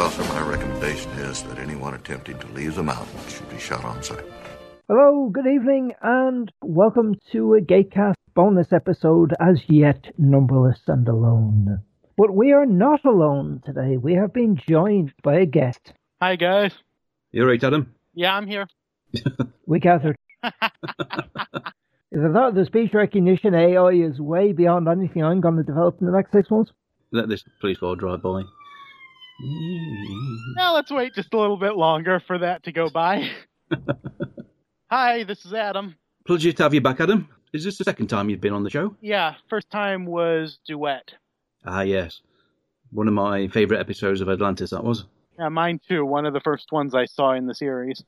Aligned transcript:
Well, 0.00 0.10
sir, 0.10 0.24
my 0.32 0.40
recommendation 0.40 1.10
is 1.18 1.42
that 1.42 1.58
anyone 1.58 1.92
attempting 1.92 2.38
to 2.38 2.46
leave 2.52 2.74
the 2.74 2.82
mountain 2.82 3.20
should 3.28 3.50
be 3.50 3.58
shot 3.58 3.84
on 3.84 4.02
sight. 4.02 4.24
Hello, 4.88 5.28
good 5.28 5.46
evening, 5.46 5.92
and 6.00 6.50
welcome 6.62 7.16
to 7.32 7.52
a 7.52 7.60
Gatecast 7.60 8.14
bonus 8.34 8.72
episode 8.72 9.34
as 9.38 9.60
yet 9.68 10.06
numberless 10.16 10.80
and 10.86 11.06
alone. 11.06 11.82
But 12.16 12.34
we 12.34 12.52
are 12.52 12.64
not 12.64 13.04
alone 13.04 13.60
today. 13.62 13.98
We 13.98 14.14
have 14.14 14.32
been 14.32 14.58
joined 14.66 15.12
by 15.22 15.40
a 15.40 15.44
guest. 15.44 15.92
Hi 16.22 16.36
guys. 16.36 16.72
You 17.30 17.42
alright, 17.42 17.62
Adam? 17.62 17.94
Yeah, 18.14 18.34
I'm 18.34 18.46
here. 18.46 18.66
We 19.66 19.80
gathered. 19.80 20.16
Is 20.42 20.50
it 20.54 22.32
that 22.32 22.52
the 22.54 22.64
speech 22.64 22.94
recognition 22.94 23.54
AI 23.54 23.90
is 23.90 24.18
way 24.18 24.52
beyond 24.54 24.88
anything 24.88 25.22
I'm 25.22 25.42
going 25.42 25.58
to 25.58 25.62
develop 25.62 25.98
in 26.00 26.06
the 26.06 26.12
next 26.12 26.32
six 26.32 26.50
months? 26.50 26.72
Let 27.12 27.28
this 27.28 27.44
police 27.60 27.76
car 27.76 27.96
drive 27.96 28.22
by. 28.22 28.44
Now 29.42 30.74
let's 30.74 30.90
wait 30.90 31.14
just 31.14 31.32
a 31.32 31.38
little 31.38 31.56
bit 31.56 31.76
longer 31.76 32.20
for 32.26 32.38
that 32.38 32.64
to 32.64 32.72
go 32.72 32.90
by. 32.90 33.30
Hi, 34.90 35.24
this 35.24 35.46
is 35.46 35.54
Adam. 35.54 35.96
Pleasure 36.26 36.52
to 36.52 36.62
have 36.62 36.74
you 36.74 36.80
back, 36.80 37.00
Adam. 37.00 37.28
Is 37.52 37.64
this 37.64 37.78
the 37.78 37.84
second 37.84 38.08
time 38.08 38.28
you've 38.28 38.40
been 38.40 38.52
on 38.52 38.64
the 38.64 38.70
show? 38.70 38.94
Yeah, 39.00 39.34
first 39.48 39.70
time 39.70 40.04
was 40.04 40.58
Duet. 40.66 41.14
Ah, 41.64 41.80
yes. 41.80 42.20
One 42.90 43.08
of 43.08 43.14
my 43.14 43.48
favourite 43.48 43.80
episodes 43.80 44.20
of 44.20 44.28
Atlantis, 44.28 44.70
that 44.70 44.84
was. 44.84 45.04
Yeah, 45.38 45.48
mine 45.48 45.80
too. 45.88 46.04
One 46.04 46.26
of 46.26 46.34
the 46.34 46.40
first 46.40 46.70
ones 46.70 46.94
I 46.94 47.06
saw 47.06 47.32
in 47.32 47.46
the 47.46 47.54
series. 47.54 48.04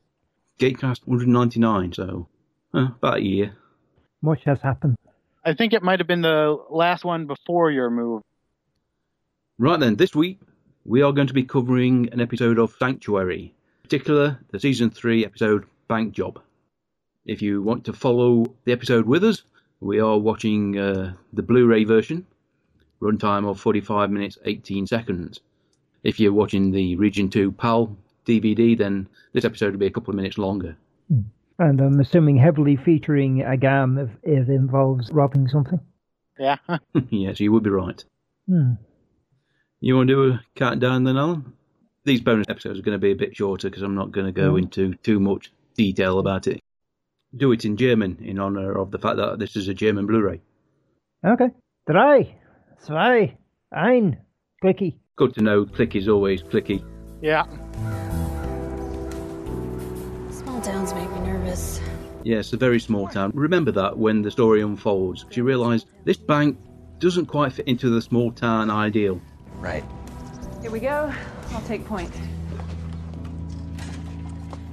Gatecast 0.59 1.07
199, 1.07 1.95
so 1.95 2.29
uh, 2.75 2.89
about 2.97 3.19
a 3.19 3.23
year. 3.23 3.57
Much 4.21 4.45
has 4.45 4.61
happened. 4.61 4.97
I 5.45 5.55
think 5.55 5.73
it 5.73 5.83
might 5.83 5.99
have 5.99 6.07
been 6.07 6.23
the 6.23 6.59
last 6.71 7.05
one 7.05 7.27
before 7.27 7.71
your 7.71 7.91
move. 7.91 8.23
Right 9.59 9.81
then, 9.81 9.97
this 9.97 10.15
week 10.15 10.41
we 10.85 11.03
are 11.03 11.13
going 11.13 11.29
to 11.29 11.35
be 11.35 11.45
covering 11.45 12.09
an 12.13 12.21
episode 12.21 12.59
of 12.59 12.75
Sanctuary, 12.79 13.45
in 13.45 13.83
particular 13.83 14.39
the 14.51 14.59
season 14.59 14.91
3 14.91 15.25
episode 15.25 15.65
Bank 15.89 16.13
Job. 16.13 16.41
If 17.25 17.41
you 17.41 17.63
want 17.63 17.85
to 17.85 17.93
follow 17.93 18.47
the 18.65 18.73
episode 18.73 19.07
with 19.07 19.23
us, 19.23 19.43
we 19.81 20.01
are 20.01 20.19
watching 20.19 20.79
uh, 20.79 21.15
the 21.33 21.43
Blu 21.43 21.67
ray 21.67 21.85
version, 21.85 22.27
runtime 23.01 23.49
of 23.49 23.61
45 23.61 24.11
minutes 24.11 24.39
18 24.45 24.87
seconds. 24.87 25.41
If 26.03 26.19
you're 26.19 26.33
watching 26.33 26.73
the 26.73 26.97
Region 26.97 27.29
2 27.31 27.53
PAL 27.53 27.97
DVD, 28.27 28.77
then 28.77 29.09
this 29.33 29.45
episode 29.45 29.73
will 29.73 29.79
be 29.79 29.87
a 29.87 29.91
couple 29.91 30.11
of 30.11 30.17
minutes 30.17 30.39
longer. 30.39 30.77
And 31.59 31.81
I'm 31.81 32.01
assuming 32.01 32.39
heavily 32.39 32.77
featuring 32.77 33.43
a 33.43 33.57
gam 33.57 33.99
if 33.99 34.11
it 34.25 34.49
involves 34.49 35.13
robbing 35.13 35.47
something. 35.47 35.79
Yeah. 36.39 36.57
yes, 37.11 37.39
you 37.39 37.53
would 37.53 37.63
be 37.63 37.71
right. 37.71 38.05
Hmm. 38.49 38.73
You 39.85 39.97
want 39.97 40.09
to 40.11 40.15
do 40.15 40.33
a 40.35 40.41
countdown 40.55 41.03
then, 41.03 41.17
Alan? 41.17 41.55
These 42.05 42.21
bonus 42.21 42.47
episodes 42.49 42.79
are 42.79 42.83
going 42.83 42.95
to 42.95 43.01
be 43.01 43.11
a 43.11 43.17
bit 43.17 43.35
shorter 43.37 43.69
because 43.69 43.83
I'm 43.83 43.97
not 43.97 44.13
going 44.13 44.27
to 44.27 44.33
go 44.33 44.53
Mm. 44.55 44.63
into 44.63 44.95
too 45.03 45.19
much 45.19 45.53
detail 45.77 46.21
about 46.21 46.47
it. 46.47 46.61
Do 47.37 47.51
it 47.51 47.65
in 47.65 47.77
German 47.77 48.19
in 48.23 48.39
honor 48.39 48.79
of 48.79 48.93
the 48.93 48.99
fact 48.99 49.17
that 49.17 49.41
this 49.41 49.57
is 49.57 49.67
a 49.67 49.75
German 49.75 50.07
Blu-ray. 50.07 50.41
Okay. 51.27 51.49
Drei, 51.91 52.37
zwei, 52.85 53.37
ein, 53.73 54.19
clicky. 54.63 54.99
Good 55.17 55.35
to 55.35 55.43
know 55.43 55.65
click 55.65 55.97
is 55.97 56.09
always 56.09 56.43
clicky. 56.45 56.85
yeah. 57.21 57.45
Small 60.31 60.61
towns 60.61 60.95
make 60.95 61.11
me 61.11 61.21
nervous. 61.21 61.81
Yes, 62.23 62.53
a 62.53 62.57
very 62.57 62.79
small 62.79 63.09
town. 63.09 63.33
Remember 63.35 63.73
that 63.73 63.99
when 63.99 64.23
the 64.23 64.31
story 64.31 64.63
unfolds. 64.63 65.27
You 65.33 65.43
realise 65.43 65.87
this 66.05 66.17
bank 66.19 66.57
doesn't 67.01 67.27
quite 67.27 67.53
fit 67.53 67.67
into 67.67 67.91
the 67.91 68.01
small 68.01 68.31
town 68.31 68.71
ideal. 68.71 69.21
Right. 69.63 69.85
Here 70.61 70.73
we 70.73 70.81
go. 70.81 71.15
I'll 71.53 71.61
take 71.63 71.85
point. 71.85 72.11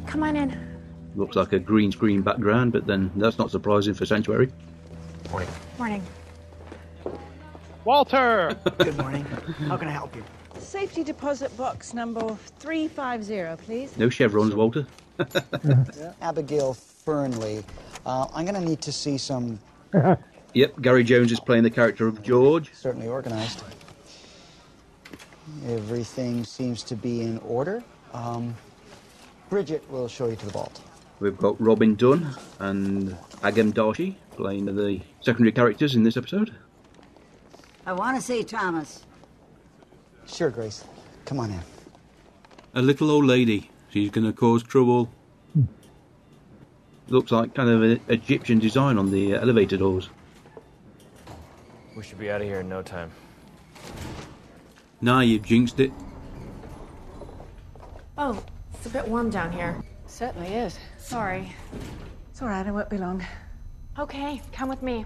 Come 0.07 0.23
on 0.23 0.35
in. 0.35 0.79
Looks 1.15 1.35
like 1.35 1.53
a 1.53 1.59
green 1.59 1.91
screen 1.91 2.23
background, 2.23 2.71
but 2.71 2.87
then 2.87 3.11
that's 3.15 3.37
not 3.37 3.51
surprising 3.51 3.93
for 3.93 4.07
Sanctuary. 4.07 4.49
Morning. 5.29 5.49
Morning. 5.77 6.03
Walter! 7.85 8.57
Good 8.79 8.97
morning. 8.97 9.25
How 9.67 9.77
can 9.77 9.87
I 9.87 9.91
help 9.91 10.15
you? 10.15 10.23
Safety 10.57 11.03
deposit 11.03 11.55
box 11.55 11.93
number 11.93 12.35
350, 12.57 13.63
please. 13.63 13.95
No 13.95 14.09
chevrons, 14.09 14.55
Walter. 14.55 14.87
Abigail 16.21 16.73
Fernley. 16.73 17.63
Uh, 18.07 18.25
I'm 18.33 18.45
going 18.45 18.59
to 18.59 18.67
need 18.67 18.81
to 18.81 18.91
see 18.91 19.19
some 19.19 19.59
Yep, 20.53 20.81
Gary 20.81 21.03
Jones 21.03 21.31
is 21.31 21.39
playing 21.39 21.63
the 21.63 21.69
character 21.69 22.07
of 22.07 22.23
George. 22.23 22.73
certainly 22.73 23.07
organized. 23.07 23.63
Everything 25.67 26.43
seems 26.43 26.83
to 26.83 26.95
be 26.95 27.21
in 27.21 27.37
order. 27.39 27.83
Um, 28.13 28.55
Bridget 29.49 29.89
will 29.91 30.07
show 30.07 30.27
you 30.27 30.35
to 30.35 30.45
the 30.45 30.51
vault. 30.51 30.81
We've 31.19 31.37
got 31.37 31.59
Robin 31.59 31.95
Dunne 31.95 32.35
and 32.59 33.11
Agam 33.41 33.73
Darshi 33.73 34.15
playing 34.37 34.65
the 34.65 35.01
secondary 35.21 35.51
characters 35.51 35.95
in 35.95 36.03
this 36.03 36.15
episode. 36.15 36.55
I 37.85 37.93
want 37.93 38.15
to 38.17 38.23
see 38.23 38.43
Thomas. 38.43 39.05
Sure, 40.27 40.49
Grace. 40.49 40.83
Come 41.25 41.39
on 41.39 41.51
in. 41.51 41.59
A 42.75 42.81
little 42.81 43.09
old 43.09 43.25
lady. 43.25 43.69
She's 43.89 44.11
going 44.11 44.25
to 44.25 44.33
cause 44.33 44.63
trouble. 44.63 45.09
Looks 47.07 47.31
like 47.31 47.55
kind 47.55 47.69
of 47.69 47.81
an 47.81 47.99
Egyptian 48.07 48.59
design 48.59 48.97
on 48.99 49.11
the 49.11 49.33
elevator 49.33 49.77
doors. 49.77 50.09
We 51.97 52.03
should 52.03 52.19
be 52.19 52.29
out 52.29 52.41
of 52.41 52.47
here 52.47 52.59
in 52.59 52.69
no 52.69 52.83
time. 52.83 53.11
Nah, 55.01 55.21
you've 55.21 55.43
jinxed 55.43 55.79
it. 55.79 55.91
Oh, 58.17 58.43
it's 58.73 58.85
a 58.85 58.89
bit 58.89 59.07
warm 59.07 59.29
down 59.29 59.51
here. 59.51 59.81
Certainly 60.07 60.53
is. 60.53 60.77
Sorry. 60.97 61.53
It's 62.31 62.41
all 62.41 62.49
right, 62.49 62.65
I 62.65 62.71
won't 62.71 62.89
be 62.89 62.97
long. 62.97 63.25
Okay, 63.97 64.41
come 64.51 64.69
with 64.69 64.83
me. 64.83 65.05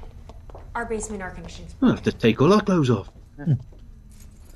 Our 0.75 0.85
basement 0.85 1.21
air 1.21 1.29
conditioning's 1.31 1.75
I'll 1.81 1.89
have 1.89 2.03
to 2.03 2.11
take 2.11 2.41
all 2.41 2.51
our 2.53 2.61
clothes 2.61 2.89
off. 2.89 3.09
Hmm. 3.37 3.53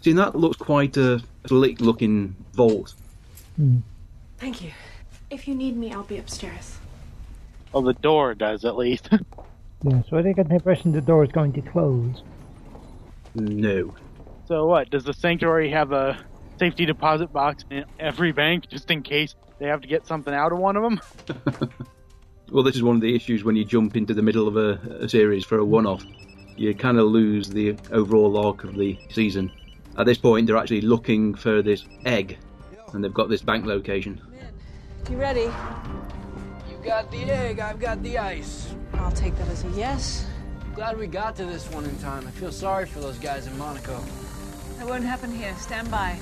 See, 0.01 0.13
that 0.13 0.35
looks 0.35 0.57
quite 0.57 0.97
a 0.97 1.21
slick 1.47 1.81
looking 1.81 2.35
vault. 2.53 2.93
Hmm. 3.55 3.77
Thank 4.37 4.63
you. 4.63 4.71
If 5.29 5.47
you 5.47 5.55
need 5.55 5.75
me, 5.75 5.91
I'll 5.91 6.03
be 6.03 6.17
upstairs. 6.17 6.77
Well, 7.71 7.83
the 7.83 7.93
door 7.93 8.33
does 8.33 8.65
at 8.65 8.77
least. 8.77 9.09
Yeah, 9.83 10.01
so 10.09 10.17
I 10.17 10.23
think 10.23 10.39
I 10.39 10.41
get 10.41 10.49
the 10.49 10.55
impression 10.55 10.91
the 10.91 11.01
door 11.01 11.23
is 11.23 11.31
going 11.31 11.53
to 11.53 11.61
close. 11.61 12.23
No. 13.35 13.93
So 14.47 14.66
what? 14.66 14.90
Does 14.90 15.03
the 15.03 15.13
Sanctuary 15.13 15.69
have 15.72 15.91
a 15.91 16.18
safety 16.59 16.85
deposit 16.85 17.31
box 17.31 17.66
in 17.69 17.85
every 18.00 18.31
bank 18.31 18.68
just 18.69 18.90
in 18.90 19.03
case 19.03 19.35
they 19.59 19.68
have 19.68 19.81
to 19.81 19.88
get 19.88 20.08
something 20.08 20.34
out 20.34 20.52
of 20.52 20.58
one 20.58 20.75
of 20.75 20.84
them? 20.84 21.69
Well, 22.50 22.63
this 22.63 22.78
is 22.78 22.84
one 22.84 22.96
of 22.96 23.02
the 23.02 23.13
issues 23.13 23.44
when 23.44 23.58
you 23.58 23.66
jump 23.66 23.97
into 23.97 24.13
the 24.13 24.22
middle 24.22 24.47
of 24.47 24.56
a, 24.56 25.03
a 25.03 25.09
series 25.09 25.44
for 25.44 25.58
a 25.58 25.66
one 25.66 25.85
off. 25.85 26.02
You 26.56 26.74
kind 26.74 26.97
of 26.97 27.08
lose 27.08 27.50
the 27.50 27.75
overall 27.91 28.38
arc 28.38 28.63
of 28.63 28.75
the 28.75 28.97
season. 29.09 29.52
At 29.97 30.05
this 30.05 30.17
point, 30.17 30.47
they're 30.47 30.55
actually 30.55 30.79
looking 30.79 31.35
for 31.35 31.61
this 31.61 31.85
egg, 32.05 32.38
and 32.93 33.03
they've 33.03 33.14
got 33.14 33.28
this 33.28 33.41
bank 33.41 33.66
location. 33.66 34.22
You 35.09 35.17
ready? 35.17 35.52
You 36.70 36.78
got 36.85 37.11
the 37.11 37.23
egg, 37.23 37.59
I've 37.59 37.79
got 37.79 38.02
the 38.02 38.17
ice. 38.17 38.73
I'll 38.93 39.11
take 39.11 39.35
that 39.40 39.50
as 39.50 39.66
a 39.66 39.70
yes. 39.72 40.26
Glad 40.73 40.97
we 40.97 41.08
got 41.08 41.35
to 41.35 41.46
this 41.46 41.70
one 41.72 41.84
in 41.84 41.97
time. 42.00 42.26
I 42.26 42.32
feel 42.32 42.53
sorry 42.53 42.85
for 42.85 43.02
those 43.02 43.17
guys 43.17 43.46
in 43.47 43.58
Monaco. 43.58 44.02
That 44.78 44.88
won't 44.88 45.03
happen 45.03 45.32
here. 45.32 45.56
Stand 45.58 45.90
by. 45.90 46.18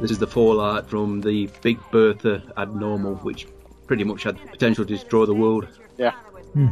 This 0.00 0.10
is 0.10 0.18
the 0.18 0.26
fallout 0.26 0.88
from 0.88 1.20
the 1.20 1.48
Big 1.62 1.78
Bertha 1.90 2.42
abnormal, 2.56 3.16
which 3.16 3.46
pretty 3.86 4.04
much 4.04 4.22
had 4.22 4.38
the 4.38 4.46
potential 4.48 4.84
to 4.84 4.92
destroy 4.92 5.26
the 5.26 5.34
world. 5.34 5.66
Yeah. 5.96 6.12
Hmm. 6.52 6.68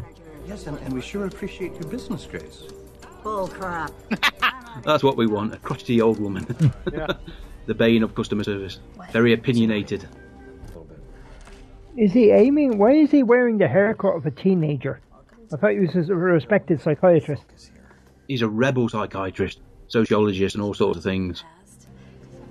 Yes, 0.47 0.67
and, 0.67 0.79
and 0.79 0.93
we 0.93 1.01
sure 1.01 1.27
appreciate 1.27 1.73
your 1.73 1.91
business, 1.91 2.27
Grace. 2.27 2.65
Bull 3.23 3.49
crap. 3.49 3.91
That's 4.85 5.03
what 5.03 5.17
we 5.17 5.27
want 5.27 5.55
a 5.55 5.57
crotchety 5.57 6.01
old 6.01 6.21
woman. 6.21 6.47
Yeah. 6.93 7.07
Hmm. 7.07 7.31
the 7.67 7.75
bane 7.75 8.03
of 8.03 8.15
customer 8.15 8.45
service. 8.45 8.81
Very 9.13 9.33
opinionated. 9.33 10.07
Is 11.97 12.13
he 12.13 12.31
aiming? 12.31 12.79
Why 12.79 12.93
is 12.93 13.11
he 13.11 13.23
wearing 13.23 13.59
the 13.59 13.69
haircut 13.69 14.17
of 14.17 14.27
a 14.27 14.31
teenager? 14.31 15.01
I 15.53 15.57
thought 15.57 15.73
he 15.73 15.81
was 15.81 15.95
a 15.95 16.15
respected 16.15 16.81
psychiatrist. 16.81 17.71
He's 18.27 18.43
a 18.43 18.49
rebel 18.49 18.89
psychiatrist, 18.89 19.61
sociologist, 19.89 20.55
and 20.55 20.63
all 20.65 20.75
sorts 20.75 20.99
of 20.99 21.03
things. 21.05 21.45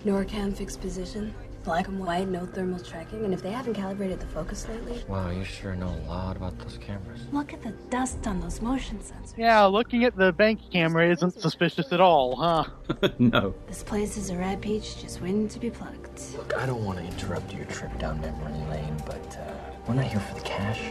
Norcam 0.05 0.55
fixed 0.55 0.81
position. 0.81 1.33
Black 1.63 1.87
and 1.87 1.97
white, 1.97 2.27
no 2.27 2.45
thermal 2.45 2.77
tracking, 2.77 3.23
and 3.23 3.33
if 3.33 3.41
they 3.41 3.49
haven't 3.51 3.73
calibrated 3.75 4.19
the 4.19 4.25
focus 4.25 4.67
lately, 4.67 5.01
Wow, 5.07 5.29
you 5.29 5.45
sure 5.45 5.75
know 5.75 5.87
a 5.87 6.03
lot 6.09 6.35
about 6.35 6.59
those 6.59 6.77
cameras. 6.77 7.21
look 7.31 7.53
at 7.53 7.63
the 7.63 7.71
dust 7.89 8.27
on 8.27 8.41
those 8.41 8.61
motion 8.61 8.97
sensors. 8.99 9.33
Yeah, 9.37 9.63
looking 9.63 10.03
at 10.03 10.13
the 10.17 10.33
bank 10.33 10.59
camera 10.73 11.09
isn't 11.09 11.39
suspicious 11.39 11.93
at 11.93 12.01
all, 12.01 12.35
huh? 12.35 12.65
no. 13.17 13.55
This 13.67 13.81
place 13.81 14.17
is 14.17 14.29
a 14.29 14.35
red 14.35 14.61
peach 14.61 15.01
just 15.01 15.21
waiting 15.21 15.47
to 15.47 15.57
be 15.57 15.69
plucked. 15.69 16.35
Look, 16.35 16.53
I 16.57 16.65
don't 16.65 16.83
want 16.83 16.99
to 16.99 17.05
interrupt 17.05 17.53
your 17.53 17.63
trip 17.67 17.97
down 17.97 18.19
memory 18.19 18.51
lane, 18.69 18.97
but 19.05 19.37
uh, 19.37 19.53
we're 19.87 19.93
not 19.93 20.03
here 20.03 20.19
for 20.19 20.35
the 20.35 20.41
cash. 20.41 20.81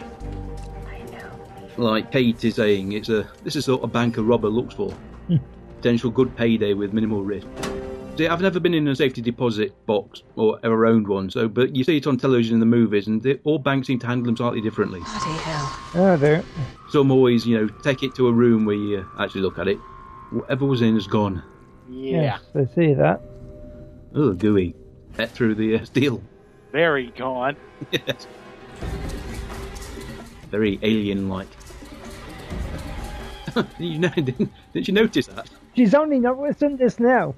I 0.88 1.02
know. 1.12 1.30
Like 1.76 2.10
Kate 2.10 2.42
is 2.42 2.54
saying, 2.54 2.92
it's 2.92 3.10
a 3.10 3.28
this 3.44 3.56
is 3.56 3.68
what 3.68 3.84
a 3.84 3.86
banker 3.88 4.22
robber 4.22 4.48
looks 4.48 4.72
for. 4.74 4.94
Potential 5.82 6.12
good 6.12 6.36
payday 6.36 6.74
with 6.74 6.92
minimal 6.92 7.24
risk. 7.24 7.48
See, 8.16 8.28
I've 8.28 8.40
never 8.40 8.60
been 8.60 8.72
in 8.72 8.86
a 8.86 8.94
safety 8.94 9.20
deposit 9.20 9.74
box 9.84 10.22
or 10.36 10.60
ever 10.62 10.86
owned 10.86 11.08
one, 11.08 11.28
so 11.28 11.48
but 11.48 11.74
you 11.74 11.82
see 11.82 11.96
it 11.96 12.06
on 12.06 12.16
television 12.18 12.54
in 12.54 12.60
the 12.60 12.66
movies, 12.66 13.08
and 13.08 13.20
they, 13.20 13.40
all 13.42 13.58
banks 13.58 13.88
seem 13.88 13.98
to 13.98 14.06
handle 14.06 14.26
them 14.26 14.36
slightly 14.36 14.60
differently. 14.60 15.00
Bloody 15.00 15.40
hell. 15.40 15.80
Oh, 15.96 16.16
there. 16.16 16.44
Some 16.90 17.10
always, 17.10 17.44
you 17.44 17.58
know, 17.58 17.66
take 17.82 18.04
it 18.04 18.14
to 18.14 18.28
a 18.28 18.32
room 18.32 18.64
where 18.64 18.76
you 18.76 19.04
actually 19.18 19.40
look 19.40 19.58
at 19.58 19.66
it. 19.66 19.76
Whatever 20.30 20.66
was 20.66 20.82
in 20.82 20.96
is 20.96 21.08
gone. 21.08 21.42
Yeah. 21.90 22.22
Yes, 22.22 22.42
I 22.54 22.74
see 22.76 22.94
that. 22.94 23.20
Oh, 24.14 24.34
gooey. 24.34 24.76
Ate 25.18 25.30
through 25.30 25.56
the 25.56 25.80
uh, 25.80 25.84
steel. 25.84 26.22
Very 26.70 27.08
gone. 27.08 27.56
yes. 27.90 28.28
Very 30.48 30.78
alien-like. 30.80 31.48
you 33.80 33.98
know, 33.98 34.10
didn't, 34.10 34.52
didn't 34.72 34.86
you 34.86 34.94
notice 34.94 35.26
that? 35.26 35.48
She's 35.74 35.94
only 35.94 36.18
noticing 36.18 36.76
this 36.76 37.00
now. 37.00 37.34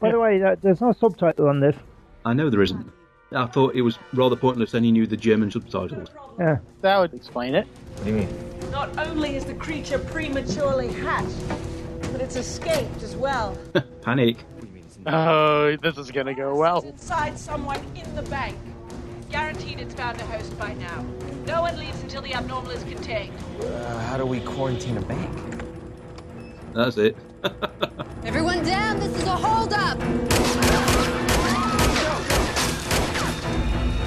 By 0.00 0.10
the 0.12 0.18
way, 0.18 0.42
uh, 0.42 0.56
there's 0.60 0.80
no 0.80 0.92
subtitle 0.92 1.48
on 1.48 1.60
this. 1.60 1.76
I 2.24 2.32
know 2.32 2.50
there 2.50 2.62
isn't. 2.62 2.92
I 3.32 3.46
thought 3.46 3.74
it 3.74 3.82
was 3.82 3.98
rather 4.14 4.36
pointless 4.36 4.74
and 4.74 4.84
any 4.84 4.92
knew 4.92 5.06
the 5.06 5.16
German 5.16 5.50
subtitles. 5.50 6.08
Yeah. 6.38 6.58
That 6.80 6.98
would 6.98 7.14
explain 7.14 7.54
it. 7.54 7.66
What 7.66 8.04
do 8.04 8.10
you 8.10 8.16
mean? 8.16 8.70
Not 8.70 8.96
only 8.98 9.36
is 9.36 9.44
the 9.44 9.54
creature 9.54 9.98
prematurely 9.98 10.88
hatched, 10.92 11.48
but 12.12 12.20
it's 12.20 12.36
escaped 12.36 13.02
as 13.02 13.16
well. 13.16 13.56
Panic. 14.02 14.44
Oh, 15.06 15.76
this 15.76 15.98
is 15.98 16.10
gonna 16.10 16.34
go 16.34 16.54
well. 16.54 16.80
Inside 16.82 17.38
someone 17.38 17.80
in 17.94 18.14
the 18.14 18.22
bank. 18.22 18.56
Guaranteed 19.30 19.78
it's 19.80 19.94
found 19.94 20.20
a 20.20 20.24
host 20.24 20.58
by 20.58 20.74
now. 20.74 21.04
No 21.46 21.62
one 21.62 21.78
leaves 21.78 22.00
until 22.02 22.22
the 22.22 22.34
abnormal 22.34 22.70
is 22.70 22.82
contained. 22.84 23.34
Uh, 23.60 23.98
how 24.06 24.16
do 24.16 24.24
we 24.24 24.40
quarantine 24.40 24.96
a 24.96 25.02
bank? 25.02 25.30
That's 26.72 26.96
it. 26.96 27.16
Everyone 28.24 28.64
down, 28.64 28.98
this 29.00 29.14
is 29.16 29.22
a 29.24 29.36
holdup! 29.36 29.98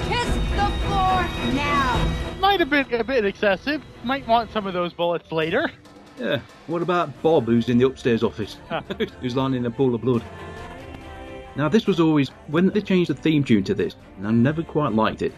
Kiss 0.08 0.28
the 0.56 0.68
floor 0.84 1.26
now! 1.54 2.12
Might 2.40 2.60
have 2.60 2.70
been 2.70 3.00
a 3.00 3.04
bit 3.04 3.24
excessive. 3.24 3.82
Might 4.04 4.26
want 4.26 4.50
some 4.52 4.66
of 4.66 4.74
those 4.74 4.92
bullets 4.92 5.32
later. 5.32 5.70
Yeah. 6.18 6.40
What 6.66 6.82
about 6.82 7.22
Bob, 7.22 7.46
who's 7.46 7.68
in 7.68 7.78
the 7.78 7.86
upstairs 7.86 8.22
office, 8.22 8.58
ah. 8.70 8.80
who's 9.20 9.34
lying 9.34 9.54
in 9.54 9.64
a 9.64 9.70
pool 9.70 9.94
of 9.94 10.02
blood? 10.02 10.22
Now, 11.56 11.68
this 11.68 11.86
was 11.86 12.00
always 12.00 12.28
when 12.48 12.68
they 12.68 12.80
changed 12.80 13.10
the 13.10 13.14
theme 13.14 13.44
tune 13.44 13.64
to 13.64 13.74
this, 13.74 13.96
and 14.18 14.26
I 14.26 14.30
never 14.30 14.62
quite 14.62 14.92
liked 14.92 15.22
it. 15.22 15.32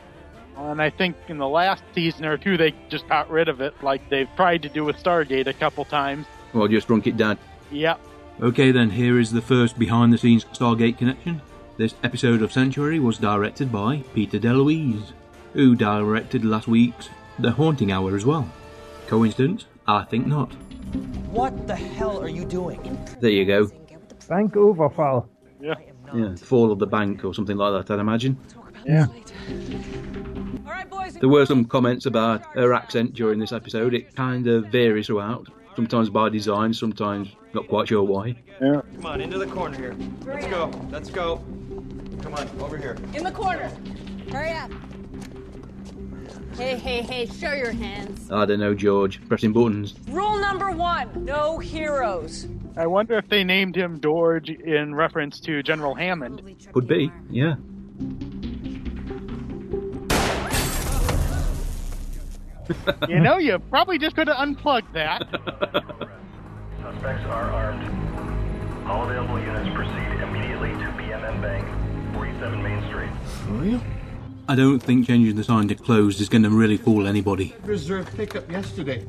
And 0.56 0.80
I 0.80 0.90
think 0.90 1.16
in 1.28 1.38
the 1.38 1.48
last 1.48 1.82
season 1.94 2.24
or 2.24 2.36
two, 2.36 2.56
they 2.56 2.74
just 2.88 3.08
got 3.08 3.30
rid 3.30 3.48
of 3.48 3.60
it, 3.60 3.74
like 3.82 4.08
they've 4.10 4.28
tried 4.36 4.62
to 4.62 4.68
do 4.68 4.84
with 4.84 4.96
Stargate 4.96 5.46
a 5.46 5.52
couple 5.52 5.84
times. 5.84 6.26
Well, 6.52 6.68
just 6.68 6.86
shrunk 6.86 7.06
it 7.06 7.16
down. 7.16 7.38
Yep. 7.74 8.00
Okay, 8.40 8.70
then 8.70 8.88
here 8.88 9.18
is 9.18 9.32
the 9.32 9.42
first 9.42 9.76
behind-the-scenes 9.76 10.44
Stargate 10.52 10.96
connection. 10.96 11.42
This 11.76 11.96
episode 12.04 12.40
of 12.40 12.52
Sanctuary 12.52 13.00
was 13.00 13.18
directed 13.18 13.72
by 13.72 14.04
Peter 14.14 14.38
DeLuise, 14.38 15.10
who 15.54 15.74
directed 15.74 16.44
last 16.44 16.68
week's 16.68 17.10
The 17.40 17.50
Haunting 17.50 17.90
Hour 17.90 18.14
as 18.14 18.24
well. 18.24 18.48
Coincidence? 19.08 19.66
I 19.88 20.04
think 20.04 20.28
not. 20.28 20.52
What 21.32 21.66
the 21.66 21.74
hell 21.74 22.20
are 22.20 22.28
you 22.28 22.44
doing? 22.44 22.96
There 23.20 23.30
you 23.30 23.44
go. 23.44 23.68
Bank 24.28 24.56
overfall. 24.56 25.28
Yeah. 25.60 25.74
Yeah, 26.14 26.36
fall 26.36 26.70
of 26.70 26.78
the 26.78 26.86
bank 26.86 27.24
or 27.24 27.34
something 27.34 27.56
like 27.56 27.86
that, 27.86 27.92
I'd 27.92 27.98
imagine. 27.98 28.38
Yeah. 28.86 29.06
There 31.18 31.28
were 31.28 31.44
some 31.44 31.64
comments 31.64 32.06
about 32.06 32.44
her 32.54 32.72
accent 32.72 33.14
during 33.14 33.40
this 33.40 33.52
episode. 33.52 33.94
It 33.94 34.14
kind 34.14 34.46
of 34.46 34.66
varies 34.66 35.08
throughout. 35.08 35.48
Sometimes 35.76 36.08
by 36.08 36.28
design, 36.28 36.72
sometimes 36.72 37.34
not 37.52 37.66
quite 37.68 37.88
sure 37.88 38.02
why. 38.02 38.36
Yeah. 38.60 38.80
Come 38.94 39.06
on, 39.06 39.20
into 39.20 39.38
the 39.38 39.46
corner 39.46 39.76
here. 39.76 39.96
Let's 40.24 40.46
go. 40.46 40.70
Let's 40.90 41.10
go. 41.10 41.36
Come 42.22 42.34
on, 42.34 42.48
over 42.60 42.76
here. 42.76 42.96
In 43.12 43.24
the 43.24 43.32
corner! 43.32 43.70
Hurry 44.30 44.52
up! 44.52 44.70
Hey, 46.56 46.76
hey, 46.76 47.02
hey, 47.02 47.26
show 47.26 47.52
your 47.52 47.72
hands. 47.72 48.28
Ah, 48.30 48.42
I 48.42 48.46
don't 48.46 48.60
know, 48.60 48.74
George. 48.74 49.20
Pressing 49.28 49.52
buttons. 49.52 49.94
Rule 50.08 50.38
number 50.38 50.70
one 50.70 51.24
no 51.24 51.58
heroes. 51.58 52.46
I 52.76 52.86
wonder 52.86 53.18
if 53.18 53.28
they 53.28 53.42
named 53.42 53.76
him 53.76 54.00
George 54.00 54.50
in 54.50 54.94
reference 54.94 55.40
to 55.40 55.62
General 55.62 55.94
Hammond. 55.94 56.42
Could 56.72 56.86
be, 56.86 57.10
yeah. 57.28 57.54
you 63.08 63.20
know, 63.20 63.38
you 63.38 63.58
probably 63.58 63.98
just 63.98 64.16
could 64.16 64.28
have 64.28 64.38
unplugged 64.38 64.92
that. 64.94 65.20
Suspects 66.82 67.24
are 67.26 67.50
armed. 67.50 68.86
All 68.86 69.04
available 69.04 69.40
units 69.40 69.74
proceed 69.74 70.20
immediately 70.22 70.70
to 70.72 70.90
BMN 70.98 71.40
Bank, 71.40 72.14
47 72.14 72.62
Main 72.62 72.86
Street. 72.88 73.10
For 73.46 73.52
real? 73.52 73.80
I 74.46 74.54
don't 74.54 74.78
think 74.78 75.06
changing 75.06 75.36
the 75.36 75.44
sign 75.44 75.68
to 75.68 75.74
closed 75.74 76.20
is 76.20 76.28
going 76.28 76.42
to 76.42 76.50
really 76.50 76.76
fool 76.76 77.06
anybody. 77.06 77.54
Reserve 77.64 78.14
pickup 78.14 78.50
yesterday. 78.50 79.06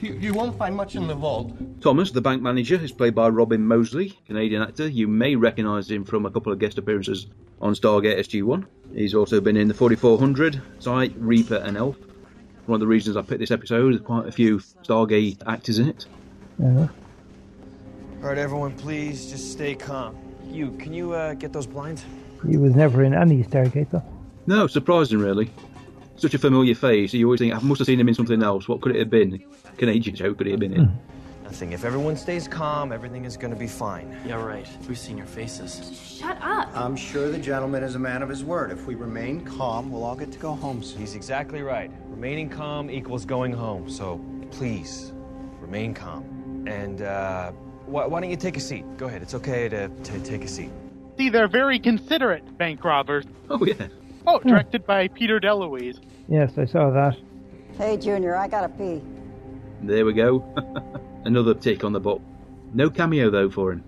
You, 0.00 0.14
you 0.14 0.34
won't 0.34 0.58
find 0.58 0.74
much 0.74 0.94
in 0.94 1.06
the 1.06 1.14
vault. 1.14 1.52
Thomas, 1.80 2.10
the 2.10 2.20
bank 2.20 2.42
manager, 2.42 2.74
is 2.74 2.92
played 2.92 3.14
by 3.14 3.28
Robin 3.28 3.66
Mossley, 3.66 4.14
Canadian 4.26 4.62
actor. 4.62 4.88
You 4.88 5.08
may 5.08 5.36
recognise 5.36 5.90
him 5.90 6.04
from 6.04 6.26
a 6.26 6.30
couple 6.30 6.52
of 6.52 6.58
guest 6.58 6.76
appearances 6.76 7.28
on 7.60 7.74
Stargate 7.74 8.18
SG-1. 8.18 8.66
He's 8.94 9.14
also 9.14 9.40
been 9.40 9.56
in 9.56 9.68
the 9.68 9.74
4400, 9.74 10.60
Sight, 10.80 11.14
Reaper 11.16 11.56
and 11.56 11.76
Elf. 11.76 11.96
One 12.66 12.76
of 12.76 12.80
the 12.80 12.86
reasons 12.86 13.16
I 13.16 13.22
picked 13.22 13.40
this 13.40 13.52
episode, 13.52 13.92
there's 13.92 14.02
quite 14.02 14.26
a 14.26 14.32
few 14.32 14.58
Stargate 14.58 15.40
actors 15.46 15.78
in 15.78 15.88
it. 15.88 16.06
Yeah. 16.58 16.88
All 18.22 18.28
right, 18.28 18.38
everyone, 18.38 18.76
please 18.76 19.30
just 19.30 19.52
stay 19.52 19.74
calm. 19.74 20.16
You, 20.50 20.72
can 20.72 20.92
you 20.92 21.12
uh, 21.12 21.34
get 21.34 21.52
those 21.52 21.66
blinds? 21.66 22.04
He 22.48 22.56
was 22.56 22.74
never 22.74 23.04
in 23.04 23.14
any 23.14 23.44
Stargate, 23.44 23.90
though. 23.90 24.02
No, 24.46 24.66
surprising 24.66 25.18
really. 25.18 25.50
Such 26.16 26.34
a 26.34 26.38
familiar 26.38 26.74
face, 26.74 27.12
you 27.12 27.26
always 27.26 27.40
think, 27.40 27.54
I 27.54 27.58
must 27.60 27.78
have 27.78 27.86
seen 27.86 28.00
him 28.00 28.08
in 28.08 28.14
something 28.14 28.42
else. 28.42 28.68
What 28.68 28.80
could 28.80 28.96
it 28.96 28.98
have 28.98 29.10
been? 29.10 29.44
Canadian 29.76 30.16
show 30.16 30.34
could 30.34 30.46
it 30.46 30.52
have 30.52 30.60
been 30.60 30.72
in? 30.72 30.98
Nothing. 31.46 31.72
If 31.72 31.84
everyone 31.84 32.16
stays 32.16 32.48
calm, 32.48 32.90
everything 32.90 33.24
is 33.24 33.36
going 33.36 33.52
to 33.52 33.58
be 33.58 33.68
fine. 33.68 34.18
Yeah, 34.26 34.42
right. 34.42 34.66
We've 34.88 34.98
seen 34.98 35.16
your 35.16 35.28
faces. 35.28 35.96
Shut 36.18 36.36
up. 36.42 36.76
I'm 36.76 36.96
sure 36.96 37.30
the 37.30 37.38
gentleman 37.38 37.84
is 37.84 37.94
a 37.94 38.00
man 38.00 38.20
of 38.20 38.28
his 38.28 38.42
word. 38.42 38.72
If 38.72 38.84
we 38.86 38.96
remain 38.96 39.44
calm, 39.44 39.92
we'll 39.92 40.02
all 40.02 40.16
get 40.16 40.32
to 40.32 40.40
go 40.40 40.54
home 40.56 40.82
soon. 40.82 40.98
He's 40.98 41.14
exactly 41.14 41.62
right. 41.62 41.88
Remaining 42.08 42.48
calm 42.48 42.90
equals 42.90 43.24
going 43.24 43.52
home. 43.52 43.88
So 43.88 44.20
please, 44.50 45.12
remain 45.60 45.94
calm. 45.94 46.64
And 46.66 47.02
uh, 47.02 47.52
why, 47.86 48.06
why 48.06 48.20
don't 48.20 48.28
you 48.30 48.36
take 48.36 48.56
a 48.56 48.60
seat? 48.60 48.84
Go 48.96 49.06
ahead. 49.06 49.22
It's 49.22 49.34
okay 49.34 49.68
to, 49.68 49.88
to 49.88 50.20
take 50.24 50.42
a 50.42 50.48
seat. 50.48 50.70
See, 51.16 51.28
they're 51.28 51.46
very 51.46 51.78
considerate 51.78 52.58
bank 52.58 52.82
robbers. 52.82 53.24
Oh, 53.48 53.64
yeah. 53.64 53.86
Oh, 54.26 54.40
directed 54.40 54.84
by 54.84 55.06
Peter 55.06 55.38
DeLuise. 55.38 56.00
Yes, 56.28 56.58
I 56.58 56.64
saw 56.64 56.90
that. 56.90 57.16
Hey, 57.78 57.96
Junior, 57.98 58.34
I 58.34 58.48
gotta 58.48 58.68
pee. 58.68 59.00
There 59.82 60.04
we 60.04 60.12
go. 60.12 60.44
Another 61.26 61.54
tick 61.54 61.82
on 61.82 61.92
the 61.92 61.98
box. 61.98 62.22
No 62.72 62.88
cameo 62.88 63.30
though 63.30 63.50
for 63.50 63.72
him. 63.72 63.82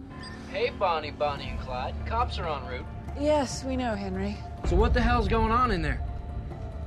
Hey, 0.50 0.72
Bonnie, 0.76 1.12
Bonnie, 1.12 1.50
and 1.50 1.60
Clyde. 1.60 1.94
Cops 2.04 2.36
are 2.40 2.48
en 2.48 2.68
route. 2.68 2.84
Yes, 3.20 3.62
we 3.62 3.76
know, 3.76 3.94
Henry. 3.94 4.36
So 4.66 4.74
what 4.74 4.92
the 4.92 5.00
hell's 5.00 5.28
going 5.28 5.52
on 5.52 5.70
in 5.70 5.80
there? 5.80 6.00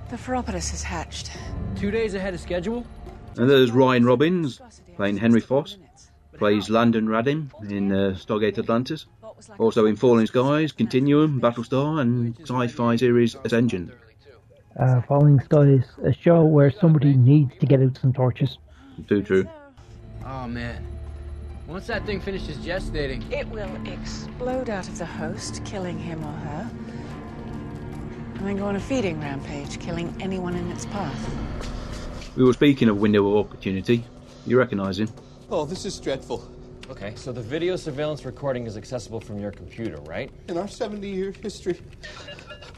The 0.09 0.17
Pheropolis 0.17 0.71
has 0.71 0.83
hatched. 0.83 1.31
Two 1.77 1.89
days 1.89 2.15
ahead 2.15 2.33
of 2.33 2.41
schedule? 2.41 2.85
And 3.37 3.49
there's 3.49 3.71
Ryan 3.71 4.03
Robbins 4.03 4.59
playing 4.97 5.17
Henry 5.17 5.39
Foss. 5.39 5.77
Plays 6.37 6.67
Ladon 6.67 7.05
Radim 7.05 7.71
in 7.71 7.93
uh, 7.93 8.17
Stargate 8.17 8.57
Atlantis. 8.57 9.05
Also 9.57 9.85
in 9.85 9.95
Falling 9.95 10.27
Skies, 10.27 10.73
Continuum, 10.73 11.39
Battlestar, 11.39 12.01
and 12.01 12.37
sci-fi 12.41 12.97
series 12.97 13.35
Ascension. 13.45 13.93
Uh, 14.77 15.01
Falling 15.03 15.39
Skies, 15.39 15.85
a 16.03 16.11
show 16.13 16.43
where 16.43 16.71
somebody 16.71 17.13
needs 17.13 17.53
to 17.61 17.65
get 17.65 17.81
out 17.81 17.97
some 17.97 18.11
torches. 18.11 18.57
Too 19.07 19.23
true. 19.23 19.47
Oh, 20.33 20.47
man. 20.47 20.87
Once 21.67 21.87
that 21.87 22.05
thing 22.05 22.21
finishes 22.21 22.55
gestating, 22.59 23.29
It 23.33 23.45
will 23.49 23.75
explode 23.85 24.69
out 24.69 24.87
of 24.87 24.97
the 24.97 25.05
host, 25.05 25.61
killing 25.65 25.99
him 25.99 26.23
or 26.23 26.31
her. 26.31 26.71
And 28.35 28.47
then 28.47 28.55
go 28.55 28.65
on 28.65 28.77
a 28.77 28.79
feeding 28.79 29.19
rampage, 29.19 29.77
killing 29.81 30.15
anyone 30.21 30.55
in 30.55 30.71
its 30.71 30.85
path. 30.85 31.29
We 32.37 32.45
were 32.45 32.53
speaking 32.53 32.87
of 32.87 33.01
window 33.01 33.27
of 33.27 33.45
opportunity. 33.45 34.05
You 34.45 34.57
recognise 34.57 34.99
him? 34.99 35.09
Oh, 35.49 35.65
this 35.65 35.83
is 35.83 35.99
dreadful. 35.99 36.49
Okay, 36.89 37.13
so 37.15 37.33
the 37.33 37.41
video 37.41 37.75
surveillance 37.75 38.23
recording 38.23 38.65
is 38.65 38.77
accessible 38.77 39.19
from 39.19 39.37
your 39.37 39.51
computer, 39.51 39.97
right? 39.97 40.31
In 40.47 40.57
our 40.57 40.67
70 40.69 41.09
year 41.09 41.31
history, 41.31 41.81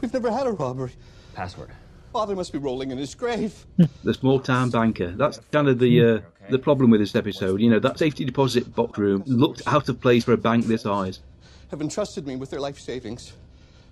we've 0.00 0.12
never 0.12 0.30
had 0.30 0.48
a 0.48 0.52
robbery. 0.52 0.90
Password. 1.34 1.70
Father 2.14 2.36
must 2.36 2.52
be 2.52 2.58
rolling 2.58 2.92
in 2.92 2.98
his 2.98 3.12
grave. 3.12 3.66
the 4.04 4.14
small 4.14 4.38
town 4.38 4.70
banker. 4.70 5.10
That's 5.10 5.40
kind 5.50 5.66
of 5.66 5.80
the 5.80 6.00
uh, 6.00 6.20
the 6.48 6.60
problem 6.60 6.92
with 6.92 7.00
this 7.00 7.16
episode. 7.16 7.60
You 7.60 7.68
know, 7.68 7.80
that 7.80 7.98
safety 7.98 8.24
deposit 8.24 8.72
box 8.72 8.96
room 9.00 9.24
looked 9.26 9.62
out 9.66 9.88
of 9.88 10.00
place 10.00 10.22
for 10.22 10.32
a 10.32 10.36
bank 10.36 10.66
this 10.66 10.82
size. 10.82 11.18
Have 11.72 11.80
entrusted 11.80 12.24
me 12.24 12.36
with 12.36 12.50
their 12.50 12.60
life 12.60 12.78
savings. 12.78 13.32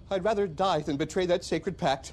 I'd 0.08 0.22
rather 0.22 0.46
die 0.46 0.82
than 0.82 0.96
betray 0.96 1.26
that 1.26 1.42
sacred 1.42 1.76
pact. 1.76 2.12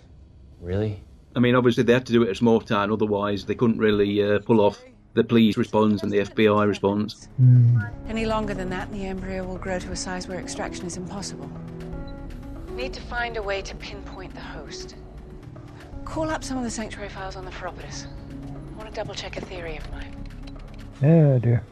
Really? 0.60 1.04
I 1.36 1.40
mean, 1.42 1.54
obviously 1.54 1.84
they 1.84 1.94
had 1.94 2.08
to 2.08 2.12
do 2.12 2.24
it 2.24 2.30
at 2.30 2.38
small 2.38 2.60
town, 2.60 2.92
otherwise 2.92 3.46
they 3.46 3.54
couldn't 3.54 3.78
really 3.78 4.24
uh, 4.24 4.40
pull 4.40 4.62
off 4.62 4.82
the 5.14 5.24
police 5.24 5.58
response 5.58 6.02
and 6.02 6.12
the 6.12 6.22
FBI 6.22 6.68
response. 6.68 7.28
Any 8.08 8.26
longer 8.26 8.56
than 8.56 8.72
that, 8.72 8.88
and 8.88 9.00
the 9.00 9.06
embryo 9.06 9.46
will 9.46 9.60
grow 9.60 9.78
to 9.78 9.92
a 9.92 9.96
size 9.96 10.28
where 10.28 10.40
extraction 10.40 10.88
is 10.88 10.98
impossible. 10.98 11.52
Need 12.72 12.94
to 12.94 13.02
find 13.02 13.38
a 13.38 13.44
way 13.44 13.62
to 13.62 13.76
pinpoint 13.76 14.34
the 14.34 14.42
host. 14.42 14.96
Call 16.10 16.32
up 16.32 16.44
some 16.44 16.58
of 16.58 16.64
the 16.64 16.72
sanctuary 16.72 17.08
files 17.10 17.36
on 17.36 17.46
the 17.46 17.52
Pheropolis. 17.52 18.08
I 18.74 18.78
want 18.78 18.90
to 18.90 18.96
double 18.96 19.14
check 19.14 19.38
a 19.38 19.42
theory 19.42 19.78
of 19.78 19.92
mine. 19.92 20.16
Oh 21.04 21.38
dear. 21.38 21.64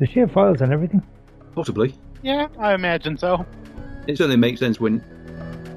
Does 0.00 0.08
she 0.08 0.18
have 0.18 0.32
files 0.32 0.60
and 0.60 0.72
everything? 0.72 1.00
Possibly. 1.54 1.94
Yeah, 2.20 2.48
I 2.58 2.74
imagine 2.74 3.16
so. 3.16 3.46
It 4.08 4.18
certainly 4.18 4.36
makes 4.36 4.58
sense 4.58 4.80
when. 4.80 5.02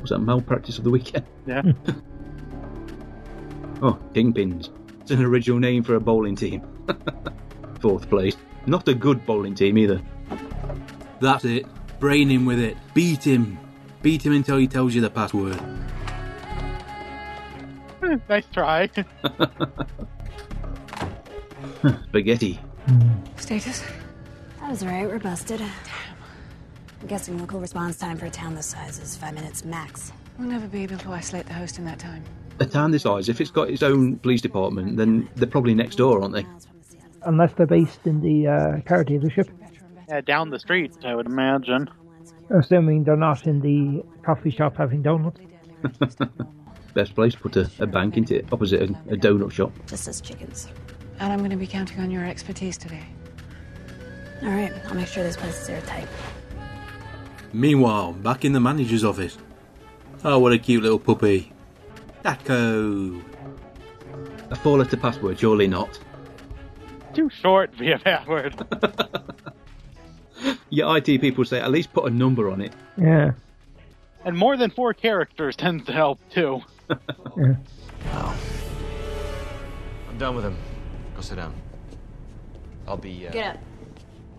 Was 0.02 0.10
that 0.10 0.18
malpractice 0.18 0.80
of 0.80 0.84
the 0.84 0.90
weekend? 0.90 1.26
Yeah. 1.46 1.62
oh, 3.84 4.00
Kingpins. 4.14 4.70
It's 5.02 5.12
an 5.12 5.24
original 5.24 5.60
name 5.60 5.84
for 5.84 5.94
a 5.94 6.00
bowling 6.00 6.36
team. 6.36 6.64
Fourth 7.82 8.10
place. 8.10 8.36
Not 8.66 8.88
a 8.88 8.96
good 8.96 9.28
bowling 9.28 9.54
team 9.54 9.78
either. 9.78 10.02
That's 11.22 11.46
it. 11.46 11.68
Brain 12.00 12.30
him 12.30 12.48
with 12.48 12.60
it. 12.60 12.78
Beat 12.96 13.28
him. 13.28 13.60
Beat 14.02 14.26
him 14.26 14.34
until 14.34 14.58
he 14.58 14.68
tells 14.68 14.96
you 14.96 15.02
the 15.02 15.10
password. 15.12 15.62
nice 18.30 18.46
try. 18.54 18.90
Spaghetti. 22.08 22.60
Status? 23.38 23.84
That 24.60 24.70
was 24.70 24.86
right, 24.86 25.08
we're 25.08 25.20
busted. 25.20 25.62
I'm 25.62 27.08
guessing 27.08 27.38
local 27.40 27.60
response 27.60 27.98
time 27.98 28.18
for 28.18 28.26
a 28.26 28.30
town 28.30 28.56
this 28.56 28.68
size 28.68 29.00
is 29.00 29.16
five 29.16 29.34
minutes 29.34 29.66
max. 29.66 30.12
We'll 30.38 30.48
never 30.48 30.68
be 30.68 30.84
able 30.84 30.98
to 31.00 31.12
isolate 31.12 31.46
the 31.48 31.54
host 31.54 31.80
in 31.80 31.86
that 31.86 32.00
time. 32.00 32.24
A 32.60 32.66
town 32.66 32.92
this 32.92 33.04
size, 33.04 33.30
if 33.30 33.40
it's 33.40 33.52
got 33.52 33.70
its 33.70 33.84
own 33.84 34.18
police 34.18 34.42
department, 34.42 34.98
then 34.98 35.30
they're 35.36 35.48
probably 35.48 35.76
next 35.76 35.96
door, 35.96 36.22
aren't 36.22 36.34
they? 36.34 36.46
Unless 37.24 37.54
they're 37.54 37.68
based 37.68 38.06
in 38.06 38.22
the 38.22 38.48
uh, 38.48 38.82
car 38.82 39.04
dealership. 39.04 39.50
Yeah, 40.10 40.22
down 40.22 40.50
the 40.50 40.60
street, 40.60 40.94
I 41.04 41.14
would 41.14 41.26
imagine. 41.26 41.90
Assuming 42.50 43.04
they're 43.04 43.18
not 43.18 43.46
in 43.46 43.60
the 43.60 44.04
coffee 44.24 44.52
shop 44.52 44.78
having 44.78 45.02
donuts. 45.02 45.40
Best 46.98 47.14
place 47.14 47.34
to 47.34 47.40
put 47.40 47.56
a, 47.58 47.70
a 47.78 47.86
bank 47.86 48.18
into 48.18 48.38
it, 48.40 48.52
opposite 48.52 48.82
a, 48.82 48.86
a 49.14 49.16
donut 49.16 49.52
shop. 49.52 49.72
Just 49.86 50.08
as 50.08 50.20
chickens. 50.20 50.68
And 51.20 51.32
I'm 51.32 51.38
going 51.38 51.52
to 51.52 51.56
be 51.56 51.68
counting 51.68 52.00
on 52.00 52.10
your 52.10 52.26
expertise 52.26 52.76
today. 52.76 53.06
All 54.42 54.50
right, 54.50 54.74
I'll 54.88 54.96
make 54.96 55.06
sure 55.06 55.22
this 55.24 55.38
place 55.38 55.62
is 55.62 55.70
airtight. 55.70 56.08
Meanwhile, 57.54 58.14
back 58.14 58.46
in 58.46 58.54
the 58.54 58.60
manager's 58.60 59.04
office. 59.04 59.38
Oh, 60.24 60.40
what 60.40 60.54
a 60.54 60.58
cute 60.58 60.82
little 60.82 60.98
puppy. 60.98 61.54
Taco. 62.24 63.22
A 64.50 64.56
four 64.56 64.80
letter 64.80 64.98
password, 64.98 65.38
surely 65.40 65.68
not. 65.68 66.00
Too 67.14 67.30
short 67.30 67.74
to 67.74 67.78
be 67.78 67.92
a 67.92 68.00
password. 68.00 68.56
Your 70.72 70.98
IT 70.98 71.22
people 71.22 71.46
say 71.46 71.60
at 71.60 71.70
least 71.70 71.94
put 71.94 72.06
a 72.06 72.10
number 72.10 72.50
on 72.50 72.60
it. 72.60 72.74
Yeah. 73.00 73.34
and 74.26 74.36
more 74.36 74.58
than 74.58 74.72
four 74.72 74.96
characters 74.96 75.56
tends 75.56 75.86
to 75.86 75.92
help 75.92 76.20
too. 76.32 76.62
Yeah. 76.90 77.56
I'm 80.10 80.18
done 80.18 80.36
with 80.36 80.46
him. 80.46 80.58
Go 81.16 81.22
sit 81.22 81.36
down. 81.36 81.54
I'll 82.88 82.98
be. 82.98 83.28
Uh... 83.28 83.32
Get 83.32 83.56
up. 83.56 83.62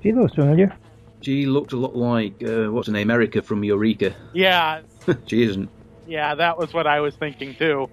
She 0.03 0.13
looks 0.13 0.35
familiar. 0.35 0.75
She 1.21 1.47
looked 1.47 1.73
a 1.73 1.77
lot 1.77 1.97
like, 1.97 2.43
uh, 2.43 2.67
what's 2.67 2.87
her 2.87 2.93
name, 2.93 3.11
Erica 3.11 3.43
from 3.43 3.65
Eureka. 3.65 4.15
Yeah, 4.33 4.83
she 5.27 5.43
isn't. 5.43 5.69
yeah, 6.07 6.35
that 6.37 6.57
was 6.57 6.73
what 6.73 6.87
I 6.87 7.01
was 7.01 7.17
thinking 7.17 7.55
too. 7.57 7.91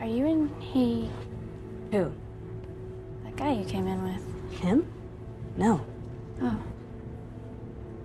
Are 0.00 0.06
you 0.06 0.26
in 0.26 0.48
he? 0.60 1.10
Who? 1.92 2.10
That 3.24 3.36
guy 3.36 3.52
you 3.52 3.64
came 3.64 3.86
in 3.86 4.02
with. 4.02 4.60
Him? 4.60 4.90
No. 5.56 5.84
Oh. 6.42 6.58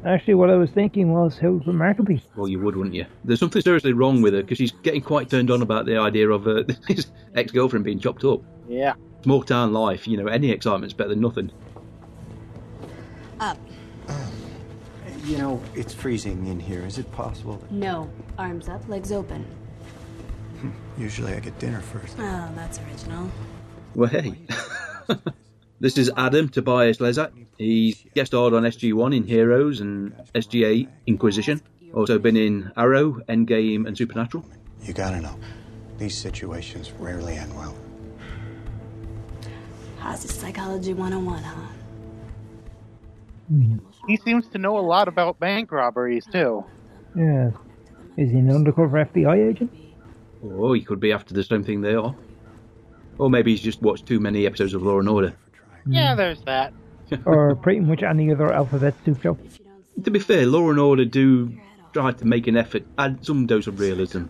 Actually, 0.05 0.35
what 0.35 0.51
I 0.51 0.55
was 0.55 0.69
thinking 0.69 1.11
was 1.11 1.39
how 1.39 1.49
remarkably. 1.65 2.21
Well, 2.35 2.47
you 2.47 2.59
would, 2.59 2.75
wouldn't 2.75 2.95
you? 2.95 3.05
There's 3.23 3.39
something 3.39 3.61
seriously 3.61 3.93
wrong 3.93 4.21
with 4.21 4.33
her 4.35 4.41
because 4.41 4.59
she's 4.59 4.71
getting 4.71 5.01
quite 5.01 5.29
turned 5.29 5.49
on 5.49 5.63
about 5.63 5.87
the 5.87 5.97
idea 5.97 6.29
of 6.29 6.47
uh, 6.47 6.63
his 6.87 7.07
ex 7.33 7.51
girlfriend 7.51 7.85
being 7.85 7.99
chopped 7.99 8.23
up. 8.23 8.41
Yeah. 8.69 8.93
Small 9.23 9.41
town 9.41 9.73
life, 9.73 10.07
you 10.07 10.17
know, 10.17 10.27
any 10.27 10.51
excitement's 10.51 10.93
better 10.93 11.09
than 11.09 11.21
nothing. 11.21 11.51
Up. 13.39 13.57
You 15.25 15.39
know, 15.39 15.61
it's 15.73 15.91
freezing 15.93 16.45
in 16.45 16.59
here. 16.59 16.85
Is 16.85 16.99
it 16.99 17.11
possible 17.11 17.55
that 17.57 17.71
No. 17.71 18.07
Arms 18.37 18.69
up, 18.69 18.87
legs 18.87 19.11
open. 19.11 19.43
usually 20.99 21.33
I 21.33 21.39
get 21.39 21.57
dinner 21.57 21.81
first? 21.81 22.15
Oh, 22.19 22.49
that's 22.55 22.79
original. 22.79 23.31
Well, 23.95 24.09
hey. 24.09 24.35
this 25.79 25.97
is 25.97 26.11
Adam 26.15 26.49
Tobias 26.49 26.97
Slezak. 26.97 27.31
He's 27.57 28.05
guest 28.13 28.31
starred 28.31 28.53
on 28.53 28.63
SG1 28.63 29.15
in 29.15 29.23
Heroes 29.23 29.81
and 29.81 30.13
SG8 30.33 30.87
Inquisition. 31.07 31.61
Also 31.93 32.19
been 32.19 32.37
in 32.37 32.71
Arrow, 32.75 33.21
Endgame, 33.29 33.87
and 33.87 33.97
Supernatural. 33.97 34.45
You 34.83 34.93
gotta 34.93 35.21
know, 35.21 35.35
these 35.97 36.17
situations 36.17 36.91
rarely 36.99 37.35
end 37.35 37.55
well. 37.55 37.75
How's 39.99 40.23
the 40.23 40.27
Psychology 40.27 40.93
101, 40.93 41.43
huh? 41.43 41.61
He 44.07 44.17
seems 44.17 44.47
to 44.49 44.57
know 44.57 44.77
a 44.77 44.81
lot 44.81 45.07
about 45.07 45.39
bank 45.39 45.71
robberies 45.71 46.25
too. 46.25 46.65
Yeah. 47.15 47.51
Is 48.17 48.31
he 48.31 48.37
an 48.37 48.51
undercover 48.51 49.05
FBI 49.05 49.49
agent? 49.49 49.71
Oh, 50.43 50.73
he 50.73 50.81
could 50.81 50.99
be 50.99 51.11
after 51.11 51.33
the 51.33 51.43
same 51.43 51.63
thing 51.63 51.81
they 51.81 51.95
are. 51.95 52.15
Or 53.17 53.29
maybe 53.29 53.51
he's 53.51 53.61
just 53.61 53.81
watched 53.81 54.05
too 54.05 54.19
many 54.19 54.45
episodes 54.45 54.73
of 54.73 54.83
Law 54.83 54.99
and 54.99 55.07
Order. 55.09 55.33
Yeah, 55.85 56.15
there's 56.15 56.41
that. 56.43 56.73
or 57.25 57.55
pretty 57.55 57.79
much 57.79 58.03
any 58.03 58.31
other 58.31 58.51
alphabet 58.51 58.95
soup 59.05 59.21
show? 59.21 59.37
To 60.03 60.11
be 60.11 60.19
fair, 60.19 60.45
Law 60.45 60.69
and 60.69 60.79
Order 60.79 61.05
do 61.05 61.55
try 61.93 62.11
to 62.11 62.25
make 62.25 62.47
an 62.47 62.57
effort, 62.57 62.83
add 62.97 63.25
some 63.25 63.45
dose 63.45 63.67
of 63.67 63.79
realism. 63.79 64.25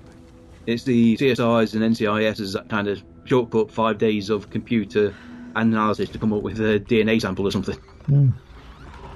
It's 0.68 0.84
the 0.84 1.18
CSIs 1.18 1.74
and 1.74 1.96
NCISs 1.96 2.54
that 2.54 2.70
kind 2.70 2.88
of 2.88 3.04
shortcut 3.26 3.72
five 3.72 3.98
days 3.98 4.30
of 4.30 4.50
computer 4.50 5.14
analysis 5.56 6.10
to 6.10 6.20
come 6.20 6.34
up 6.34 6.44
with 6.44 6.60
a 6.60 6.80
DNA 6.80 7.22
sample 7.22 7.48
or 7.48 7.52
something. 7.52 7.78
Mm. 8.08 8.34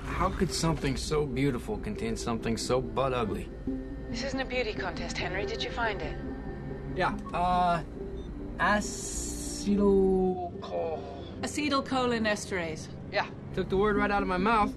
How 0.05 0.29
could 0.29 0.53
something 0.53 0.97
so 0.97 1.25
beautiful 1.25 1.77
contain 1.77 2.15
something 2.17 2.57
so 2.57 2.81
butt 2.81 3.13
ugly? 3.13 3.49
This 4.09 4.23
isn't 4.23 4.39
a 4.39 4.45
beauty 4.45 4.73
contest, 4.73 5.17
Henry. 5.17 5.45
Did 5.45 5.63
you 5.63 5.69
find 5.69 6.01
it? 6.01 6.15
Yeah, 6.95 7.15
uh. 7.33 7.81
Acetyl. 8.59 10.51
Acetylcholinesterase. 11.41 12.87
Yeah, 13.11 13.27
took 13.55 13.69
the 13.69 13.77
word 13.77 13.95
right 13.95 14.11
out 14.11 14.21
of 14.21 14.27
my 14.27 14.37
mouth. 14.37 14.73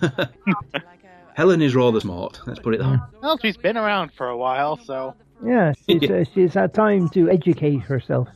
Helen 1.34 1.62
is 1.62 1.74
rather 1.74 2.00
smart, 2.00 2.40
let's 2.46 2.60
put 2.60 2.74
it 2.74 2.78
that 2.78 2.90
way. 2.90 2.98
Well, 3.20 3.38
she's 3.38 3.56
been 3.56 3.76
around 3.76 4.12
for 4.12 4.28
a 4.28 4.36
while, 4.36 4.76
so. 4.76 5.14
Yeah, 5.44 5.72
she's, 5.88 6.08
uh, 6.08 6.24
she's 6.32 6.54
had 6.54 6.72
time 6.72 7.08
to 7.10 7.28
educate 7.28 7.80
herself. 7.80 8.28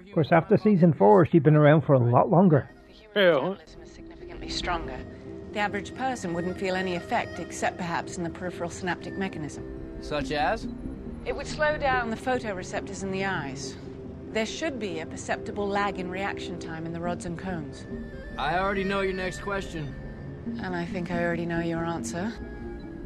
Of 0.00 0.12
course, 0.12 0.32
after 0.32 0.58
season 0.58 0.92
four, 0.92 1.26
she's 1.26 1.42
been 1.42 1.56
around 1.56 1.82
for 1.82 1.94
a 1.94 1.98
lot 1.98 2.30
longer. 2.30 2.68
True. 3.12 3.56
Significantly 3.84 4.48
stronger. 4.48 4.98
The 5.52 5.60
average 5.60 5.94
person 5.94 6.34
wouldn't 6.34 6.58
feel 6.58 6.74
any 6.74 6.96
effect 6.96 7.38
except 7.38 7.76
perhaps 7.76 8.18
in 8.18 8.24
the 8.24 8.30
peripheral 8.30 8.70
synaptic 8.70 9.16
mechanism. 9.16 9.64
Such 10.00 10.32
as? 10.32 10.66
It 11.24 11.34
would 11.34 11.46
slow 11.46 11.78
down 11.78 12.10
the 12.10 12.16
photoreceptors 12.16 13.04
in 13.04 13.12
the 13.12 13.24
eyes. 13.24 13.76
There 14.34 14.46
should 14.46 14.80
be 14.80 14.98
a 14.98 15.06
perceptible 15.06 15.68
lag 15.68 16.00
in 16.00 16.10
reaction 16.10 16.58
time 16.58 16.86
in 16.86 16.92
the 16.92 16.98
rods 16.98 17.24
and 17.24 17.38
cones. 17.38 17.86
I 18.36 18.58
already 18.58 18.82
know 18.82 19.00
your 19.00 19.12
next 19.12 19.40
question. 19.42 19.94
And 20.60 20.74
I 20.74 20.84
think 20.84 21.12
I 21.12 21.22
already 21.22 21.46
know 21.46 21.60
your 21.60 21.84
answer. 21.84 22.30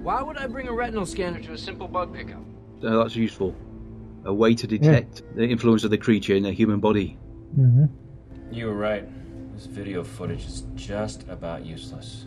Why 0.00 0.22
would 0.22 0.38
I 0.38 0.46
bring 0.46 0.68
a 0.68 0.72
retinal 0.72 1.04
scanner 1.04 1.42
to 1.42 1.52
a 1.52 1.58
simple 1.58 1.86
bug 1.86 2.14
pickup? 2.14 2.42
So 2.80 3.02
that's 3.02 3.14
useful. 3.14 3.54
A 4.24 4.32
way 4.32 4.54
to 4.54 4.66
detect 4.66 5.22
the 5.36 5.44
influence 5.44 5.84
of 5.84 5.90
the 5.90 5.98
creature 5.98 6.34
in 6.34 6.46
a 6.46 6.52
human 6.52 6.80
body. 6.80 7.18
Mm-hmm. 7.58 7.84
You 8.50 8.68
were 8.68 8.74
right. 8.76 9.06
This 9.54 9.66
video 9.66 10.04
footage 10.04 10.46
is 10.46 10.62
just 10.76 11.28
about 11.28 11.62
useless. 11.62 12.24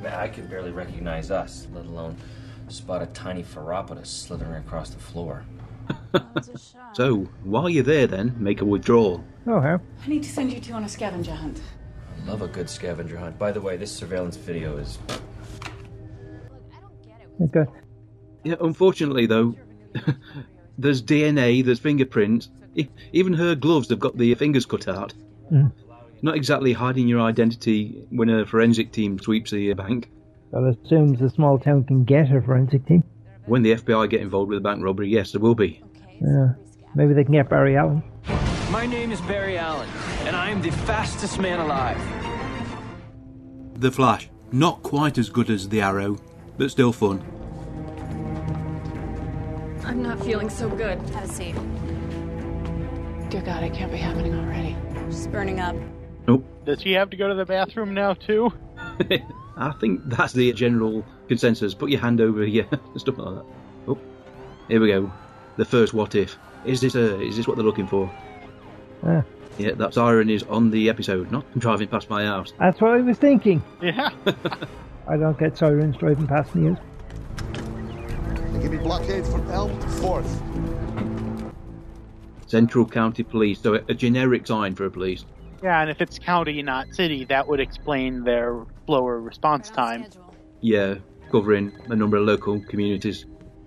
Man, 0.00 0.14
I 0.14 0.26
could 0.26 0.48
barely 0.48 0.70
recognize 0.70 1.30
us, 1.30 1.66
let 1.74 1.84
alone 1.84 2.16
spot 2.68 3.02
a 3.02 3.06
tiny 3.08 3.42
Pheropolis 3.42 4.08
slithering 4.08 4.64
across 4.64 4.88
the 4.88 5.00
floor. 5.00 5.44
So, 6.92 7.28
while 7.44 7.68
you're 7.68 7.84
there 7.84 8.06
then, 8.06 8.34
make 8.38 8.60
a 8.60 8.64
withdrawal. 8.64 9.24
Oh, 9.46 9.60
how? 9.60 9.80
I 10.04 10.08
need 10.08 10.22
to 10.24 10.28
send 10.28 10.52
you 10.52 10.60
two 10.60 10.72
on 10.72 10.84
a 10.84 10.88
scavenger 10.88 11.34
hunt. 11.34 11.60
Love 12.26 12.42
a 12.42 12.48
good 12.48 12.68
scavenger 12.68 13.16
hunt. 13.16 13.38
By 13.38 13.52
the 13.52 13.60
way, 13.60 13.76
this 13.76 13.94
surveillance 13.94 14.36
video 14.36 14.76
is. 14.78 14.98
Okay. 17.40 17.70
Yeah, 18.44 18.56
unfortunately 18.60 19.26
though, 19.26 19.54
there's 20.78 21.02
DNA, 21.02 21.64
there's 21.64 21.78
fingerprints. 21.78 22.48
Even 23.12 23.32
her 23.34 23.54
gloves 23.54 23.88
have 23.90 24.00
got 24.00 24.16
the 24.16 24.34
fingers 24.34 24.66
cut 24.66 24.88
out. 24.88 25.14
Mm. 25.52 25.72
Not 26.22 26.34
exactly 26.34 26.72
hiding 26.72 27.06
your 27.06 27.20
identity 27.20 28.06
when 28.10 28.28
a 28.28 28.44
forensic 28.44 28.92
team 28.92 29.18
sweeps 29.18 29.52
the 29.52 29.72
bank. 29.74 30.10
That 30.50 30.76
assumes 30.84 31.20
a 31.20 31.30
small 31.30 31.58
town 31.58 31.84
can 31.84 32.04
get 32.04 32.32
a 32.32 32.40
forensic 32.40 32.86
team. 32.86 33.04
When 33.48 33.62
the 33.62 33.76
FBI 33.76 34.10
get 34.10 34.20
involved 34.20 34.50
with 34.50 34.58
a 34.58 34.60
bank 34.60 34.84
robbery, 34.84 35.08
yes, 35.08 35.32
there 35.32 35.40
will 35.40 35.54
be. 35.54 35.82
Yeah. 36.20 36.52
Maybe 36.94 37.14
they 37.14 37.24
can 37.24 37.32
get 37.32 37.48
Barry 37.48 37.78
Allen. 37.78 38.02
My 38.70 38.84
name 38.84 39.10
is 39.10 39.22
Barry 39.22 39.56
Allen, 39.56 39.88
and 40.24 40.36
I 40.36 40.50
am 40.50 40.60
the 40.60 40.70
fastest 40.70 41.40
man 41.40 41.58
alive. 41.58 41.98
The 43.76 43.90
Flash. 43.90 44.28
Not 44.52 44.82
quite 44.82 45.16
as 45.16 45.30
good 45.30 45.48
as 45.48 45.66
The 45.66 45.80
Arrow, 45.80 46.18
but 46.58 46.70
still 46.70 46.92
fun. 46.92 47.22
I'm 49.84 50.02
not 50.02 50.22
feeling 50.22 50.50
so 50.50 50.68
good. 50.68 50.98
Have 51.10 51.24
a 51.24 51.32
seat. 51.32 51.54
Dear 53.30 53.40
God, 53.42 53.62
it 53.62 53.72
can't 53.72 53.90
be 53.90 53.96
happening 53.96 54.34
already. 54.34 54.76
She's 55.06 55.26
burning 55.26 55.58
up. 55.58 55.74
Nope. 56.26 56.44
Does 56.66 56.82
he 56.82 56.92
have 56.92 57.08
to 57.10 57.16
go 57.16 57.28
to 57.28 57.34
the 57.34 57.46
bathroom 57.46 57.94
now 57.94 58.12
too? 58.12 58.52
I 59.56 59.70
think 59.80 60.02
that's 60.04 60.34
the 60.34 60.52
general 60.52 61.02
consensus. 61.28 61.74
Put 61.74 61.90
your 61.90 62.00
hand 62.00 62.20
over 62.20 62.42
here, 62.42 62.66
stuff 62.96 63.18
like 63.18 63.36
that. 63.36 63.44
Oh, 63.86 63.98
here 64.68 64.80
we 64.80 64.88
go. 64.88 65.12
The 65.56 65.64
first 65.64 65.94
what 65.94 66.14
if. 66.14 66.36
Is 66.64 66.80
this 66.80 66.94
a, 66.94 67.20
is 67.20 67.36
this 67.36 67.46
what 67.46 67.56
they're 67.56 67.64
looking 67.66 67.86
for? 67.86 68.10
Ah, 69.04 69.22
Yeah, 69.58 69.72
that 69.72 69.94
siren 69.94 70.28
is 70.30 70.42
on 70.44 70.70
the 70.70 70.88
episode, 70.88 71.30
not 71.30 71.44
driving 71.58 71.88
past 71.88 72.10
my 72.10 72.24
house. 72.24 72.52
that's 72.58 72.80
what 72.80 72.92
I 72.92 73.00
was 73.00 73.16
thinking. 73.18 73.62
Yeah. 73.80 74.10
I 75.08 75.16
don't 75.16 75.38
get 75.38 75.56
sirens 75.56 75.96
driving 75.96 76.26
past 76.26 76.54
me. 76.54 76.76
They 78.52 78.60
give 78.60 78.72
me 78.72 78.78
blockade 78.78 79.24
from 79.26 79.48
Elm 79.50 79.78
to 79.80 79.88
Fourth. 79.88 80.42
Central 82.46 82.86
County 82.86 83.22
Police, 83.22 83.60
so 83.60 83.74
a 83.74 83.94
generic 83.94 84.46
sign 84.46 84.74
for 84.74 84.86
a 84.86 84.90
police. 84.90 85.24
Yeah, 85.62 85.80
and 85.80 85.90
if 85.90 86.00
it's 86.00 86.18
county, 86.18 86.62
not 86.62 86.94
city, 86.94 87.24
that 87.26 87.46
would 87.46 87.60
explain 87.60 88.24
their 88.24 88.64
slower 88.86 89.20
response 89.20 89.70
time. 89.70 90.06
Yeah, 90.60 90.96
covering 91.30 91.72
a 91.88 91.96
number 91.96 92.16
of 92.16 92.24
local 92.24 92.60
communities. 92.60 93.26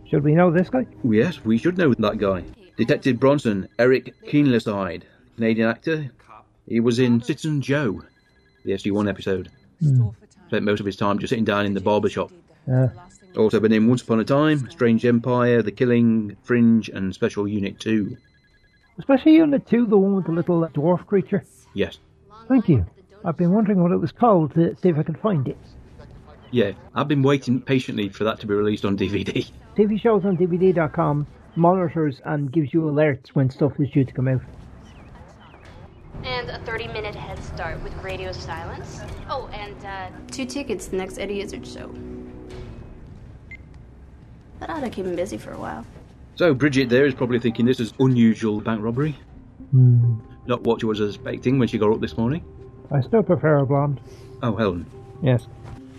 Should 0.10 0.24
we 0.24 0.34
know 0.36 0.51
this 0.51 0.70
guy? 0.70 0.86
Yes, 1.03 1.44
we 1.46 1.58
should 1.58 1.77
know 1.77 1.94
that 1.94 2.18
guy. 2.18 2.44
Detective 2.77 3.20
Bronson, 3.20 3.68
Eric 3.80 4.13
Keenleside, 4.25 5.03
Canadian 5.36 5.70
actor. 5.70 6.10
He 6.68 6.80
was 6.80 7.00
in 7.00 7.22
Citizen 7.22 7.62
Joe, 7.62 8.01
the 8.65 8.72
SG1 8.74 9.10
episode. 9.10 9.50
Hmm. 9.80 10.10
Spent 10.48 10.65
most 10.65 10.80
of 10.80 10.86
his 10.86 10.96
time 10.98 11.18
just 11.20 11.30
sitting 11.30 11.46
down 11.46 11.65
in 11.65 11.74
the 11.74 11.82
barber 11.82 12.10
shop. 12.10 12.32
Uh, 12.72 12.88
Also 13.38 13.60
been 13.62 13.72
in 13.72 13.88
Once 13.88 14.01
Upon 14.01 14.20
a 14.20 14.25
Time, 14.25 14.70
Strange 14.70 15.06
Empire, 15.06 15.62
The 15.62 15.72
Killing, 15.72 16.36
Fringe, 16.44 16.89
and 16.89 17.13
Special 17.13 17.48
Unit 17.48 17.80
2. 17.80 18.18
especially 18.98 19.36
Unit 19.36 19.65
2, 19.65 19.86
the 19.86 19.98
one 19.98 20.15
with 20.15 20.25
the 20.25 20.32
little 20.34 20.68
dwarf 20.68 21.06
creature. 21.08 21.44
Yes. 21.74 22.00
Thank 22.50 22.68
you. 22.68 22.86
I've 23.24 23.38
been 23.38 23.51
wondering 23.51 23.82
what 23.82 23.91
it 23.94 23.98
was 23.98 24.12
called 24.12 24.53
to 24.56 24.75
see 24.75 24.89
if 24.89 24.98
I 24.98 25.03
can 25.03 25.15
find 25.15 25.48
it. 25.48 25.58
Yeah, 26.51 26.74
I've 26.93 27.08
been 27.08 27.24
waiting 27.24 27.62
patiently 27.62 28.10
for 28.10 28.25
that 28.25 28.39
to 28.41 28.48
be 28.48 28.53
released 28.53 28.84
on 28.84 28.98
DVD. 28.98 29.50
TV 29.77 30.00
shows 30.00 30.25
on 30.25 30.38
DVD.com 30.38 31.25
monitors 31.55 32.22
and 32.25 32.51
gives 32.51 32.74
you 32.74 32.81
alerts 32.81 33.29
when 33.29 33.50
stuff 33.50 33.74
is 33.79 33.89
due 33.91 34.05
to 34.05 34.12
come 34.12 34.27
out. 34.27 34.41
And 36.24 36.50
a 36.50 36.60
30 36.60 36.88
minute 36.89 37.15
head 37.15 37.41
start 37.43 37.81
with 37.84 37.96
radio 38.03 38.31
silence. 38.31 39.01
Oh, 39.29 39.50
and 39.53 39.86
uh, 39.86 40.10
two 40.29 40.46
tickets 40.46 40.86
to 40.86 40.91
the 40.91 40.98
next 40.98 41.17
Eddie 41.17 41.41
Izzard 41.41 41.65
show. 41.65 41.91
That 44.60 44.70
ought 44.70 44.81
to 44.81 44.89
keep 44.89 45.05
him 45.05 45.15
busy 45.15 45.38
for 45.38 45.51
a 45.51 45.58
while. 45.58 45.86
So 46.36 46.54
Bridget 46.54 46.89
there 46.89 47.06
is 47.06 47.15
probably 47.15 47.39
thinking 47.39 47.65
this 47.65 47.80
is 47.80 47.93
unusual 47.99 48.62
bank 48.62 48.84
robbery. 48.84 49.15
Hmm. 49.71 50.19
Not 50.45 50.62
what 50.62 50.82
she 50.82 50.86
was 50.86 51.02
expecting 51.02 51.60
when 51.60 51.67
she 51.67 51.78
got 51.78 51.91
up 51.91 52.02
this 52.02 52.17
morning. 52.17 52.43
I 52.91 53.02
still 53.02 53.23
prefer 53.23 53.58
a 53.58 53.65
blonde. 53.65 54.02
Oh, 54.43 54.56
Helen. 54.56 54.86
Yes. 55.23 55.47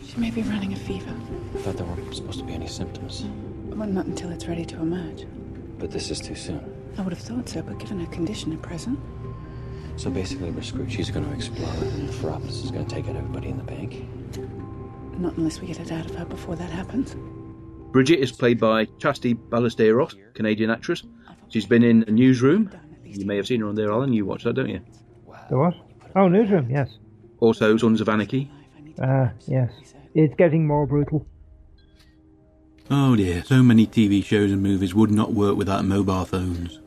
She 0.06 0.18
may 0.18 0.30
be 0.30 0.42
running 0.42 0.72
a 0.72 0.76
fever. 0.76 1.14
I 1.54 1.58
thought 1.58 1.76
there 1.76 1.86
weren't 1.86 2.14
supposed 2.14 2.38
to 2.40 2.44
be 2.44 2.52
any 2.52 2.66
symptoms. 2.66 3.24
Well, 3.68 3.88
not 3.88 4.06
until 4.06 4.30
it's 4.30 4.46
ready 4.46 4.64
to 4.66 4.76
emerge. 4.76 5.26
But 5.78 5.90
this 5.90 6.10
is 6.10 6.20
too 6.20 6.34
soon. 6.34 6.60
I 6.98 7.02
would 7.02 7.12
have 7.12 7.22
thought 7.22 7.48
so, 7.48 7.62
but 7.62 7.78
given 7.78 8.00
her 8.00 8.06
condition 8.12 8.52
at 8.52 8.60
present. 8.62 8.98
So 9.96 10.10
basically, 10.10 10.50
we're 10.50 10.62
screwed. 10.62 10.92
She's 10.92 11.10
going 11.10 11.26
to 11.26 11.32
explode, 11.34 11.82
and 11.82 12.08
the 12.08 12.12
Ferropolis 12.12 12.64
is 12.64 12.70
going 12.70 12.86
to 12.86 12.94
take 12.94 13.08
out 13.08 13.16
everybody 13.16 13.48
in 13.48 13.56
the 13.56 13.64
bank. 13.64 14.06
Not 15.18 15.36
unless 15.36 15.60
we 15.60 15.66
get 15.66 15.80
it 15.80 15.92
out 15.92 16.06
of 16.06 16.14
her 16.16 16.24
before 16.24 16.56
that 16.56 16.70
happens. 16.70 17.14
Bridget 17.92 18.18
is 18.20 18.32
played 18.32 18.58
by 18.58 18.86
Chastity 18.98 19.34
Ballesteros, 19.34 20.14
Canadian 20.34 20.70
actress. 20.70 21.02
She's 21.48 21.66
been 21.66 21.82
in 21.82 22.04
a 22.08 22.10
newsroom. 22.10 22.70
You 23.04 23.26
may 23.26 23.36
have 23.36 23.46
seen 23.46 23.60
her 23.60 23.68
on 23.68 23.74
there, 23.74 23.92
Alan. 23.92 24.12
You 24.12 24.24
watched 24.24 24.44
that, 24.44 24.54
don't 24.54 24.70
you? 24.70 24.80
The 25.50 25.58
what? 25.58 25.74
Oh, 26.16 26.28
Newsroom, 26.28 26.70
yes. 26.70 26.98
Also, 27.40 27.76
Sons 27.76 28.00
of 28.00 28.08
Anarchy. 28.08 28.50
Ah, 29.00 29.32
yes. 29.46 29.70
It's 30.14 30.34
getting 30.34 30.66
more 30.66 30.86
brutal. 30.86 31.26
Oh 32.90 33.16
dear, 33.16 33.42
so 33.44 33.62
many 33.62 33.86
TV 33.86 34.22
shows 34.24 34.52
and 34.52 34.62
movies 34.62 34.94
would 34.94 35.10
not 35.10 35.32
work 35.32 35.56
without 35.56 35.84
mobile 35.84 36.24
phones. 36.24 36.80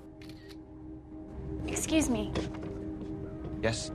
Excuse 1.67 2.09
me. 2.09 2.31
Yes? 3.61 3.91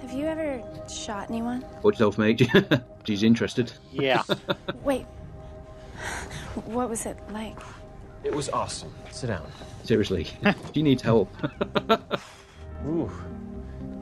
Have 0.00 0.12
you 0.12 0.26
ever 0.26 0.62
shot 0.88 1.30
anyone? 1.30 1.64
Watch 1.82 1.94
yourself, 1.94 2.18
mate. 2.18 2.48
She's 3.04 3.22
interested. 3.22 3.72
Yeah. 3.92 4.22
Wait. 4.82 5.06
What 6.64 6.88
was 6.90 7.06
it 7.06 7.18
like? 7.30 7.56
It 8.24 8.34
was 8.34 8.48
awesome. 8.50 8.92
Sit 9.10 9.28
down. 9.28 9.46
Seriously, 9.84 10.26
she 10.74 10.82
needs 10.82 11.02
help. 11.02 11.34
Ooh, 12.86 13.10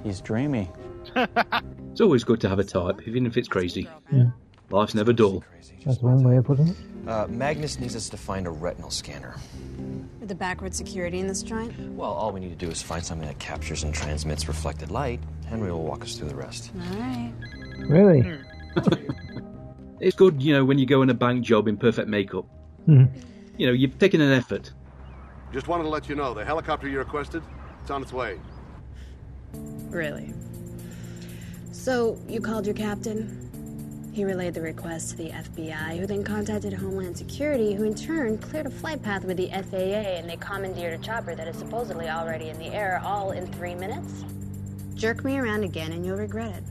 he's 0.03 0.21
dreamy. 0.21 0.71
It's 1.93 2.01
always 2.01 2.23
good 2.23 2.41
to 2.43 2.49
have 2.49 2.61
a 2.61 2.65
type, 2.65 3.07
even 3.07 3.27
if 3.27 3.37
it's 3.37 3.49
crazy. 3.49 3.89
Yeah. 4.13 4.27
Life's 4.71 4.95
never 4.95 5.13
dull. 5.13 5.43
That's 5.85 6.01
one 6.01 6.23
way 6.23 6.37
of 6.37 6.45
putting 6.45 6.69
it. 6.69 6.77
Uh, 7.07 7.27
Magnus 7.27 7.81
needs 7.81 7.97
us 7.97 8.09
to 8.11 8.17
find 8.17 8.47
a 8.47 8.51
retinal 8.51 8.91
scanner. 8.91 9.35
With 10.21 10.29
the 10.29 10.37
backward 10.37 10.73
security 10.73 11.19
in 11.19 11.27
this 11.27 11.43
joint? 11.43 11.77
Well, 11.97 12.13
all 12.13 12.31
we 12.31 12.39
need 12.39 12.51
to 12.51 12.65
do 12.67 12.71
is 12.71 12.81
find 12.81 13.05
something 13.05 13.27
that 13.27 13.41
captures 13.41 13.83
and 13.83 13.93
transmits 13.93 14.47
reflected 14.47 14.93
light. 14.93 15.21
Henry 15.49 15.73
will 15.73 15.83
walk 15.83 16.05
us 16.05 16.15
through 16.15 16.29
the 16.29 16.37
rest. 16.37 16.71
Alright. 16.93 17.35
Really? 17.89 18.39
It's 20.01 20.17
good, 20.17 20.43
you 20.43 20.55
know, 20.55 20.65
when 20.65 20.79
you 20.79 20.87
go 20.87 21.03
on 21.03 21.11
a 21.11 21.15
bank 21.15 21.45
job 21.45 21.69
in 21.69 21.77
perfect 21.77 22.09
makeup. 22.09 22.47
Hmm. 22.87 23.05
You 23.59 23.67
know, 23.67 23.73
you've 23.73 23.99
taken 23.99 24.23
an 24.23 24.33
effort. 24.33 24.73
Just 25.53 25.69
wanted 25.69 25.83
to 25.83 25.91
let 25.91 26.09
you 26.09 26.15
know 26.15 26.33
the 26.33 26.43
helicopter 26.43 26.89
you 26.89 26.99
requested, 26.99 27.43
it's 27.83 27.91
on 27.91 28.01
its 28.03 28.13
way. 28.13 28.41
Really? 29.91 30.33
So, 31.81 32.19
you 32.29 32.43
called 32.43 32.67
your 32.67 32.75
captain? 32.75 34.11
He 34.13 34.23
relayed 34.27 34.53
the 34.53 34.61
request 34.61 35.13
to 35.13 35.17
the 35.17 35.31
FBI, 35.31 35.99
who 35.99 36.07
then 36.07 36.23
contacted 36.23 36.75
Homeland 36.75 37.17
Security, 37.17 37.73
who 37.73 37.85
in 37.85 37.95
turn 37.95 38.37
cleared 38.37 38.67
a 38.67 38.71
flight 38.71 39.03
path 39.03 39.25
with 39.25 39.39
the 39.39 39.49
FAA, 39.49 40.19
and 40.19 40.29
they 40.29 40.37
commandeered 40.37 41.01
a 41.01 41.03
chopper 41.03 41.35
that 41.35 41.49
is 41.49 41.57
supposedly 41.57 42.11
already 42.11 42.51
in 42.51 42.59
the 42.59 42.67
air, 42.67 43.01
all 43.03 43.31
in 43.31 43.47
three 43.47 43.75
minutes? 43.75 44.27
Jerk 44.95 45.25
me 45.25 45.39
around 45.39 45.65
again 45.65 45.93
and 45.93 46.05
you'll 46.05 46.19
regret 46.19 46.59
it. 46.59 46.65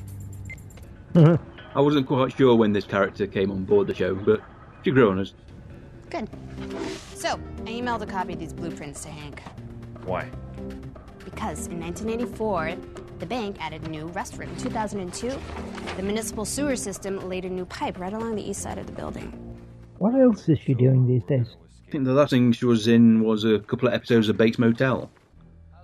Mm-hmm. 1.15 1.43
I 1.75 1.81
wasn't 1.81 2.05
quite 2.05 2.37
sure 2.37 2.55
when 2.55 2.71
this 2.71 2.85
character 2.85 3.25
came 3.25 3.49
on 3.49 3.63
board 3.65 3.87
the 3.87 3.95
show, 3.95 4.13
but 4.13 4.43
she 4.85 4.91
grew 4.91 5.09
on 5.09 5.17
us. 5.17 5.33
Good. 6.11 6.29
So, 7.15 7.39
I 7.65 7.69
emailed 7.69 8.03
a 8.03 8.05
copy 8.05 8.33
of 8.33 8.39
these 8.39 8.53
blueprints 8.53 9.01
to 9.05 9.09
Hank. 9.09 9.41
Why? 10.05 10.29
Because 11.25 11.65
in 11.65 11.79
1984, 11.79 12.75
the 13.19 13.25
bank 13.25 13.57
added 13.59 13.83
a 13.83 13.89
new 13.89 14.07
restroom. 14.09 14.49
In 14.49 14.57
2002, 14.57 15.37
the 15.95 16.03
municipal 16.03 16.45
sewer 16.45 16.75
system 16.75 17.27
laid 17.27 17.45
a 17.45 17.49
new 17.49 17.65
pipe 17.65 17.99
right 17.99 18.13
along 18.13 18.35
the 18.35 18.49
east 18.49 18.61
side 18.61 18.77
of 18.77 18.85
the 18.85 18.93
building. 18.93 19.31
What 19.97 20.15
else 20.15 20.47
is 20.47 20.59
she 20.59 20.73
doing 20.73 21.07
these 21.07 21.23
days? 21.23 21.47
I 21.87 21.91
think 21.91 22.05
the 22.05 22.13
last 22.13 22.29
thing 22.29 22.51
she 22.51 22.65
was 22.65 22.87
in 22.87 23.23
was 23.23 23.43
a 23.43 23.59
couple 23.59 23.87
of 23.87 23.93
episodes 23.93 24.29
of 24.29 24.37
Bates 24.37 24.57
Motel. 24.57 25.09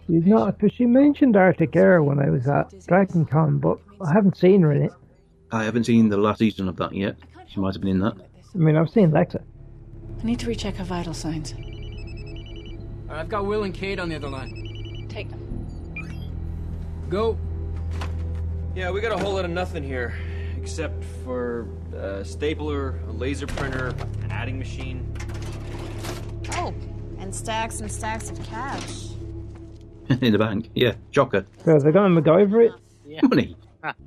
She's 0.07 0.25
not, 0.25 0.57
because 0.57 0.75
she 0.75 0.85
mentioned 0.85 1.35
Arctic 1.35 1.75
Air 1.75 2.03
when 2.03 2.19
I 2.19 2.29
was 2.29 2.47
at 2.47 2.71
Dragon 2.87 3.25
Con, 3.25 3.57
but 3.57 3.79
I 4.01 4.13
haven't 4.13 4.37
seen 4.37 4.61
her 4.61 4.71
in 4.71 4.83
it. 4.83 4.91
I 5.51 5.63
haven't 5.63 5.85
seen 5.85 6.09
the 6.09 6.17
last 6.17 6.39
season 6.39 6.67
of 6.67 6.77
that 6.77 6.93
yet. 6.93 7.15
She 7.47 7.59
might 7.59 7.73
have 7.73 7.81
been 7.81 7.91
in 7.91 7.99
that. 7.99 8.15
I 8.53 8.57
mean, 8.57 8.77
I've 8.77 8.89
seen 8.89 9.11
Lexa. 9.11 9.41
I 10.19 10.23
need 10.23 10.39
to 10.39 10.47
recheck 10.47 10.75
her 10.75 10.83
vital 10.83 11.13
signs. 11.13 11.53
I've 13.09 13.29
got 13.29 13.45
Will 13.45 13.63
and 13.63 13.73
Kate 13.73 13.99
on 13.99 14.09
the 14.09 14.15
other 14.15 14.29
line. 14.29 15.07
Take 15.09 15.29
them. 15.29 15.44
Go. 17.09 17.37
Yeah, 18.75 18.91
we 18.91 19.01
got 19.01 19.11
a 19.11 19.17
whole 19.17 19.33
lot 19.33 19.45
of 19.45 19.51
nothing 19.51 19.83
here, 19.83 20.13
except 20.57 21.03
for 21.23 21.67
a 21.93 22.25
stapler, 22.25 22.99
a 23.07 23.11
laser 23.11 23.47
printer, 23.47 23.87
an 24.23 24.31
adding 24.31 24.59
machine. 24.59 25.15
Oh, 26.53 26.73
and 27.19 27.33
stacks 27.33 27.79
and 27.79 27.91
stacks 27.91 28.29
of 28.29 28.43
cash. 28.43 29.09
in 30.21 30.31
the 30.33 30.37
bank. 30.39 30.69
Yeah, 30.75 30.93
chocker. 31.11 31.45
So 31.63 31.79
they're 31.79 31.91
going 31.91 32.15
to 32.15 32.21
MacGyver 32.21 32.67
it? 32.67 33.23
Money. 33.23 33.55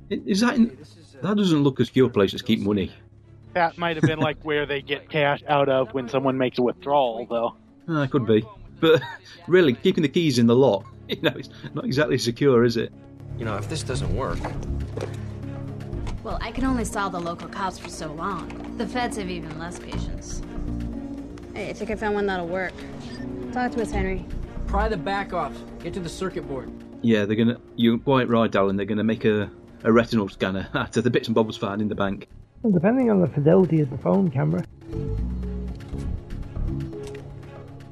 Is 0.09 0.41
that 0.41 0.55
in, 0.55 0.77
that 1.21 1.37
doesn't 1.37 1.63
look 1.63 1.79
a 1.79 1.85
secure 1.85 2.09
place 2.09 2.31
to 2.31 2.43
keep 2.43 2.59
money? 2.59 2.91
That 3.53 3.77
might 3.77 3.95
have 3.95 4.03
been 4.03 4.19
like 4.19 4.37
where 4.43 4.65
they 4.65 4.81
get 4.81 5.09
cash 5.09 5.41
out 5.47 5.69
of 5.69 5.93
when 5.93 6.09
someone 6.09 6.37
makes 6.37 6.59
a 6.59 6.61
withdrawal, 6.61 7.25
though. 7.25 7.55
Uh, 7.91 8.05
could 8.07 8.27
be, 8.27 8.45
but 8.79 9.01
really 9.47 9.73
keeping 9.73 10.03
the 10.03 10.09
keys 10.09 10.37
in 10.37 10.45
the 10.47 10.55
lock, 10.55 10.85
you 11.17 11.21
know, 11.21 11.31
it's 11.35 11.49
not 11.73 11.85
exactly 11.85 12.17
secure, 12.17 12.63
is 12.63 12.77
it? 12.77 12.91
You 13.37 13.45
know, 13.45 13.55
if 13.57 13.69
this 13.69 13.83
doesn't 13.83 14.15
work, 14.15 14.37
Well, 16.23 16.37
I 16.41 16.51
can 16.51 16.65
only 16.65 16.85
stall 16.85 17.09
the 17.09 17.19
local 17.19 17.47
cops 17.47 17.79
for 17.79 17.89
so 17.89 18.11
long. 18.13 18.75
The 18.77 18.85
feds 18.87 19.17
have 19.17 19.29
even 19.29 19.57
less 19.57 19.79
patience. 19.79 20.41
Hey, 21.53 21.69
I 21.69 21.73
think 21.73 21.89
I 21.91 21.95
found 21.95 22.15
one 22.15 22.25
that'll 22.25 22.47
work. 22.47 22.73
Talk 23.53 23.71
to 23.71 23.81
us, 23.81 23.91
Henry. 23.91 24.25
pry 24.67 24.87
the 24.89 24.97
back 24.97 25.33
off. 25.33 25.53
Get 25.81 25.93
to 25.95 25.99
the 25.99 26.09
circuit 26.09 26.47
board. 26.47 26.69
Yeah, 27.01 27.25
they're 27.25 27.35
gonna. 27.37 27.57
You're 27.75 27.97
quite 27.97 28.27
right, 28.29 28.53
Alan. 28.53 28.75
They're 28.75 28.85
gonna 28.85 29.03
make 29.05 29.23
a, 29.25 29.49
a 29.83 29.91
retinal 29.91 30.27
scanner 30.29 30.67
out 30.73 30.95
of 30.97 31.03
the 31.05 31.09
bits 31.09 31.27
and 31.29 31.35
bobs 31.35 31.55
found 31.57 31.81
in 31.81 31.87
the 31.87 31.95
bank. 31.95 32.27
Well, 32.61 32.73
depending 32.73 33.09
on 33.09 33.21
the 33.21 33.27
fidelity 33.27 33.79
of 33.81 33.89
the 33.89 33.97
phone 33.97 34.29
camera. 34.29 34.65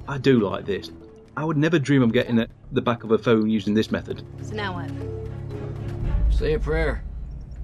I 0.09 0.17
do 0.17 0.39
like 0.41 0.65
this. 0.65 0.91
I 1.37 1.45
would 1.45 1.55
never 1.55 1.77
dream 1.77 2.01
of 2.01 2.11
getting 2.11 2.39
at 2.39 2.49
the 2.71 2.81
back 2.81 3.03
of 3.03 3.11
a 3.11 3.17
phone 3.19 3.47
using 3.47 3.75
this 3.75 3.91
method. 3.91 4.23
So 4.41 4.55
now 4.55 4.73
what? 4.73 6.33
Say 6.33 6.53
a 6.53 6.59
prayer. 6.59 7.03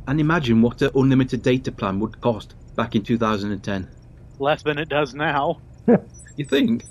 And 0.08 0.20
imagine 0.20 0.62
what 0.62 0.80
an 0.84 0.92
unlimited 0.94 1.42
data 1.42 1.72
plan 1.72 2.00
would 2.00 2.22
cost 2.22 2.54
back 2.76 2.96
in 2.96 3.02
2010. 3.02 3.90
Less 4.38 4.62
than 4.62 4.78
it 4.78 4.90
does 4.90 5.16
now. 5.16 5.60
You 6.36 6.46
think? 6.46 6.84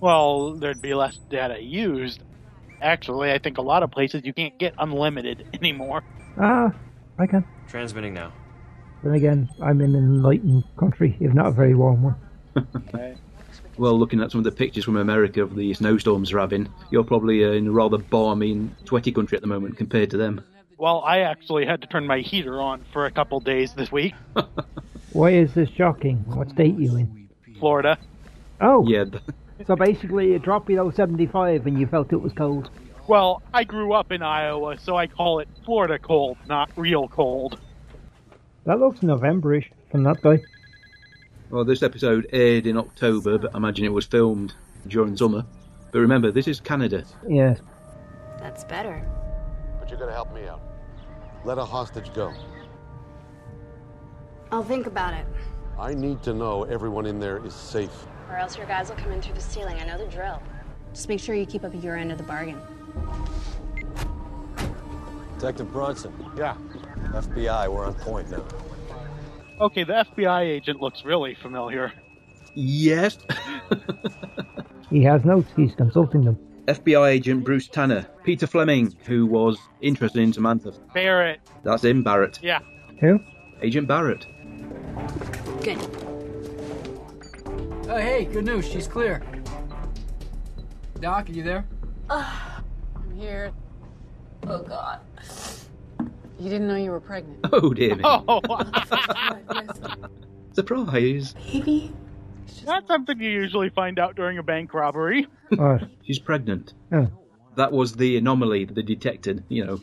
Well, 0.00 0.52
there'd 0.52 0.82
be 0.82 0.92
less 0.92 1.18
data 1.30 1.62
used. 1.62 2.22
Actually, 2.82 3.32
I 3.32 3.38
think 3.38 3.56
a 3.56 3.62
lot 3.62 3.82
of 3.82 3.90
places 3.90 4.20
you 4.22 4.34
can't 4.34 4.58
get 4.58 4.74
unlimited 4.76 5.46
anymore. 5.54 6.02
Ah, 6.38 6.74
I 7.18 7.26
can. 7.26 7.42
Transmitting 7.68 8.12
now. 8.12 8.34
Then 9.02 9.14
again, 9.14 9.48
I'm 9.62 9.80
in 9.80 9.94
an 9.94 10.04
enlightened 10.04 10.64
country, 10.78 11.16
if 11.20 11.32
not 11.32 11.46
a 11.46 11.52
very 11.52 11.74
warm 11.74 12.02
one. 12.02 12.16
Well, 13.82 13.98
looking 13.98 14.20
at 14.20 14.30
some 14.30 14.38
of 14.38 14.44
the 14.44 14.52
pictures 14.52 14.84
from 14.84 14.96
America 14.96 15.42
of 15.42 15.56
the 15.56 15.74
snowstorms 15.74 16.30
they're 16.30 16.38
having, 16.38 16.72
you're 16.92 17.02
probably 17.02 17.44
uh, 17.44 17.48
in 17.48 17.66
a 17.66 17.72
rather 17.72 17.98
balmy 17.98 18.52
and 18.52 18.76
sweaty 18.84 19.10
country 19.10 19.34
at 19.34 19.42
the 19.42 19.48
moment 19.48 19.76
compared 19.76 20.08
to 20.12 20.16
them. 20.16 20.40
Well, 20.78 21.02
I 21.04 21.22
actually 21.22 21.66
had 21.66 21.80
to 21.80 21.88
turn 21.88 22.06
my 22.06 22.20
heater 22.20 22.60
on 22.60 22.84
for 22.92 23.06
a 23.06 23.10
couple 23.10 23.40
days 23.40 23.74
this 23.74 23.90
week. 23.90 24.14
Why 25.12 25.30
is 25.30 25.54
this 25.54 25.68
shocking? 25.70 26.18
What 26.28 26.50
state 26.50 26.78
you 26.78 26.94
in? 26.94 27.28
Florida. 27.58 27.98
Oh, 28.60 28.86
Yeah, 28.86 29.06
so 29.66 29.74
basically 29.74 30.34
it 30.34 30.42
dropped 30.42 30.68
below 30.68 30.92
75 30.92 31.66
and 31.66 31.80
you 31.80 31.88
felt 31.88 32.12
it 32.12 32.22
was 32.22 32.32
cold. 32.34 32.70
Well, 33.08 33.42
I 33.52 33.64
grew 33.64 33.94
up 33.94 34.12
in 34.12 34.22
Iowa, 34.22 34.78
so 34.78 34.96
I 34.96 35.08
call 35.08 35.40
it 35.40 35.48
Florida 35.64 35.98
cold, 35.98 36.36
not 36.46 36.70
real 36.76 37.08
cold. 37.08 37.58
That 38.64 38.78
looks 38.78 39.00
Novemberish 39.00 39.66
from 39.90 40.04
that 40.04 40.22
guy. 40.22 40.38
Well, 41.52 41.64
this 41.66 41.82
episode 41.82 42.26
aired 42.32 42.66
in 42.66 42.78
October, 42.78 43.36
but 43.36 43.54
I 43.54 43.58
imagine 43.58 43.84
it 43.84 43.92
was 43.92 44.06
filmed 44.06 44.54
during 44.88 45.14
summer. 45.18 45.44
But 45.92 45.98
remember, 45.98 46.30
this 46.32 46.48
is 46.48 46.58
Canada. 46.60 47.04
Yes. 47.28 47.60
That's 48.38 48.64
better. 48.64 49.06
But 49.78 49.90
you're 49.90 49.98
gonna 49.98 50.12
help 50.12 50.32
me 50.32 50.46
out. 50.48 50.62
Let 51.44 51.58
a 51.58 51.64
hostage 51.64 52.12
go. 52.14 52.32
I'll 54.50 54.64
think 54.64 54.86
about 54.86 55.12
it. 55.12 55.26
I 55.78 55.92
need 55.92 56.22
to 56.22 56.32
know 56.32 56.64
everyone 56.64 57.04
in 57.04 57.20
there 57.20 57.44
is 57.44 57.54
safe. 57.54 58.06
Or 58.30 58.38
else 58.38 58.56
your 58.56 58.66
guys 58.66 58.88
will 58.88 58.96
come 58.96 59.12
in 59.12 59.20
through 59.20 59.34
the 59.34 59.40
ceiling. 59.42 59.76
I 59.78 59.84
know 59.84 59.98
the 59.98 60.10
drill. 60.10 60.42
Just 60.94 61.10
make 61.10 61.20
sure 61.20 61.34
you 61.34 61.44
keep 61.44 61.64
up 61.64 61.72
your 61.82 61.96
end 61.96 62.12
of 62.12 62.18
the 62.18 62.24
bargain. 62.24 62.60
Detective 65.38 65.70
Bronson. 65.70 66.14
Yeah. 66.34 66.56
FBI, 67.12 67.68
we're 67.70 67.84
on 67.84 67.94
point 67.94 68.30
now. 68.30 68.42
Okay, 69.62 69.84
the 69.84 70.04
FBI 70.16 70.40
agent 70.42 70.80
looks 70.80 71.04
really 71.04 71.34
familiar. 71.36 71.92
Yes. 72.54 73.16
He 74.90 75.04
has 75.04 75.24
notes, 75.24 75.48
he's 75.56 75.74
consulting 75.74 76.22
them. 76.22 76.36
FBI 76.66 77.08
agent 77.10 77.44
Bruce 77.44 77.68
Tanner, 77.68 78.04
Peter 78.24 78.46
Flemming, 78.46 78.94
who 79.06 79.24
was 79.24 79.56
interested 79.80 80.20
in 80.20 80.32
Samantha. 80.32 80.72
Barrett. 80.92 81.40
That's 81.62 81.84
him, 81.84 82.02
Barrett. 82.02 82.40
Yeah. 82.42 82.58
Who? 83.00 83.20
Agent 83.62 83.86
Barrett. 83.86 84.26
Good. 85.62 85.78
Oh, 87.88 87.96
hey, 87.96 88.24
good 88.26 88.44
news. 88.44 88.68
She's 88.68 88.88
clear. 88.88 89.22
Doc, 91.00 91.28
are 91.28 91.32
you 91.32 91.42
there? 91.44 91.64
Uh, 92.10 92.60
I'm 92.96 93.16
here. 93.16 93.52
Oh, 94.46 94.62
God. 94.62 95.00
You 96.42 96.50
didn't 96.50 96.66
know 96.66 96.74
you 96.76 96.90
were 96.90 97.00
pregnant. 97.00 97.38
Oh, 97.52 97.72
dear 97.72 97.94
me. 97.94 98.02
Oh, 98.04 98.40
Surprise. 100.52 101.34
Baby? 101.34 101.92
that's 102.64 102.86
something 102.88 103.20
you 103.20 103.30
usually 103.30 103.68
find 103.70 103.98
out 103.98 104.16
during 104.16 104.38
a 104.38 104.42
bank 104.42 104.74
robbery. 104.74 105.26
What? 105.56 105.82
She's 106.02 106.18
pregnant. 106.18 106.72
Oh. 106.90 107.08
That 107.56 107.70
was 107.70 107.94
the 107.94 108.16
anomaly 108.16 108.64
that 108.64 108.74
they 108.74 108.82
detected, 108.82 109.44
you 109.48 109.64
know, 109.64 109.80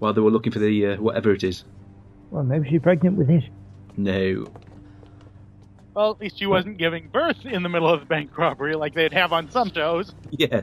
while 0.00 0.12
they 0.12 0.20
were 0.20 0.30
looking 0.32 0.52
for 0.52 0.58
the 0.58 0.86
uh, 0.86 0.96
whatever 0.96 1.32
it 1.32 1.44
is. 1.44 1.64
Well, 2.30 2.42
maybe 2.42 2.68
she's 2.68 2.82
pregnant 2.82 3.16
with 3.16 3.30
it. 3.30 3.44
No. 3.96 4.48
Well, 5.94 6.10
at 6.10 6.20
least 6.20 6.38
she 6.38 6.46
wasn't 6.46 6.76
giving 6.76 7.08
birth 7.08 7.46
in 7.46 7.62
the 7.62 7.68
middle 7.70 7.88
of 7.88 8.00
the 8.00 8.06
bank 8.06 8.36
robbery 8.36 8.74
like 8.74 8.94
they'd 8.94 9.12
have 9.12 9.32
on 9.32 9.50
some 9.50 9.72
shows. 9.72 10.12
Yeah. 10.30 10.62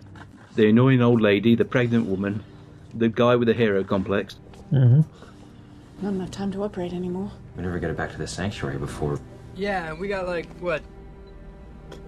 The 0.56 0.70
annoying 0.70 1.02
old 1.02 1.22
lady, 1.22 1.56
the 1.56 1.66
pregnant 1.66 2.06
woman, 2.06 2.44
the 2.94 3.08
guy 3.10 3.36
with 3.38 3.48
the 3.48 3.54
hero 3.54 3.84
complex. 3.84 4.36
Mm-hmm. 4.72 5.02
Not 6.02 6.14
enough 6.14 6.32
time 6.32 6.52
to 6.54 6.64
operate 6.64 6.94
anymore. 6.94 7.32
We 7.56 7.64
never 7.64 7.78
get 7.80 7.90
it 7.90 7.98
back 7.98 8.12
to 8.12 8.18
the 8.18 8.28
sanctuary 8.28 8.78
before. 8.78 9.20
Yeah, 9.56 9.94
we 9.94 10.08
got 10.08 10.28
like, 10.28 10.48
what, 10.60 10.82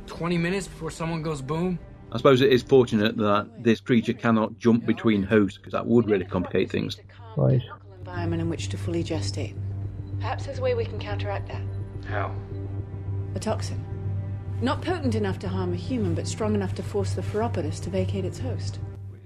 20 0.08 0.38
minutes 0.38 0.68
before 0.68 0.92
someone 0.92 1.22
goes 1.22 1.42
boom? 1.42 1.78
I 2.14 2.18
suppose 2.18 2.42
it 2.42 2.52
is 2.52 2.62
fortunate 2.62 3.18
that 3.18 3.64
this 3.64 3.80
creature 3.80 4.14
cannot 4.14 4.58
jump 4.58 4.86
between 4.86 5.24
hosts, 5.24 5.58
because 5.58 5.74
that 5.74 5.86
would 5.86 6.10
really 6.10 6.26
complicate 6.26 6.70
things. 6.70 6.98
Right. 7.36 7.62
Environment 8.00 8.42
in 8.42 8.50
which 8.50 8.70
to 8.70 8.78
fully 8.78 9.04
gestate. 9.04 9.56
Perhaps 10.20 10.46
there's 10.46 10.60
a 10.60 10.62
way 10.62 10.74
we 10.74 10.86
can 10.86 11.00
counteract 11.00 11.48
that. 11.48 11.62
How? 12.06 12.34
A 13.36 13.40
toxin. 13.40 13.84
Not 14.62 14.82
potent 14.82 15.16
enough 15.16 15.40
to 15.40 15.48
harm 15.48 15.74
a 15.74 15.78
human, 15.78 16.14
but 16.14 16.28
strong 16.28 16.54
enough 16.54 16.76
to 16.76 16.84
force 16.84 17.14
the 17.14 17.24
Pheropolis 17.24 17.80
to 17.82 17.90
vacate 17.90 18.26
its 18.26 18.40
host. 18.40 18.80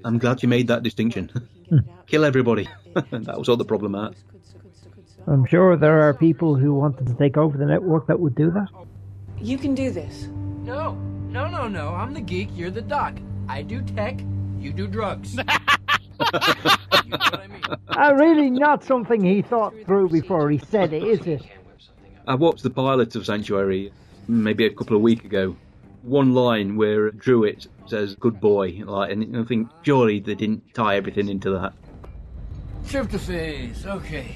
I'm 0.05 0.17
glad 0.17 0.41
you 0.41 0.49
made 0.49 0.67
that 0.67 0.83
distinction. 0.83 1.31
Kill 2.07 2.23
everybody. 2.23 2.69
that 2.93 3.37
was 3.37 3.49
all 3.49 3.57
the 3.57 3.65
problem 3.65 3.95
at. 3.95 4.13
I'm 5.27 5.45
sure 5.45 5.75
there 5.75 6.01
are 6.01 6.13
people 6.13 6.55
who 6.55 6.73
wanted 6.73 7.07
to 7.07 7.13
take 7.15 7.37
over 7.37 7.57
the 7.57 7.65
network 7.65 8.07
that 8.07 8.19
would 8.19 8.35
do 8.35 8.51
that. 8.51 8.67
You 9.39 9.57
can 9.57 9.73
do 9.73 9.91
this. 9.91 10.27
No, 10.63 10.93
no, 11.29 11.47
no, 11.47 11.67
no. 11.67 11.89
I'm 11.89 12.13
the 12.13 12.21
geek, 12.21 12.49
you're 12.53 12.71
the 12.71 12.81
doc. 12.81 13.15
I 13.47 13.61
do 13.61 13.81
tech, 13.81 14.19
you 14.59 14.71
do 14.73 14.87
drugs. 14.87 15.37
Uh, 17.97 18.13
really 18.15 18.49
not 18.49 18.83
something 18.83 19.23
he 19.23 19.41
thought 19.41 19.73
through 19.85 20.09
before 20.09 20.49
he 20.49 20.57
said 20.57 20.93
it, 20.93 21.03
is 21.03 21.25
it? 21.25 21.43
I 22.27 22.35
watched 22.35 22.63
the 22.63 22.69
pilot 22.69 23.15
of 23.15 23.25
Sanctuary 23.25 23.91
maybe 24.27 24.65
a 24.65 24.69
couple 24.73 24.95
of 24.95 25.01
weeks 25.01 25.25
ago. 25.25 25.55
One 26.03 26.33
line 26.33 26.75
where 26.75 27.11
Druitt 27.11 27.67
says 27.87 28.15
"good 28.15 28.39
boy," 28.39 28.83
like, 28.85 29.11
and 29.11 29.37
I 29.37 29.43
think 29.43 29.69
surely 29.81 30.19
they 30.19 30.35
didn't 30.35 30.73
tie 30.73 30.97
everything 30.97 31.29
into 31.29 31.51
that. 31.51 31.73
Tryptophase, 32.85 33.85
okay. 33.85 34.35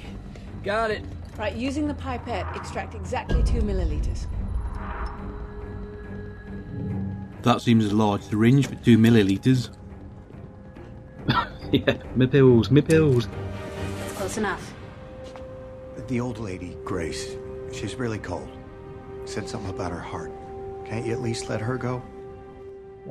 Got 0.63 0.91
it. 0.91 1.03
Right, 1.37 1.55
using 1.55 1.87
the 1.87 1.93
pipette, 1.93 2.45
extract 2.55 2.95
exactly 2.95 3.41
two 3.43 3.61
milliliters. 3.61 4.25
That 7.43 7.61
seems 7.61 7.85
a 7.85 7.95
large 7.95 8.23
syringe 8.23 8.67
for 8.67 8.75
two 8.75 8.97
milliliters. 8.97 9.69
yeah, 11.71 11.97
me 12.15 12.27
pills, 12.27 12.69
me 12.69 12.81
pills. 12.81 13.29
Close 14.15 14.37
enough. 14.37 14.73
The 16.07 16.19
old 16.19 16.39
lady, 16.39 16.75
Grace, 16.83 17.35
she's 17.71 17.95
really 17.95 18.19
cold. 18.19 18.49
Said 19.23 19.47
something 19.47 19.69
about 19.69 19.91
her 19.91 19.99
heart. 19.99 20.31
Can't 20.85 21.05
you 21.05 21.13
at 21.13 21.21
least 21.21 21.49
let 21.49 21.61
her 21.61 21.77
go? 21.77 22.01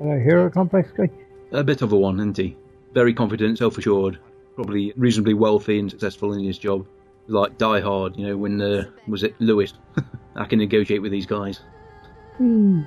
Uh, 0.01 0.17
hero 0.17 0.51
complex 0.51 0.91
guy. 0.91 1.09
A 1.53 1.65
bit 1.65 1.81
of 1.81 1.93
a 1.93 1.97
one, 1.97 2.19
isn't 2.19 2.37
he? 2.37 2.57
Very 2.93 3.15
confident, 3.15 3.57
self-assured, 3.57 4.19
probably 4.55 4.93
reasonably 4.97 5.35
wealthy 5.35 5.79
and 5.79 5.91
successful 5.91 6.35
in 6.35 6.45
his 6.45 6.59
job. 6.59 6.87
Like 7.29 7.59
Die 7.59 7.81
Hard, 7.81 8.17
you 8.17 8.27
know, 8.27 8.37
when 8.37 8.61
uh, 8.61 8.85
was 9.07 9.23
it 9.23 9.39
Lewis? 9.39 9.75
I 10.37 10.47
can 10.47 10.59
negotiate 10.59 11.03
with 11.03 11.13
these 11.13 11.27
guys. 11.27 11.61
Hmm. 12.39 12.83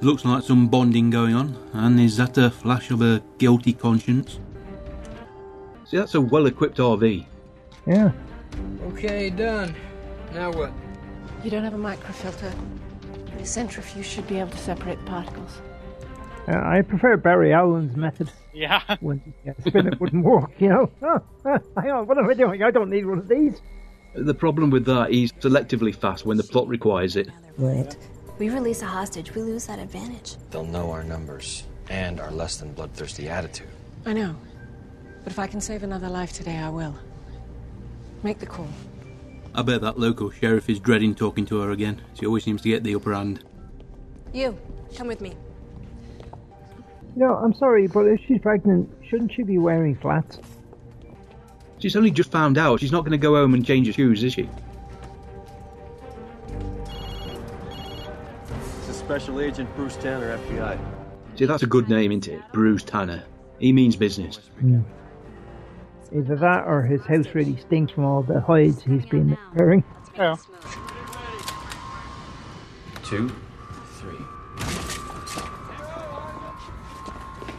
Looks 0.00 0.24
like 0.24 0.42
some 0.44 0.68
bonding 0.68 1.10
going 1.10 1.34
on, 1.34 1.56
and 1.72 1.98
is 2.00 2.16
that 2.16 2.38
a 2.38 2.50
flash 2.50 2.90
of 2.90 3.02
a 3.02 3.22
guilty 3.38 3.72
conscience? 3.72 4.38
See, 5.84 5.96
that's 5.96 6.14
a 6.14 6.20
well-equipped 6.20 6.78
RV. 6.78 7.26
Yeah. 7.86 8.12
Okay, 8.88 9.30
done. 9.30 9.74
Now 10.32 10.52
what? 10.52 10.72
You 11.42 11.50
don't 11.50 11.64
have 11.64 11.74
a 11.74 11.78
microfilter. 11.78 12.52
The 13.38 13.44
centrifuge 13.44 14.06
should 14.06 14.28
be 14.28 14.38
able 14.38 14.50
to 14.50 14.58
separate 14.58 14.98
the 15.00 15.04
particles. 15.04 15.60
Uh, 16.48 16.60
I 16.64 16.82
prefer 16.82 17.16
Barry 17.16 17.52
Allen's 17.52 17.96
method. 17.96 18.30
Yeah. 18.52 18.82
When 19.00 19.22
yeah, 19.44 19.52
spin 19.66 19.86
it 19.86 20.00
wouldn't 20.00 20.24
work, 20.24 20.50
you 20.58 20.68
know. 20.68 20.90
Oh, 21.02 21.20
oh, 21.44 21.58
hang 21.80 21.90
on, 21.90 22.06
what 22.06 22.18
am 22.18 22.28
I 22.28 22.34
doing? 22.34 22.62
I 22.62 22.70
don't 22.70 22.90
need 22.90 23.06
one 23.06 23.18
of 23.18 23.28
these. 23.28 23.60
The 24.14 24.34
problem 24.34 24.70
with 24.70 24.84
that, 24.86 25.10
he's 25.10 25.32
selectively 25.32 25.94
fast 25.94 26.26
when 26.26 26.36
the 26.36 26.42
plot 26.42 26.68
requires 26.68 27.16
it. 27.16 27.28
Right. 27.56 27.96
We 28.38 28.50
release 28.50 28.82
a 28.82 28.86
hostage, 28.86 29.34
we 29.34 29.42
lose 29.42 29.66
that 29.66 29.78
advantage. 29.78 30.36
They'll 30.50 30.64
know 30.64 30.90
our 30.90 31.02
numbers 31.04 31.64
and 31.88 32.20
our 32.20 32.30
less 32.30 32.56
than 32.56 32.72
bloodthirsty 32.72 33.28
attitude. 33.28 33.68
I 34.04 34.12
know. 34.12 34.34
But 35.24 35.32
if 35.32 35.38
I 35.38 35.46
can 35.46 35.60
save 35.60 35.82
another 35.82 36.08
life 36.08 36.32
today, 36.32 36.56
I 36.56 36.68
will. 36.68 36.94
Make 38.22 38.38
the 38.38 38.46
call. 38.46 38.68
I 39.54 39.62
bet 39.62 39.80
that 39.82 39.98
local 39.98 40.30
sheriff 40.30 40.68
is 40.68 40.80
dreading 40.80 41.14
talking 41.14 41.46
to 41.46 41.60
her 41.60 41.70
again. 41.70 42.00
She 42.14 42.26
always 42.26 42.44
seems 42.44 42.62
to 42.62 42.68
get 42.68 42.82
the 42.82 42.94
upper 42.94 43.14
hand. 43.14 43.44
You, 44.32 44.58
come 44.96 45.06
with 45.06 45.20
me. 45.20 45.34
You 47.14 47.26
know, 47.26 47.34
I'm 47.34 47.52
sorry, 47.54 47.86
but 47.88 48.06
if 48.06 48.20
she's 48.26 48.40
pregnant, 48.40 48.88
shouldn't 49.08 49.32
she 49.32 49.42
be 49.42 49.58
wearing 49.58 49.96
flats? 49.96 50.38
She's 51.78 51.94
only 51.96 52.10
just 52.10 52.30
found 52.30 52.56
out. 52.56 52.80
She's 52.80 52.92
not 52.92 53.00
going 53.00 53.12
to 53.12 53.18
go 53.18 53.34
home 53.34 53.54
and 53.54 53.66
change 53.66 53.86
her 53.88 53.92
shoes, 53.92 54.22
is 54.22 54.32
she? 54.32 54.48
This 58.48 58.88
is 58.88 58.96
Special 58.96 59.40
Agent 59.40 59.74
Bruce 59.76 59.96
Tanner, 59.96 60.38
FBI. 60.38 60.78
See, 61.36 61.44
that's 61.44 61.62
a 61.62 61.66
good 61.66 61.88
name, 61.88 62.12
isn't 62.12 62.28
it? 62.28 62.40
Bruce 62.52 62.84
Tanner. 62.84 63.24
He 63.58 63.72
means 63.72 63.96
business. 63.96 64.36
Hmm. 64.60 64.80
Either 66.14 66.36
that 66.36 66.66
or 66.66 66.82
his 66.82 67.02
house 67.02 67.26
really 67.34 67.56
stinks 67.56 67.92
from 67.92 68.04
all 68.04 68.22
the 68.22 68.40
hides 68.40 68.82
he's 68.82 69.06
been 69.06 69.36
wearing. 69.54 69.82
Yeah. 70.16 70.36
Two, 73.02 73.34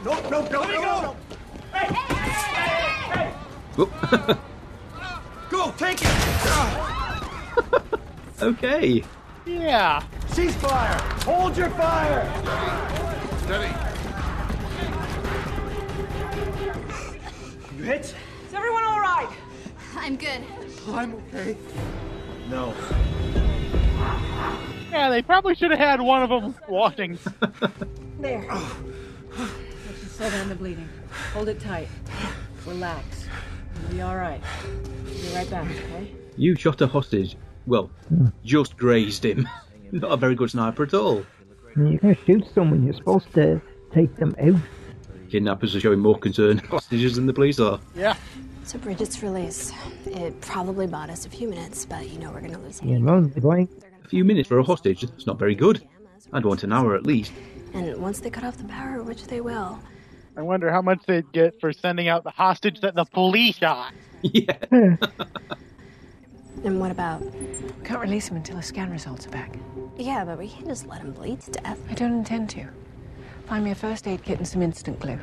No, 0.04 0.20
no, 0.30 0.42
no, 0.50 0.63
no, 0.63 1.02
no. 1.02 1.16
Go, 5.50 5.72
take 5.78 6.00
it! 6.02 6.12
okay. 8.42 9.04
Yeah. 9.46 10.04
Cease 10.28 10.56
fire! 10.56 11.00
Hold 11.24 11.56
your 11.56 11.70
fire! 11.72 12.30
Steady. 13.44 13.74
You 17.78 17.84
hit? 17.84 18.02
Is 18.48 18.54
everyone 18.54 18.84
all 18.84 19.00
right? 19.00 19.30
I'm 19.96 20.18
good. 20.18 20.42
I'm 20.89 21.16
okay. 21.16 21.56
No. 22.50 22.74
Yeah, 24.92 25.10
they 25.10 25.22
probably 25.22 25.56
should 25.56 25.72
have 25.72 25.80
had 25.80 26.02
one 26.02 26.24
of 26.24 26.30
them 26.30 26.56
watching. 26.68 27.18
There. 28.20 28.48
Let's 30.13 30.19
just 30.19 30.32
slow 30.32 30.39
down 30.39 30.49
the 30.49 30.56
bleeding. 30.56 30.89
Hold 31.34 31.49
it 31.49 31.60
tight. 31.60 31.88
Relax. 32.67 33.26
You'll 33.82 33.91
be 33.93 34.02
all 34.04 34.15
right. 34.15 34.41
Be 35.06 35.34
right 35.34 35.49
back, 35.49 35.65
okay? 35.71 36.12
You 36.38 36.56
shot 36.56 36.82
a 36.82 36.88
hostage. 36.88 37.36
Well, 37.65 37.89
hmm. 38.10 38.28
just 38.43 38.78
grazed 38.78 39.26
him. 39.26 39.49
Not 39.91 40.12
a 40.12 40.17
very 40.17 40.36
good 40.36 40.52
sniper 40.52 40.84
at 40.84 40.93
all. 40.93 41.26
You 41.76 41.97
can 41.97 42.15
shoot 42.28 42.45
someone, 42.54 42.84
you're 42.84 42.93
supposed 42.93 43.34
to 43.34 43.60
take 43.91 44.15
them 44.17 44.36
out. 44.39 44.60
Kidnappers 45.32 45.76
are 45.76 45.80
showing 45.80 45.97
more 45.97 46.19
concern 46.19 46.58
hostages 46.69 47.15
than 47.15 47.26
the 47.26 47.34
police 47.34 47.60
are. 47.60 47.80
Yeah. 47.95 48.15
So 48.65 48.78
Bridget's 48.78 49.23
release. 49.23 49.73
It 50.06 50.39
probably 50.41 50.86
bought 50.86 51.10
us 51.10 51.26
a 51.26 51.30
few 51.30 51.49
minutes, 51.49 51.86
but 51.88 52.08
you 52.08 52.19
know 52.19 52.32
we're 52.32 52.41
gonna 52.41 52.60
lose 52.60 52.84
You 52.84 52.99
know, 52.99 53.21
they're 53.21 53.41
going. 53.41 53.67
A 54.06 54.08
few 54.08 54.23
minutes 54.23 54.47
for 54.47 54.60
a 54.60 54.63
hostage, 54.63 55.02
that's 55.02 55.26
not 55.26 55.39
very 55.39 55.56
good. 55.56 55.84
I'd 56.32 56.45
want 56.45 56.63
an 56.63 56.71
hour 56.71 56.95
at 56.95 57.08
least. 57.08 57.32
And 57.73 57.97
once 57.97 58.19
they 58.19 58.30
cut 58.30 58.43
off 58.43 58.58
the 58.58 58.65
power, 58.65 59.02
which 59.02 59.26
they 59.26 59.41
will, 59.41 59.80
I 60.36 60.41
wonder 60.41 60.72
how 60.72 60.82
much 60.82 61.06
they'd 61.06 61.32
get 61.32 61.60
for 61.60 61.72
sending 61.72 62.08
out 62.08 62.24
the 62.24 62.32
hostage 62.32 62.82
that 62.82 62.96
the 62.96 63.06
police 63.06 63.58
shot. 63.58 63.93
Yeah. 64.24 64.58
and 64.72 64.98
what 66.80 66.91
about? 66.91 67.22
Can't 67.84 68.00
release 68.00 68.30
him 68.30 68.38
until 68.38 68.56
the 68.56 68.63
scan 68.63 68.89
results 68.89 69.28
are 69.28 69.32
back. 69.32 69.56
Yeah, 69.98 70.26
but 70.26 70.39
we 70.39 70.48
can't 70.48 70.67
just 70.67 70.88
let 70.88 71.02
him 71.02 71.12
bleed 71.12 71.41
to 71.41 71.52
death. 71.52 71.80
I 71.89 71.93
don't 71.93 72.13
intend 72.13 72.50
to. 72.52 72.65
Find 73.48 73.63
me 73.63 73.72
a 73.72 73.76
first 73.76 74.08
aid 74.08 74.24
kit 74.24 74.39
and 74.39 74.48
some 74.48 74.62
instant 74.62 75.00
glue. 75.00 75.19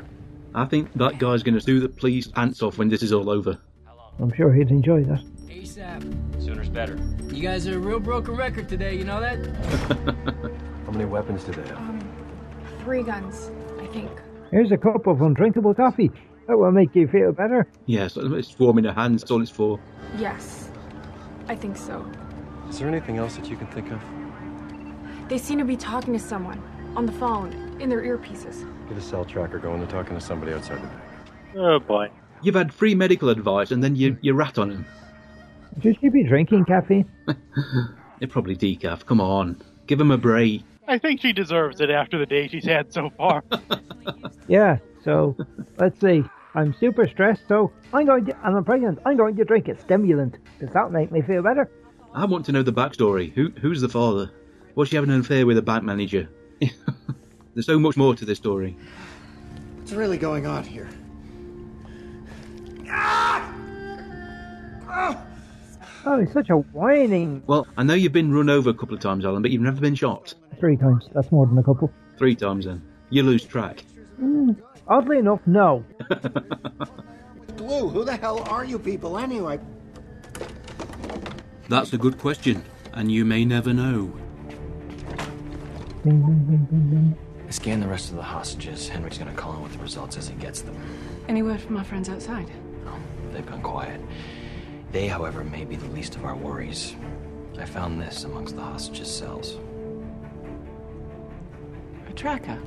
I 0.53 0.65
think 0.65 0.93
that 0.93 1.17
guy's 1.17 1.43
going 1.43 1.55
to 1.55 1.61
sue 1.61 1.79
the 1.79 1.89
police 1.89 2.29
ants 2.35 2.61
off 2.61 2.77
when 2.77 2.89
this 2.89 3.01
is 3.03 3.11
all 3.11 3.29
over. 3.29 3.57
I'm 4.19 4.31
sure 4.33 4.53
he'd 4.53 4.69
enjoy 4.69 5.03
that. 5.05 5.23
ASAP. 5.47 6.41
Sooner's 6.41 6.69
better. 6.69 6.99
You 7.31 7.41
guys 7.41 7.67
are 7.67 7.75
a 7.75 7.79
real 7.79 7.99
broken 7.99 8.35
record 8.35 8.69
today, 8.69 8.95
you 8.95 9.03
know 9.03 9.19
that? 9.19 9.37
How 10.85 10.91
many 10.91 11.05
weapons 11.05 11.43
do 11.43 11.53
they 11.53 11.67
have? 11.67 11.77
Um, 11.77 11.99
three 12.83 13.03
guns, 13.03 13.49
I 13.79 13.87
think. 13.87 14.11
Here's 14.51 14.71
a 14.71 14.77
cup 14.77 15.07
of 15.07 15.21
undrinkable 15.21 15.73
coffee. 15.73 16.11
That 16.47 16.57
will 16.57 16.71
make 16.71 16.93
you 16.95 17.07
feel 17.07 17.31
better. 17.31 17.67
Yes, 17.85 18.17
it's 18.17 18.59
warming 18.59 18.83
her 18.83 18.91
hands, 18.93 19.21
that's 19.21 19.31
all 19.31 19.41
it's 19.41 19.51
for. 19.51 19.79
Yes, 20.17 20.69
I 21.47 21.55
think 21.55 21.77
so. 21.77 22.05
Is 22.69 22.79
there 22.79 22.87
anything 22.89 23.17
else 23.17 23.35
that 23.37 23.49
you 23.49 23.55
can 23.55 23.67
think 23.67 23.91
of? 23.91 24.01
They 25.29 25.37
seem 25.37 25.59
to 25.59 25.65
be 25.65 25.77
talking 25.77 26.13
to 26.13 26.19
someone 26.19 26.61
on 26.97 27.05
the 27.05 27.11
phone 27.13 27.53
in 27.79 27.89
their 27.89 28.01
earpieces. 28.01 28.67
Get 28.89 28.97
a 28.97 29.01
cell 29.01 29.23
tracker 29.23 29.59
going. 29.59 29.79
They're 29.79 29.87
talking 29.89 30.15
to 30.15 30.21
somebody 30.21 30.51
outside 30.51 30.81
the 30.81 30.87
bank. 30.87 31.01
Oh 31.55 31.79
boy. 31.79 32.09
You've 32.41 32.55
had 32.55 32.73
free 32.73 32.95
medical 32.95 33.29
advice 33.29 33.71
and 33.71 33.81
then 33.83 33.95
you, 33.95 34.17
you 34.21 34.33
rat 34.33 34.57
on 34.57 34.71
him. 34.71 34.85
Should 35.81 35.97
you 36.01 36.11
be 36.11 36.23
drinking 36.23 36.65
caffeine? 36.65 37.09
They're 38.19 38.27
probably 38.27 38.57
decaf. 38.57 39.05
Come 39.05 39.21
on. 39.21 39.61
Give 39.87 40.01
him 40.01 40.11
a 40.11 40.17
break. 40.17 40.63
I 40.91 40.97
think 40.97 41.21
she 41.21 41.31
deserves 41.31 41.79
it 41.79 41.89
after 41.89 42.17
the 42.17 42.25
day 42.25 42.49
she's 42.49 42.65
had 42.65 42.91
so 42.93 43.09
far. 43.11 43.43
Yeah, 44.47 44.79
so 45.05 45.37
let's 45.77 45.97
see. 46.01 46.23
I'm 46.55 46.73
super 46.77 47.07
stressed, 47.07 47.47
so 47.47 47.71
I'm 47.93 48.05
going 48.05 48.25
to, 48.25 48.35
and 48.45 48.57
I'm 48.57 48.65
pregnant. 48.65 48.99
I'm 49.05 49.15
going 49.15 49.37
to 49.37 49.45
drink 49.45 49.69
a 49.69 49.79
stimulant. 49.79 50.39
Does 50.59 50.71
that 50.71 50.91
make 50.91 51.09
me 51.09 51.21
feel 51.21 51.41
better? 51.41 51.69
I 52.13 52.25
want 52.25 52.45
to 52.47 52.51
know 52.51 52.61
the 52.61 52.73
backstory. 52.73 53.31
Who 53.31 53.51
Who's 53.61 53.79
the 53.79 53.87
father? 53.87 54.29
Was 54.75 54.89
she 54.89 54.97
having 54.97 55.11
an 55.11 55.21
affair 55.21 55.45
with 55.45 55.57
a 55.57 55.61
bank 55.61 55.85
manager? 55.85 56.27
There's 57.53 57.65
so 57.65 57.79
much 57.79 57.95
more 57.95 58.13
to 58.13 58.25
this 58.25 58.39
story. 58.39 58.75
What's 59.77 59.93
really 59.93 60.17
going 60.17 60.45
on 60.45 60.65
here? 60.65 60.89
Oh, 64.89 65.25
he's 66.03 66.31
such 66.33 66.49
a 66.49 66.55
whining. 66.57 67.43
Well, 67.47 67.67
I 67.77 67.83
know 67.83 67.93
you've 67.93 68.11
been 68.13 68.33
run 68.33 68.49
over 68.49 68.69
a 68.69 68.73
couple 68.73 68.95
of 68.95 69.01
times, 69.01 69.25
Alan, 69.25 69.41
but 69.41 69.51
you've 69.51 69.61
never 69.61 69.79
been 69.79 69.95
shot. 69.95 70.33
Three 70.59 70.77
times. 70.77 71.07
That's 71.13 71.31
more 71.31 71.45
than 71.45 71.57
a 71.57 71.63
couple. 71.63 71.91
Three 72.17 72.35
times 72.35 72.65
then. 72.65 72.81
You 73.09 73.23
lose 73.23 73.43
track. 73.45 73.83
Mm, 74.21 74.55
oddly 74.87 75.17
enough, 75.19 75.41
no. 75.45 75.83
Blue, 77.57 77.89
who 77.89 78.03
the 78.05 78.15
hell 78.15 78.39
are 78.49 78.65
you 78.65 78.79
people 78.79 79.17
anyway? 79.17 79.59
That's 81.69 81.93
a 81.93 81.97
good 81.97 82.17
question, 82.17 82.63
and 82.93 83.11
you 83.11 83.25
may 83.25 83.45
never 83.45 83.73
know. 83.73 84.11
Bing, 86.03 86.21
bing, 86.21 86.45
bing, 86.47 86.67
bing, 86.69 86.89
bing. 86.89 87.17
I 87.47 87.51
scan 87.51 87.79
the 87.79 87.87
rest 87.87 88.09
of 88.09 88.15
the 88.15 88.23
hostages. 88.23 88.87
Henry's 88.89 89.17
gonna 89.17 89.33
call 89.33 89.55
in 89.55 89.63
with 89.63 89.73
the 89.73 89.79
results 89.79 90.17
as 90.17 90.27
he 90.27 90.35
gets 90.35 90.61
them. 90.61 90.75
Any 91.27 91.43
word 91.43 91.61
from 91.61 91.77
our 91.77 91.83
friends 91.83 92.09
outside? 92.09 92.49
No, 92.85 92.93
They've 93.31 93.45
gone 93.45 93.61
quiet. 93.61 94.01
They, 94.91 95.07
however, 95.07 95.43
may 95.43 95.63
be 95.65 95.75
the 95.75 95.87
least 95.89 96.15
of 96.15 96.25
our 96.25 96.35
worries. 96.35 96.95
I 97.59 97.65
found 97.65 98.01
this 98.01 98.23
amongst 98.23 98.55
the 98.55 98.61
hostages' 98.61 99.13
cells. 99.13 99.57
A 102.09 102.13
tracker? 102.13 102.57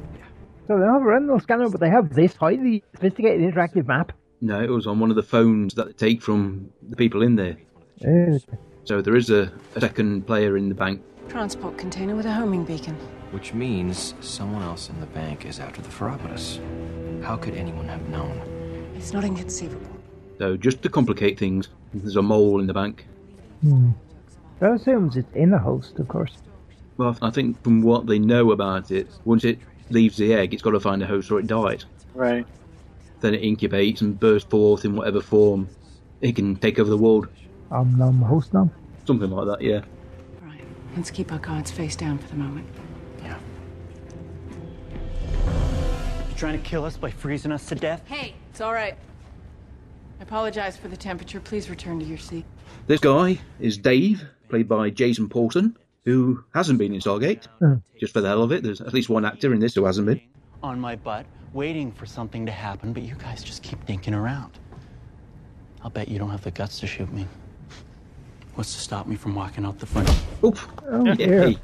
So 0.66 0.78
they 0.78 0.84
have 0.86 1.02
a 1.02 1.04
retinal 1.04 1.38
scanner, 1.40 1.68
but 1.68 1.80
they 1.80 1.90
have 1.90 2.14
this 2.14 2.34
highly 2.36 2.82
sophisticated 2.94 3.52
interactive 3.52 3.86
map. 3.86 4.12
No, 4.40 4.60
it 4.62 4.70
was 4.70 4.86
on 4.86 4.98
one 5.00 5.10
of 5.10 5.16
the 5.16 5.22
phones 5.22 5.74
that 5.74 5.86
they 5.86 5.92
take 5.92 6.22
from 6.22 6.70
the 6.88 6.96
people 6.96 7.22
in 7.22 7.36
there. 7.36 7.56
Uh, 8.04 8.38
So 8.84 9.00
there 9.00 9.16
is 9.16 9.30
a, 9.30 9.50
a 9.76 9.80
second 9.80 10.26
player 10.26 10.56
in 10.58 10.68
the 10.68 10.74
bank. 10.74 11.00
Transport 11.28 11.78
container 11.78 12.14
with 12.14 12.26
a 12.26 12.32
homing 12.32 12.64
beacon. 12.64 12.94
Which 13.30 13.54
means 13.54 14.14
someone 14.20 14.62
else 14.62 14.90
in 14.90 15.00
the 15.00 15.06
bank 15.06 15.46
is 15.46 15.58
after 15.58 15.80
the 15.80 15.88
Ferropolis. 15.88 16.60
How 17.22 17.36
could 17.36 17.54
anyone 17.54 17.88
have 17.88 18.06
known? 18.10 18.38
It's 18.94 19.12
not 19.12 19.24
inconceivable. 19.24 19.88
So 20.38 20.56
just 20.58 20.82
to 20.82 20.90
complicate 20.90 21.38
things, 21.38 21.68
there's 22.02 22.16
a 22.16 22.22
mole 22.22 22.60
in 22.60 22.66
the 22.66 22.74
bank. 22.74 23.06
hmm. 23.62 23.90
That 24.60 24.72
assumes 24.72 25.16
it's 25.16 25.32
in 25.34 25.52
a 25.52 25.58
host, 25.58 25.98
of 25.98 26.08
course. 26.08 26.32
Well, 26.96 27.16
I 27.20 27.30
think 27.30 27.62
from 27.64 27.82
what 27.82 28.06
they 28.06 28.18
know 28.18 28.52
about 28.52 28.90
it, 28.90 29.08
once 29.24 29.44
it 29.44 29.58
leaves 29.90 30.16
the 30.16 30.32
egg, 30.32 30.54
it's 30.54 30.62
got 30.62 30.70
to 30.70 30.80
find 30.80 31.02
a 31.02 31.06
host 31.06 31.30
or 31.30 31.40
it 31.40 31.46
dies. 31.46 31.86
Right. 32.14 32.46
Then 33.20 33.34
it 33.34 33.42
incubates 33.42 34.00
and 34.00 34.18
bursts 34.18 34.48
forth 34.48 34.84
in 34.84 34.94
whatever 34.94 35.20
form 35.20 35.68
it 36.20 36.36
can 36.36 36.56
take 36.56 36.78
over 36.78 36.88
the 36.88 36.96
world. 36.96 37.28
Um, 37.70 37.96
nom, 37.98 38.20
host 38.22 38.52
nom. 38.54 38.70
Something 39.06 39.30
like 39.30 39.46
that, 39.46 39.64
yeah. 39.64 39.80
Right. 40.42 40.64
Let's 40.96 41.10
keep 41.10 41.32
our 41.32 41.38
cards 41.38 41.70
face 41.70 41.96
down 41.96 42.18
for 42.18 42.28
the 42.28 42.36
moment. 42.36 42.66
Yeah. 43.22 43.36
You're 46.28 46.38
trying 46.38 46.60
to 46.60 46.68
kill 46.68 46.84
us 46.84 46.96
by 46.96 47.10
freezing 47.10 47.52
us 47.52 47.66
to 47.66 47.74
death? 47.74 48.02
Hey, 48.06 48.34
it's 48.50 48.60
all 48.60 48.72
right. 48.72 48.96
I 50.24 50.26
apologize 50.26 50.74
for 50.78 50.88
the 50.88 50.96
temperature. 50.96 51.38
Please 51.38 51.68
return 51.68 51.98
to 52.00 52.04
your 52.06 52.16
seat. 52.16 52.46
This 52.86 52.98
guy 52.98 53.38
is 53.60 53.76
Dave, 53.76 54.24
played 54.48 54.66
by 54.66 54.88
Jason 54.88 55.28
Paulson, 55.28 55.76
who 56.06 56.42
hasn't 56.54 56.78
been 56.78 56.94
in 56.94 57.00
Stargate. 57.02 57.44
Hmm. 57.58 57.74
Just 58.00 58.14
for 58.14 58.22
the 58.22 58.28
hell 58.28 58.42
of 58.42 58.50
it, 58.50 58.62
there's 58.62 58.80
at 58.80 58.94
least 58.94 59.10
one 59.10 59.26
actor 59.26 59.52
in 59.52 59.60
this 59.60 59.74
who 59.74 59.84
hasn't 59.84 60.06
been. 60.06 60.22
on 60.62 60.80
my 60.80 60.96
butt, 60.96 61.26
waiting 61.52 61.92
for 61.92 62.06
something 62.06 62.46
to 62.46 62.52
happen, 62.52 62.94
but 62.94 63.02
you 63.02 63.14
guys 63.16 63.44
just 63.44 63.62
keep 63.62 63.84
dinking 63.84 64.16
around. 64.16 64.58
I'll 65.82 65.90
bet 65.90 66.08
you 66.08 66.18
don't 66.18 66.30
have 66.30 66.42
the 66.42 66.50
guts 66.52 66.80
to 66.80 66.86
shoot 66.86 67.12
me. 67.12 67.26
What's 68.54 68.72
to 68.72 68.80
stop 68.80 69.06
me 69.06 69.16
from 69.16 69.34
walking 69.34 69.66
out 69.66 69.78
the 69.78 69.84
front? 69.84 70.08
Oof. 70.42 70.66
Oh, 70.88 71.14
dear. 71.14 71.48
Yay. 71.48 71.58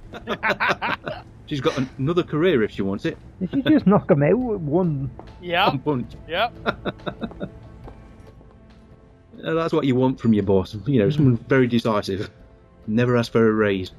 She's 1.47 1.63
got 1.63 1.79
another 1.99 2.23
career 2.23 2.63
if 2.63 2.73
she 2.73 2.83
wants 2.83 3.07
it. 3.07 3.17
Did 3.41 3.55
you 3.55 3.63
just 3.63 3.87
knock 3.87 4.11
him 4.11 4.23
out 4.23 4.37
with 4.37 4.61
one? 4.61 5.11
Yeah. 5.41 5.69
One 5.69 5.79
punch. 5.79 6.13
Yep. 6.29 6.53
Uh, 9.45 9.55
That's 9.55 9.73
what 9.73 9.87
you 9.87 9.95
want 9.95 10.21
from 10.21 10.33
your 10.33 10.43
boss. 10.45 10.77
You 10.87 10.99
know, 11.01 11.11
someone 11.11 11.37
very 11.49 11.67
decisive. 11.67 12.31
Never 12.87 13.17
ask 13.17 13.33
for 13.33 13.49
a 13.49 13.53
raise. 13.53 13.93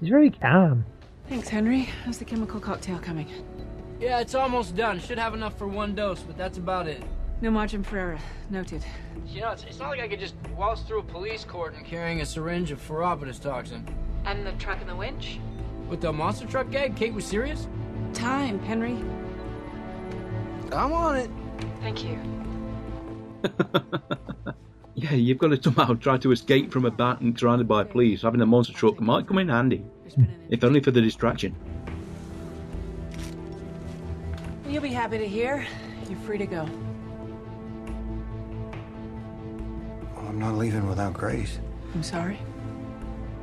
He's 0.00 0.10
very 0.10 0.30
calm. 0.30 0.84
Thanks, 1.28 1.48
Henry. 1.48 1.88
How's 2.04 2.18
the 2.18 2.24
chemical 2.24 2.60
cocktail 2.60 2.98
coming? 2.98 3.28
Yeah, 3.98 4.20
it's 4.20 4.34
almost 4.34 4.76
done. 4.76 5.00
Should 5.00 5.18
have 5.18 5.34
enough 5.34 5.58
for 5.58 5.66
one 5.66 5.94
dose, 5.94 6.20
but 6.20 6.36
that's 6.36 6.58
about 6.58 6.86
it. 6.86 7.02
No 7.40 7.50
margin 7.50 7.82
for 7.82 7.98
error. 7.98 8.18
Noted. 8.50 8.84
You 9.26 9.40
know, 9.42 9.50
it's, 9.50 9.64
it's 9.64 9.78
not 9.78 9.88
like 9.88 10.00
I 10.00 10.08
could 10.08 10.20
just 10.20 10.34
waltz 10.56 10.82
through 10.82 11.00
a 11.00 11.02
police 11.02 11.44
cordon 11.44 11.84
carrying 11.84 12.20
a 12.20 12.26
syringe 12.26 12.70
of 12.70 12.80
ferropolis 12.80 13.40
toxin. 13.40 13.86
And 14.24 14.46
the 14.46 14.52
truck 14.52 14.80
and 14.80 14.88
the 14.88 14.96
winch? 14.96 15.40
With 15.88 16.00
the 16.00 16.12
monster 16.12 16.46
truck 16.46 16.70
gag, 16.70 16.96
Kate 16.96 17.14
was 17.14 17.24
serious? 17.24 17.68
Time, 18.12 18.58
Henry. 18.60 18.96
I'm 20.72 20.92
on 20.92 21.16
it. 21.16 21.30
Thank 21.80 22.04
you. 22.04 22.18
Yeah, 24.98 25.12
you've 25.12 25.36
got 25.36 25.48
to 25.48 25.62
somehow 25.62 25.92
try 25.92 26.16
to 26.16 26.32
escape 26.32 26.72
from 26.72 26.86
a 26.86 26.90
bank 26.90 27.38
surrounded 27.38 27.68
by 27.68 27.84
police. 27.84 28.22
Having 28.22 28.40
a 28.40 28.46
monster 28.46 28.72
truck 28.72 28.98
might 28.98 29.26
come 29.26 29.36
in 29.36 29.50
handy. 29.50 29.84
If 30.48 30.64
only 30.64 30.80
for 30.80 30.90
the 30.90 31.02
distraction. 31.02 31.54
You'll 34.66 34.82
be 34.82 34.88
happy 34.88 35.18
to 35.18 35.28
hear. 35.28 35.66
You're 36.08 36.18
free 36.20 36.38
to 36.38 36.46
go. 36.46 36.64
Well, 40.14 40.28
I'm 40.28 40.38
not 40.38 40.54
leaving 40.54 40.88
without 40.88 41.12
Grace. 41.12 41.58
I'm 41.94 42.02
sorry. 42.02 42.38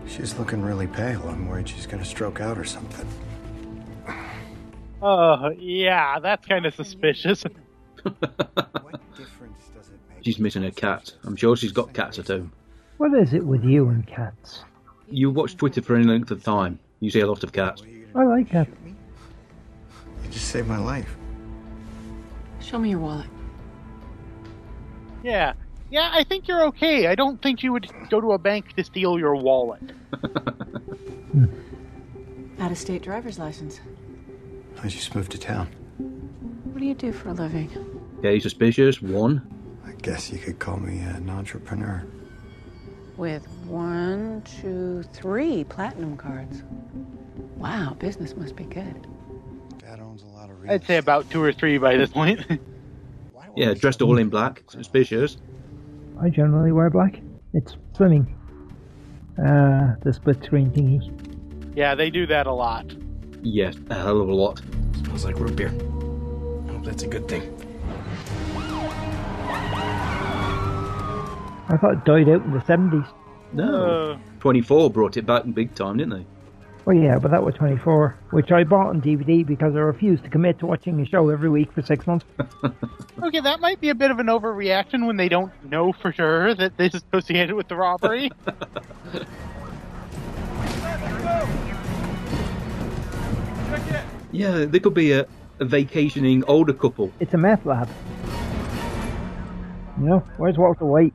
She's 0.08 0.38
looking 0.40 0.64
really 0.64 0.88
pale. 0.88 1.22
I'm 1.30 1.48
worried 1.48 1.70
she's 1.70 1.86
gonna 1.86 2.04
stroke 2.04 2.42
out 2.42 2.58
or 2.58 2.66
something. 2.66 3.08
Oh, 5.04 5.52
yeah, 5.60 6.20
that's 6.20 6.48
kind 6.48 6.66
of 6.66 6.74
suspicious. 6.74 7.44
She's 10.24 10.40
missing 10.40 10.64
a 10.64 10.72
cat. 10.72 11.12
I'm 11.26 11.36
sure 11.36 11.58
she's 11.58 11.74
got 11.74 11.94
cats 11.94 12.18
at 12.18 12.28
home. 12.28 12.52
What 12.98 13.14
is 13.14 13.34
it 13.34 13.46
with 13.46 13.64
you 13.64 13.90
and 13.90 14.08
cats? 14.08 14.64
You 15.10 15.30
watch 15.30 15.58
Twitter 15.58 15.82
for 15.82 15.96
any 15.96 16.06
length 16.06 16.32
of 16.32 16.42
time. 16.44 16.80
You 17.02 17.10
see 17.12 17.20
a 17.20 17.28
lot 17.28 17.44
of 17.44 17.52
cats. 17.52 17.84
I 18.16 18.24
like 18.24 18.50
cats. 18.50 18.72
You 18.86 20.30
just 20.32 20.48
saved 20.48 20.70
my 20.70 20.78
life. 20.78 21.18
Show 22.62 22.80
me 22.80 22.92
your 22.92 23.00
wallet. 23.00 23.28
Yeah. 25.24 25.54
Yeah, 25.92 26.10
I 26.14 26.24
think 26.24 26.48
you're 26.48 26.64
okay. 26.68 27.08
I 27.08 27.16
don't 27.16 27.42
think 27.42 27.62
you 27.62 27.74
would 27.74 27.92
go 28.10 28.22
to 28.22 28.32
a 28.32 28.38
bank 28.38 28.74
to 28.78 28.84
steal 28.84 29.20
your 29.20 29.36
wallet. 29.36 29.82
Out 32.60 32.72
of 32.72 32.78
state 32.78 33.02
driver's 33.04 33.38
license. 33.38 33.82
I 34.82 34.88
just 34.88 35.14
moved 35.16 35.34
to 35.34 35.38
town. 35.38 35.68
What 36.72 36.80
do 36.80 36.86
you 36.86 36.96
do 36.96 37.12
for 37.12 37.30
a 37.30 37.34
living? 37.34 37.70
Okay, 38.20 38.40
suspicious. 38.40 39.02
One. 39.02 39.46
I 40.04 40.06
guess 40.06 40.34
you 40.34 40.38
could 40.38 40.60
call 40.60 40.76
me 40.76 41.00
an 41.00 41.30
entrepreneur. 41.30 42.06
With 43.16 43.48
one, 43.66 44.44
two, 44.62 45.04
three 45.14 45.64
platinum 45.64 46.18
cards. 46.18 46.62
Wow, 47.56 47.96
business 48.00 48.36
must 48.36 48.58
be 48.58 48.66
good. 48.66 49.08
Dad 49.78 50.02
owns 50.02 50.24
a 50.24 50.26
lot 50.26 50.50
of 50.50 50.58
I'd 50.70 50.84
say 50.86 50.98
about 50.98 51.30
two 51.30 51.42
or 51.42 51.54
three 51.54 51.78
by 51.78 51.96
this 51.96 52.10
point. 52.10 52.42
Yeah, 53.56 53.76
dressed 53.76 54.02
all 54.02 54.18
in 54.18 54.30
black. 54.30 54.64
Suspicious. 54.68 55.38
I 56.20 56.30
generally 56.30 56.72
wear 56.72 56.90
black. 56.90 57.22
It's 57.54 57.78
swimming. 57.96 58.36
Ah, 59.38 59.94
the 60.02 60.12
split 60.12 60.44
screen 60.44 60.72
thingy. 60.72 61.78
yeah, 61.78 61.94
they 61.94 62.10
do 62.10 62.26
that 62.26 62.48
a 62.48 62.52
lot. 62.52 62.92
Yes, 63.44 63.76
a 63.92 63.94
hell 63.94 64.22
of 64.22 64.28
a 64.28 64.34
lot. 64.34 64.60
Smells 65.04 65.24
like 65.24 65.40
root 65.40 65.56
beer. 65.56 65.70
I 65.70 66.72
hope 66.74 66.84
that's 66.84 67.04
a 67.04 67.08
good 67.08 67.28
thing. 67.28 67.63
I 71.70 71.78
thought 71.78 71.94
it 71.94 72.06
died 72.06 72.30
out 72.30 72.44
in 72.44 72.52
the 72.52 72.60
70s. 72.60 73.08
No. 73.54 74.20
24 74.40 74.90
brought 74.90 75.18
it 75.18 75.26
back 75.26 75.46
in 75.46 75.54
big 75.54 75.74
time, 75.76 75.98
didn't 75.98 76.20
they? 76.20 76.26
Well, 76.86 76.98
yeah, 76.98 77.18
but 77.18 77.32
that 77.32 77.44
was 77.44 77.56
24, 77.56 78.18
which 78.32 78.52
I 78.52 78.66
bought 78.66 78.88
on 78.88 79.02
DVD 79.02 79.46
because 79.46 79.74
I 79.74 79.80
refused 79.80 80.26
to 80.26 80.30
commit 80.30 80.60
to 80.60 80.66
watching 80.66 81.00
a 81.00 81.06
show 81.06 81.30
every 81.30 81.50
week 81.50 81.72
for 81.72 81.82
six 81.82 82.06
months. 82.08 82.26
Okay, 83.22 83.40
that 83.40 83.62
might 83.62 83.80
be 83.80 83.88
a 83.88 83.96
bit 83.96 84.12
of 84.12 84.20
an 84.20 84.26
overreaction 84.26 85.08
when 85.08 85.16
they 85.16 85.30
don't 85.30 85.52
know 85.70 85.94
for 85.94 86.12
sure 86.12 86.54
that 86.56 86.76
this 86.76 86.94
is 86.94 87.04
associated 87.14 87.56
with 87.56 87.70
the 87.70 87.76
robbery. 87.76 88.32
Yeah, 94.34 94.66
they 94.66 94.80
could 94.80 94.96
be 94.96 95.12
a, 95.12 95.28
a 95.60 95.66
vacationing 95.66 96.44
older 96.46 96.74
couple. 96.74 97.12
It's 97.20 97.34
a 97.36 97.38
meth 97.38 97.66
lab. 97.66 97.88
You 100.00 100.06
know, 100.06 100.20
where's 100.38 100.58
Walter 100.58 100.86
White? 100.86 101.14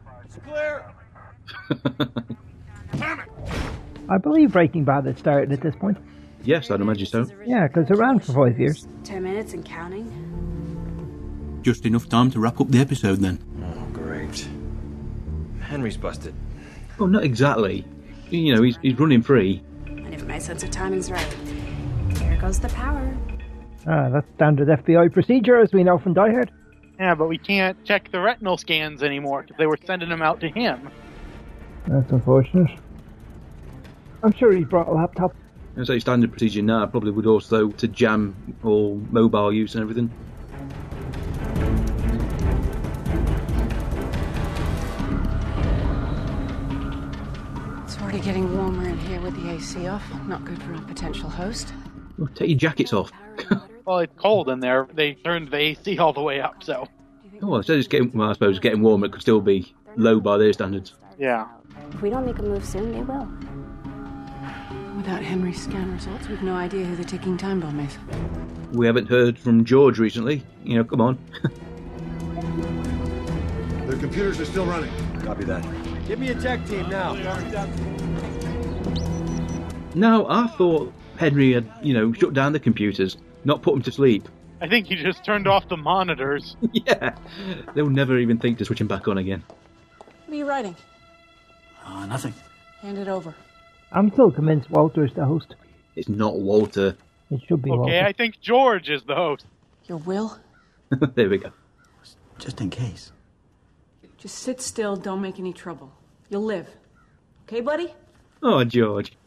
I 4.10 4.18
believe 4.18 4.52
Breaking 4.52 4.84
Bad 4.84 5.04
had 5.06 5.18
started 5.18 5.52
at 5.52 5.60
this 5.60 5.74
point. 5.76 5.98
Yes, 6.44 6.70
I'd 6.70 6.80
imagine 6.80 7.06
so. 7.06 7.26
Yeah, 7.44 7.66
because 7.66 7.90
it 7.90 7.96
ran 7.96 8.20
for 8.20 8.32
five 8.32 8.58
years. 8.58 8.86
Ten 9.04 9.22
minutes 9.24 9.52
and 9.52 9.64
counting. 9.64 10.10
Just 11.62 11.84
enough 11.84 12.08
time 12.08 12.30
to 12.30 12.40
wrap 12.40 12.60
up 12.60 12.68
the 12.68 12.78
episode 12.78 13.16
then. 13.18 13.38
Oh, 13.62 13.86
great. 13.92 14.48
Henry's 15.60 15.96
busted. 15.96 16.34
Well, 16.98 17.08
not 17.08 17.24
exactly. 17.24 17.84
You 18.30 18.54
know, 18.54 18.62
he's, 18.62 18.78
he's 18.82 18.98
running 18.98 19.22
free. 19.22 19.62
And 19.86 20.14
if 20.14 20.24
my 20.26 20.38
sense 20.38 20.62
of 20.62 20.70
timing's 20.70 21.10
right, 21.10 21.36
there 22.14 22.36
goes 22.40 22.60
the 22.60 22.68
power. 22.70 23.14
Ah, 23.86 24.08
that's 24.10 24.26
standard 24.34 24.68
FBI 24.68 25.12
procedure, 25.12 25.58
as 25.60 25.72
we 25.72 25.82
know 25.84 25.98
from 25.98 26.14
Die 26.14 26.30
Hard. 26.30 26.50
Yeah, 26.98 27.14
but 27.14 27.28
we 27.28 27.38
can't 27.38 27.82
check 27.84 28.10
the 28.10 28.20
retinal 28.20 28.56
scans 28.56 29.02
anymore 29.02 29.42
because 29.42 29.56
they 29.56 29.66
were 29.66 29.78
sending 29.86 30.08
them 30.08 30.22
out 30.22 30.40
to 30.40 30.48
him. 30.48 30.90
That's 31.86 32.10
unfortunate. 32.10 32.78
I'm 34.22 34.32
sure 34.32 34.52
he 34.52 34.64
brought 34.64 34.88
a 34.88 34.92
laptop. 34.92 35.34
I 35.76 35.84
say 35.84 36.00
standard 36.00 36.32
procedure 36.32 36.62
now 36.62 36.84
probably 36.86 37.12
would 37.12 37.26
also 37.26 37.70
to 37.70 37.86
jam 37.86 38.34
all 38.64 38.96
mobile 39.10 39.52
use 39.52 39.76
and 39.76 39.82
everything. 39.82 40.10
It's 47.84 47.96
already 48.02 48.18
getting 48.18 48.56
warmer 48.56 48.88
in 48.88 48.98
here 48.98 49.20
with 49.20 49.40
the 49.40 49.52
AC 49.52 49.86
off. 49.86 50.02
Not 50.26 50.44
good 50.44 50.60
for 50.64 50.74
a 50.74 50.80
potential 50.80 51.30
host. 51.30 51.72
Well, 52.18 52.28
take 52.34 52.48
your 52.48 52.58
jackets 52.58 52.92
off. 52.92 53.12
Well, 53.88 54.00
it's 54.00 54.12
cold 54.18 54.50
in 54.50 54.60
there. 54.60 54.86
They 54.92 55.14
turned 55.14 55.50
the 55.50 55.56
AC 55.56 55.98
all 55.98 56.12
the 56.12 56.20
way 56.20 56.42
up, 56.42 56.62
so. 56.62 56.86
Oh, 57.40 57.46
well, 57.46 57.56
instead 57.56 57.78
it's 57.78 57.88
getting, 57.88 58.12
well, 58.12 58.28
I 58.28 58.34
suppose 58.34 58.56
it's 58.56 58.62
getting 58.62 58.82
warmer. 58.82 59.06
It 59.06 59.12
could 59.12 59.22
still 59.22 59.40
be 59.40 59.74
low 59.96 60.20
by 60.20 60.36
their 60.36 60.52
standards. 60.52 60.92
Yeah. 61.18 61.48
If 61.94 62.02
we 62.02 62.10
don't 62.10 62.26
make 62.26 62.38
a 62.38 62.42
move 62.42 62.66
soon, 62.66 62.92
they 62.92 63.00
will. 63.00 63.26
Without 64.94 65.22
Henry's 65.22 65.62
scan 65.62 65.90
results, 65.90 66.28
we've 66.28 66.42
no 66.42 66.54
idea 66.54 66.84
who 66.84 66.96
the 66.96 67.04
ticking 67.04 67.38
time 67.38 67.60
bomb 67.60 67.80
is. 67.80 67.96
We 68.72 68.84
haven't 68.84 69.08
heard 69.08 69.38
from 69.38 69.64
George 69.64 69.98
recently. 69.98 70.42
You 70.64 70.76
know, 70.76 70.84
come 70.84 71.00
on. 71.00 71.18
Their 73.86 73.96
computers 73.96 74.38
are 74.38 74.44
still 74.44 74.66
running. 74.66 74.92
Copy 75.22 75.44
that. 75.44 75.62
Give 76.06 76.18
me 76.18 76.28
a 76.28 76.34
tech 76.34 76.62
team 76.66 76.90
now. 76.90 77.14
now, 79.94 80.26
I 80.28 80.46
thought 80.58 80.92
Henry 81.16 81.54
had, 81.54 81.72
you 81.82 81.94
know, 81.94 82.12
shut 82.12 82.34
down 82.34 82.52
the 82.52 82.60
computers, 82.60 83.16
not 83.48 83.62
put 83.62 83.74
them 83.74 83.82
to 83.82 83.90
sleep. 83.90 84.28
I 84.60 84.68
think 84.68 84.86
he 84.86 84.94
just 84.94 85.24
turned 85.24 85.48
off 85.48 85.68
the 85.68 85.76
monitors. 85.76 86.56
yeah. 86.72 87.16
They'll 87.74 87.90
never 87.90 88.18
even 88.18 88.38
think 88.38 88.58
to 88.58 88.64
switch 88.64 88.78
them 88.78 88.86
back 88.86 89.08
on 89.08 89.18
again. 89.18 89.42
What 89.98 90.34
are 90.34 90.36
you 90.36 90.48
writing? 90.48 90.76
Uh, 91.84 92.06
nothing. 92.06 92.34
Hand 92.82 92.98
it 92.98 93.08
over. 93.08 93.34
I'm 93.90 94.12
still 94.12 94.30
convinced 94.30 94.70
Walter's 94.70 95.12
the 95.14 95.24
host. 95.24 95.54
It's 95.96 96.08
not 96.08 96.38
Walter. 96.38 96.96
It 97.30 97.40
should 97.48 97.62
be 97.62 97.70
Okay, 97.70 97.78
Walter. 97.78 98.04
I 98.04 98.12
think 98.12 98.40
George 98.40 98.90
is 98.90 99.02
the 99.04 99.14
host. 99.14 99.46
Your 99.86 99.98
will? 99.98 100.38
there 101.14 101.28
we 101.28 101.38
go. 101.38 101.50
Just 102.38 102.60
in 102.60 102.70
case. 102.70 103.12
Just 104.18 104.36
sit 104.36 104.60
still, 104.60 104.96
don't 104.96 105.22
make 105.22 105.38
any 105.38 105.52
trouble. 105.52 105.92
You'll 106.28 106.44
live. 106.44 106.68
Okay, 107.44 107.60
buddy? 107.60 107.94
Oh, 108.42 108.62
George. 108.64 109.12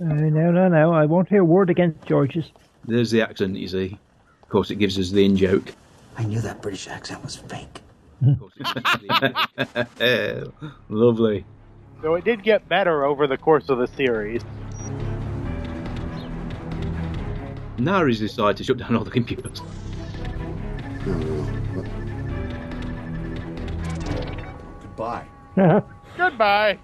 Uh, 0.00 0.04
no, 0.04 0.50
no, 0.50 0.68
no. 0.68 0.92
I 0.92 1.04
won't 1.04 1.28
hear 1.28 1.42
a 1.42 1.44
word 1.44 1.68
against 1.68 2.06
George's. 2.06 2.50
There's 2.84 3.10
the 3.10 3.22
accent, 3.22 3.56
you 3.56 3.68
see. 3.68 3.98
Of 4.42 4.48
course, 4.48 4.70
it 4.70 4.76
gives 4.76 4.98
us 4.98 5.10
the 5.10 5.24
in 5.24 5.36
joke. 5.36 5.72
I 6.16 6.24
knew 6.24 6.40
that 6.40 6.60
British 6.60 6.88
accent 6.88 7.22
was 7.22 7.36
fake. 7.36 7.80
Eh, 10.00 10.44
lovely. 10.88 11.44
So 12.02 12.14
it 12.14 12.24
did 12.24 12.42
get 12.42 12.68
better 12.68 13.04
over 13.04 13.26
the 13.26 13.36
course 13.36 13.68
of 13.68 13.78
the 13.78 13.86
series. 13.88 14.42
Now 17.78 18.04
he's 18.06 18.20
decided 18.20 18.56
to 18.58 18.64
shut 18.64 18.76
down 18.78 18.94
all 18.96 19.04
the 19.04 19.10
computers. 19.10 19.60
Goodbye. 24.82 25.26
Goodbye. 26.16 26.78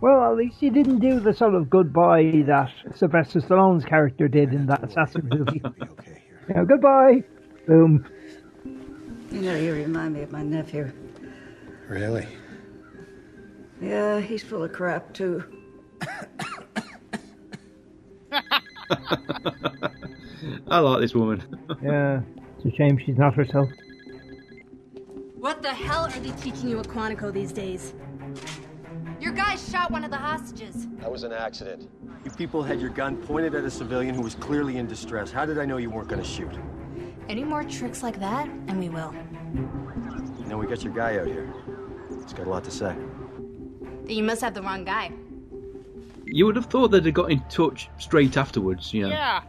Well, 0.00 0.30
at 0.30 0.36
least 0.36 0.58
he 0.60 0.70
didn't 0.70 1.00
do 1.00 1.18
the 1.18 1.34
sort 1.34 1.54
of 1.54 1.68
goodbye 1.68 2.44
that 2.46 2.70
Sylvester 2.94 3.40
Stallone's 3.40 3.84
character 3.84 4.28
did 4.28 4.52
in 4.52 4.66
that 4.66 4.84
assassin 4.84 5.28
movie. 5.30 5.62
Yeah, 6.50 6.64
goodbye. 6.64 7.22
Boom. 7.66 8.06
You 9.30 9.42
know, 9.42 9.54
you 9.54 9.74
remind 9.74 10.14
me 10.14 10.22
of 10.22 10.32
my 10.32 10.42
nephew. 10.42 10.90
Really? 11.88 12.26
Yeah, 13.82 14.18
he's 14.20 14.42
full 14.42 14.62
of 14.62 14.72
crap, 14.72 15.12
too. 15.12 15.44
I 20.70 20.78
like 20.78 21.00
this 21.00 21.14
woman. 21.14 21.42
Yeah, 21.82 22.22
it's 22.56 22.74
a 22.74 22.76
shame 22.76 22.98
she's 22.98 23.18
not 23.18 23.34
herself. 23.34 23.68
What 25.36 25.62
the 25.62 25.74
hell 25.74 26.06
are 26.06 26.10
they 26.10 26.30
teaching 26.40 26.70
you 26.70 26.80
at 26.80 26.88
Quantico 26.88 27.30
these 27.30 27.52
days? 27.52 27.92
Your 29.20 29.32
guy 29.32 29.56
shot 29.56 29.90
one 29.90 30.04
of 30.04 30.10
the 30.10 30.16
hostages. 30.16 30.86
That 31.00 31.10
was 31.10 31.24
an 31.24 31.32
accident. 31.32 31.88
You 32.24 32.30
people 32.30 32.62
had 32.62 32.80
your 32.80 32.90
gun 32.90 33.16
pointed 33.16 33.54
at 33.54 33.64
a 33.64 33.70
civilian 33.70 34.14
who 34.14 34.22
was 34.22 34.34
clearly 34.36 34.76
in 34.76 34.86
distress. 34.86 35.30
How 35.30 35.44
did 35.44 35.58
I 35.58 35.64
know 35.64 35.76
you 35.76 35.90
weren't 35.90 36.08
going 36.08 36.22
to 36.22 36.28
shoot? 36.28 36.50
Any 37.28 37.42
more 37.42 37.64
tricks 37.64 38.02
like 38.02 38.20
that, 38.20 38.46
and 38.68 38.78
we 38.78 38.88
will. 38.88 39.12
You 40.38 40.46
know, 40.46 40.56
we 40.56 40.66
got 40.66 40.84
your 40.84 40.92
guy 40.92 41.18
out 41.18 41.26
here. 41.26 41.52
He's 42.22 42.32
got 42.32 42.46
a 42.46 42.50
lot 42.50 42.64
to 42.64 42.70
say. 42.70 42.96
You 44.06 44.22
must 44.22 44.40
have 44.40 44.54
the 44.54 44.62
wrong 44.62 44.84
guy. 44.84 45.10
You 46.24 46.46
would 46.46 46.56
have 46.56 46.66
thought 46.66 46.88
they'd 46.88 47.04
have 47.04 47.14
got 47.14 47.30
in 47.30 47.40
touch 47.48 47.90
straight 47.98 48.36
afterwards, 48.36 48.94
you 48.94 49.02
know. 49.02 49.08
Yeah. 49.08 49.42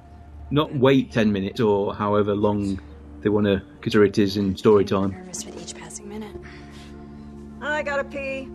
Not 0.51 0.75
wait 0.75 1.11
10 1.11 1.31
minutes 1.31 1.59
or 1.59 1.93
however 1.93 2.33
long 2.35 2.81
they 3.21 3.29
want 3.29 3.45
to 3.45 3.61
consider 3.81 4.05
it 4.05 4.17
is 4.17 4.37
in 4.37 4.57
story 4.57 4.83
time. 4.83 5.11
Nervous 5.11 5.45
with 5.45 5.61
each 5.61 5.75
passing 5.79 6.09
minute. 6.09 6.35
I 7.61 7.83
gotta 7.83 8.03
pee. 8.03 8.47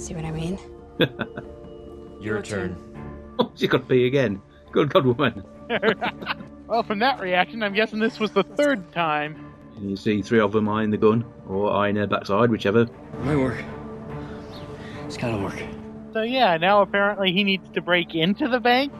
See 0.00 0.14
what 0.14 0.24
I 0.24 0.30
mean? 0.30 0.58
Your 2.22 2.40
turn. 2.40 2.74
Oh, 3.38 3.52
she 3.54 3.68
got 3.68 3.82
to 3.82 3.84
pee 3.84 4.06
again. 4.06 4.40
Good 4.72 4.90
God, 4.90 5.04
woman. 5.04 5.44
well, 6.66 6.82
from 6.82 7.00
that 7.00 7.20
reaction, 7.20 7.62
I'm 7.62 7.74
guessing 7.74 7.98
this 7.98 8.18
was 8.18 8.30
the 8.30 8.42
third 8.42 8.90
time. 8.92 9.52
And 9.76 9.90
you 9.90 9.96
see 9.96 10.22
three 10.22 10.40
of 10.40 10.52
them 10.52 10.70
eyeing 10.70 10.88
the 10.88 10.96
gun, 10.96 11.22
or 11.46 11.70
eyeing 11.70 11.96
her 11.96 12.06
backside, 12.06 12.50
whichever. 12.50 12.86
Might 13.24 13.36
work. 13.36 13.62
It's 15.04 15.18
gotta 15.18 15.36
work. 15.36 15.62
So 16.14 16.22
yeah, 16.22 16.56
now 16.56 16.80
apparently 16.80 17.32
he 17.32 17.44
needs 17.44 17.68
to 17.74 17.82
break 17.82 18.14
into 18.14 18.48
the 18.48 18.58
bank. 18.58 18.92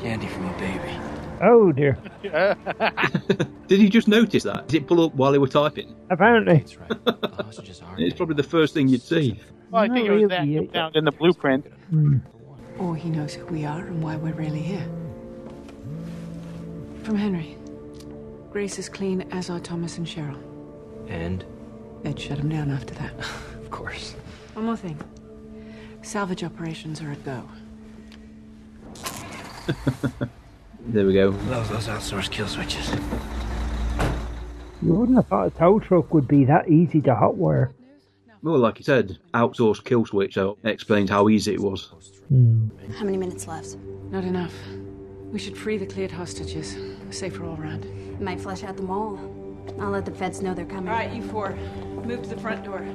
Candy 0.00 0.26
from 0.26 0.35
a 0.35 0.35
baby. 0.35 0.35
Oh 1.40 1.72
dear. 1.72 1.98
Did 3.68 3.80
he 3.80 3.88
just 3.88 4.08
notice 4.08 4.44
that? 4.44 4.68
Did 4.68 4.82
it 4.82 4.86
pull 4.86 5.04
up 5.04 5.14
while 5.14 5.32
they 5.32 5.38
were 5.38 5.48
typing? 5.48 5.94
Apparently. 6.10 6.64
Oh, 7.06 7.14
it's 7.98 8.14
probably 8.16 8.34
the 8.34 8.42
first 8.42 8.74
thing 8.74 8.88
you'd 8.88 9.02
see. 9.02 9.40
Well, 9.70 9.82
I 9.82 9.88
think 9.88 10.06
it 10.06 10.12
was 10.12 10.28
that 10.28 10.42
really. 10.42 10.68
found 10.68 10.96
in 10.96 11.04
the 11.04 11.12
blueprint. 11.12 11.66
Hmm. 11.90 12.18
Or 12.78 12.94
he 12.94 13.08
knows 13.10 13.34
who 13.34 13.46
we 13.46 13.64
are 13.64 13.80
and 13.80 14.02
why 14.02 14.16
we're 14.16 14.34
really 14.34 14.60
here. 14.60 14.86
From 17.02 17.16
Henry. 17.16 17.56
Grace 18.50 18.78
is 18.78 18.88
clean, 18.88 19.22
as 19.32 19.50
are 19.50 19.60
Thomas 19.60 19.98
and 19.98 20.06
Cheryl. 20.06 20.38
And? 21.08 21.44
They'd 22.02 22.18
shut 22.18 22.38
him 22.38 22.48
down 22.48 22.70
after 22.70 22.94
that. 22.94 23.12
Of 23.66 23.72
course. 23.72 24.12
One 24.54 24.66
more 24.66 24.76
thing. 24.76 24.96
Salvage 26.02 26.44
operations 26.44 27.02
are 27.02 27.10
a 27.10 27.16
go. 27.16 27.42
There 30.88 31.04
we 31.04 31.14
go. 31.14 31.28
Love 31.48 31.68
those 31.68 31.88
outsourced 31.88 32.30
kill 32.30 32.46
switches. 32.46 32.90
You 34.82 34.92
wouldn't 34.92 35.16
have 35.16 35.26
thought 35.26 35.46
a 35.48 35.50
tow 35.50 35.80
truck 35.80 36.14
would 36.14 36.28
be 36.28 36.44
that 36.44 36.68
easy 36.68 37.00
to 37.02 37.14
hotwire. 37.14 37.72
Well, 38.42 38.58
like 38.58 38.78
you 38.78 38.84
said, 38.84 39.18
outsourced 39.34 39.84
kill 39.84 40.06
switch, 40.06 40.34
so 40.34 40.58
it 40.62 40.70
explains 40.70 41.10
how 41.10 41.28
easy 41.28 41.54
it 41.54 41.60
was. 41.60 41.90
How 42.98 43.04
many 43.04 43.16
minutes 43.16 43.48
left? 43.48 43.76
Not 44.10 44.24
enough. 44.24 44.54
We 45.32 45.40
should 45.40 45.58
free 45.58 45.76
the 45.76 45.86
cleared 45.86 46.12
hostages. 46.12 46.76
Safer 47.10 47.44
all 47.44 47.60
around. 47.60 47.84
It 47.86 48.20
might 48.20 48.40
flush 48.40 48.62
out 48.62 48.76
the 48.76 48.84
mall. 48.84 49.18
I'll 49.80 49.90
let 49.90 50.04
the 50.04 50.12
feds 50.12 50.40
know 50.40 50.54
they're 50.54 50.64
coming. 50.64 50.88
All 50.88 50.94
right, 50.94 51.12
you 51.12 51.22
four. 51.22 51.56
Move 52.04 52.22
to 52.22 52.28
the 52.28 52.40
front 52.40 52.64
door. 52.64 52.86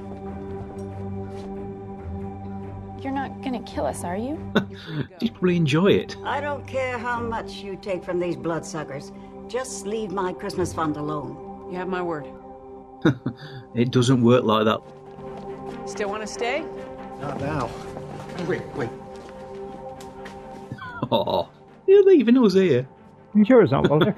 You're 3.01 3.13
not 3.13 3.41
gonna 3.41 3.63
kill 3.63 3.85
us, 3.85 4.03
are 4.03 4.15
you? 4.15 4.37
You'd 5.19 5.33
probably 5.33 5.57
enjoy 5.57 5.93
it. 5.93 6.15
I 6.23 6.39
don't 6.39 6.65
care 6.67 6.99
how 6.99 7.19
much 7.19 7.53
you 7.53 7.75
take 7.81 8.03
from 8.03 8.19
these 8.19 8.35
bloodsuckers. 8.35 9.11
Just 9.47 9.87
leave 9.87 10.11
my 10.11 10.33
Christmas 10.33 10.71
fund 10.71 10.97
alone. 10.97 11.67
You 11.71 11.77
have 11.77 11.87
my 11.87 12.01
word. 12.01 12.27
It 13.73 13.91
doesn't 13.91 14.21
work 14.21 14.43
like 14.43 14.65
that. 14.65 14.79
Still 15.85 16.09
want 16.09 16.21
to 16.21 16.27
stay? 16.27 16.63
Not 17.21 17.39
now. 17.39 17.69
Wait, 18.47 18.61
wait. 18.75 18.89
Oh, 21.13 21.49
you're 21.87 22.03
leaving 22.05 22.37
us 22.37 22.53
here. 22.53 22.87
You 23.33 23.43
sure 23.43 23.63
it's 23.63 23.71
not, 23.71 23.89
Walter? 23.89 24.13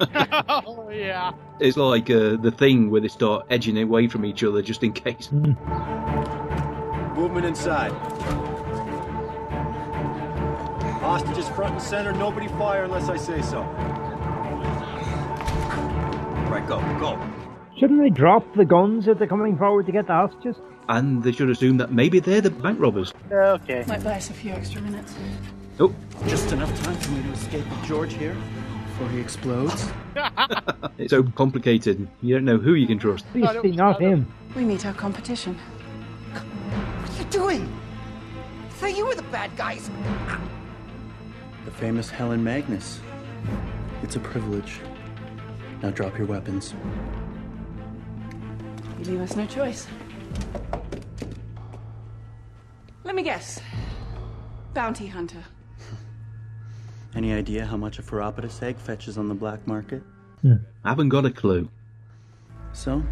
oh 0.48 0.90
yeah. 0.90 1.32
It's 1.58 1.76
like 1.76 2.08
uh, 2.10 2.36
the 2.36 2.52
thing 2.56 2.88
where 2.90 3.00
they 3.00 3.08
start 3.08 3.46
edging 3.50 3.76
away 3.78 4.06
from 4.06 4.24
each 4.24 4.44
other 4.44 4.62
just 4.62 4.82
in 4.84 4.92
case. 4.92 5.32
Movement 5.32 5.56
inside. 7.46 7.90
Hostages 11.04 11.46
front 11.50 11.74
and 11.74 11.82
center. 11.82 12.14
Nobody 12.14 12.48
fire 12.48 12.84
unless 12.84 13.10
I 13.10 13.18
say 13.18 13.42
so. 13.42 13.60
Right, 16.50 16.66
go, 16.66 16.80
go. 16.98 17.20
Shouldn't 17.78 18.00
they 18.00 18.08
drop 18.08 18.54
the 18.54 18.64
guns 18.64 19.06
if 19.06 19.18
they're 19.18 19.26
coming 19.26 19.58
forward 19.58 19.84
to 19.84 19.92
get 19.92 20.06
the 20.06 20.14
hostages? 20.14 20.56
And 20.88 21.22
they 21.22 21.30
should 21.30 21.50
assume 21.50 21.76
that 21.76 21.92
maybe 21.92 22.20
they're 22.20 22.40
the 22.40 22.48
bank 22.48 22.80
robbers. 22.80 23.12
Uh, 23.30 23.58
okay. 23.60 23.84
Might 23.86 24.02
buy 24.02 24.14
us 24.14 24.30
a 24.30 24.32
few 24.32 24.52
extra 24.52 24.80
minutes. 24.80 25.14
Oh, 25.78 25.94
Just 26.26 26.52
enough 26.52 26.74
time 26.82 26.96
for 26.96 27.10
me 27.10 27.22
to 27.22 27.32
escape 27.32 27.68
with 27.68 27.84
George 27.84 28.14
here 28.14 28.34
before 28.86 29.08
he 29.10 29.20
explodes. 29.20 29.90
it's 30.96 31.10
so 31.10 31.22
complicated. 31.22 32.08
You 32.22 32.36
don't 32.36 32.46
know 32.46 32.56
who 32.56 32.72
you 32.72 32.86
can 32.86 32.98
trust. 32.98 33.26
Obviously 33.34 33.72
not 33.72 34.00
him. 34.00 34.32
We 34.56 34.64
meet 34.64 34.86
our 34.86 34.94
competition. 34.94 35.58
What 36.32 37.10
are 37.10 37.18
you 37.18 37.24
doing? 37.24 37.78
I 38.64 38.68
thought 38.70 38.96
you 38.96 39.04
were 39.04 39.14
the 39.14 39.22
bad 39.24 39.54
guys. 39.54 39.90
The 41.64 41.70
famous 41.70 42.10
Helen 42.10 42.44
Magnus. 42.44 43.00
It's 44.02 44.16
a 44.16 44.20
privilege. 44.20 44.80
Now 45.82 45.90
drop 45.90 46.18
your 46.18 46.26
weapons. 46.26 46.74
You 48.98 49.04
leave 49.06 49.20
us 49.20 49.34
no 49.34 49.46
choice. 49.46 49.86
Let 53.02 53.14
me 53.14 53.22
guess. 53.22 53.60
Bounty 54.74 55.06
hunter. 55.06 55.42
Any 57.14 57.32
idea 57.32 57.64
how 57.64 57.76
much 57.76 57.98
a 57.98 58.02
Ferropolis 58.02 58.62
egg 58.62 58.76
fetches 58.76 59.16
on 59.16 59.28
the 59.28 59.34
black 59.34 59.66
market? 59.66 60.02
Hmm. 60.42 60.56
I 60.84 60.90
haven't 60.90 61.08
got 61.08 61.24
a 61.24 61.30
clue. 61.30 61.68
So, 62.72 63.02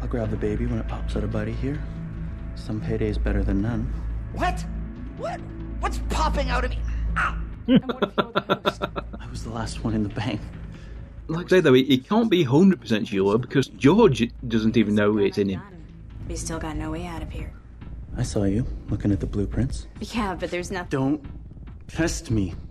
I'll 0.00 0.08
grab 0.08 0.30
the 0.30 0.36
baby 0.36 0.66
when 0.66 0.78
it 0.78 0.88
pops 0.88 1.16
out 1.16 1.22
of 1.22 1.30
body 1.30 1.52
here. 1.52 1.80
Some 2.56 2.80
payday's 2.80 3.18
better 3.18 3.44
than 3.44 3.62
none. 3.62 3.92
What? 4.32 4.64
What? 5.18 5.40
What's 5.80 5.98
popping 6.08 6.50
out 6.50 6.64
of 6.64 6.70
me? 6.70 6.80
I 7.68 9.26
was 9.30 9.44
the 9.44 9.50
last 9.50 9.82
one 9.84 9.94
in 9.94 10.02
the 10.02 10.08
bank. 10.08 10.40
Like 11.28 11.46
I 11.46 11.48
say 11.48 11.60
though, 11.60 11.74
it, 11.74 11.88
it 11.88 12.08
can't 12.08 12.30
be 12.30 12.44
100% 12.44 13.08
sure 13.08 13.38
because 13.38 13.68
George 13.68 14.30
doesn't 14.46 14.76
even 14.76 14.94
know 14.94 15.18
it's 15.18 15.38
in 15.38 15.48
him. 15.48 15.62
We 16.28 16.36
still 16.36 16.58
got 16.58 16.76
no 16.76 16.90
way 16.92 17.06
out 17.06 17.22
of 17.22 17.30
here. 17.30 17.52
I 18.16 18.22
saw 18.22 18.44
you 18.44 18.66
looking 18.88 19.12
at 19.12 19.20
the 19.20 19.26
blueprints. 19.26 19.86
Yeah, 20.00 20.34
but 20.34 20.50
there's 20.50 20.70
nothing. 20.70 20.88
Don't 20.90 21.24
test 21.88 22.30
me. 22.30 22.54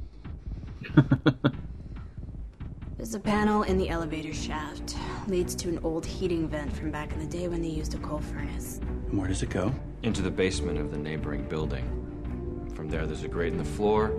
There's 2.98 3.14
a 3.14 3.20
panel 3.20 3.62
in 3.64 3.78
the 3.78 3.90
elevator 3.90 4.34
shaft. 4.34 4.96
Leads 5.28 5.54
to 5.56 5.70
an 5.70 5.80
old 5.84 6.06
heating 6.06 6.48
vent 6.48 6.76
from 6.76 6.90
back 6.90 7.12
in 7.14 7.20
the 7.20 7.26
day 7.26 7.48
when 7.48 7.62
they 7.62 7.68
used 7.68 7.94
a 7.94 7.98
coal 7.98 8.20
furnace. 8.20 8.80
And 9.10 9.20
where 9.20 9.28
does 9.28 9.44
it 9.44 9.52
go? 9.52 9.72
Into 10.02 10.24
the 10.24 10.32
basement 10.32 10.80
of 10.80 10.90
the 10.90 10.98
neighboring 10.98 11.48
building. 11.48 12.72
From 12.74 12.90
there, 12.90 13.06
there's 13.06 13.24
a 13.24 13.28
grate 13.28 13.52
in 13.52 13.60
the 13.60 13.64
floor, 13.64 14.12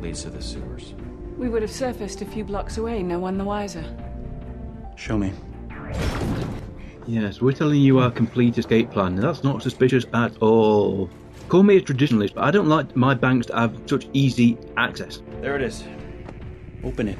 leads 0.00 0.22
to 0.22 0.30
the 0.30 0.42
sewers. 0.42 0.94
We 1.36 1.48
would 1.48 1.62
have 1.62 1.70
surfaced 1.70 2.22
a 2.22 2.24
few 2.24 2.44
blocks 2.44 2.78
away, 2.78 3.02
no 3.02 3.18
one 3.18 3.38
the 3.38 3.44
wiser. 3.44 3.84
Show 4.96 5.18
me. 5.18 5.32
Yes, 7.06 7.40
we're 7.40 7.52
telling 7.52 7.80
you 7.80 7.98
our 8.00 8.10
complete 8.10 8.58
escape 8.58 8.90
plan. 8.90 9.14
and 9.14 9.22
That's 9.22 9.44
not 9.44 9.62
suspicious 9.62 10.04
at 10.12 10.36
all. 10.42 11.08
Call 11.48 11.62
me 11.62 11.76
a 11.76 11.80
traditionalist, 11.80 12.34
but 12.34 12.44
I 12.44 12.50
don't 12.50 12.68
like 12.68 12.96
my 12.96 13.14
banks 13.14 13.46
to 13.46 13.56
have 13.56 13.80
such 13.86 14.08
easy 14.12 14.58
access. 14.76 15.22
There 15.40 15.54
it 15.54 15.62
is. 15.62 15.84
Open 16.82 17.08
it. 17.08 17.18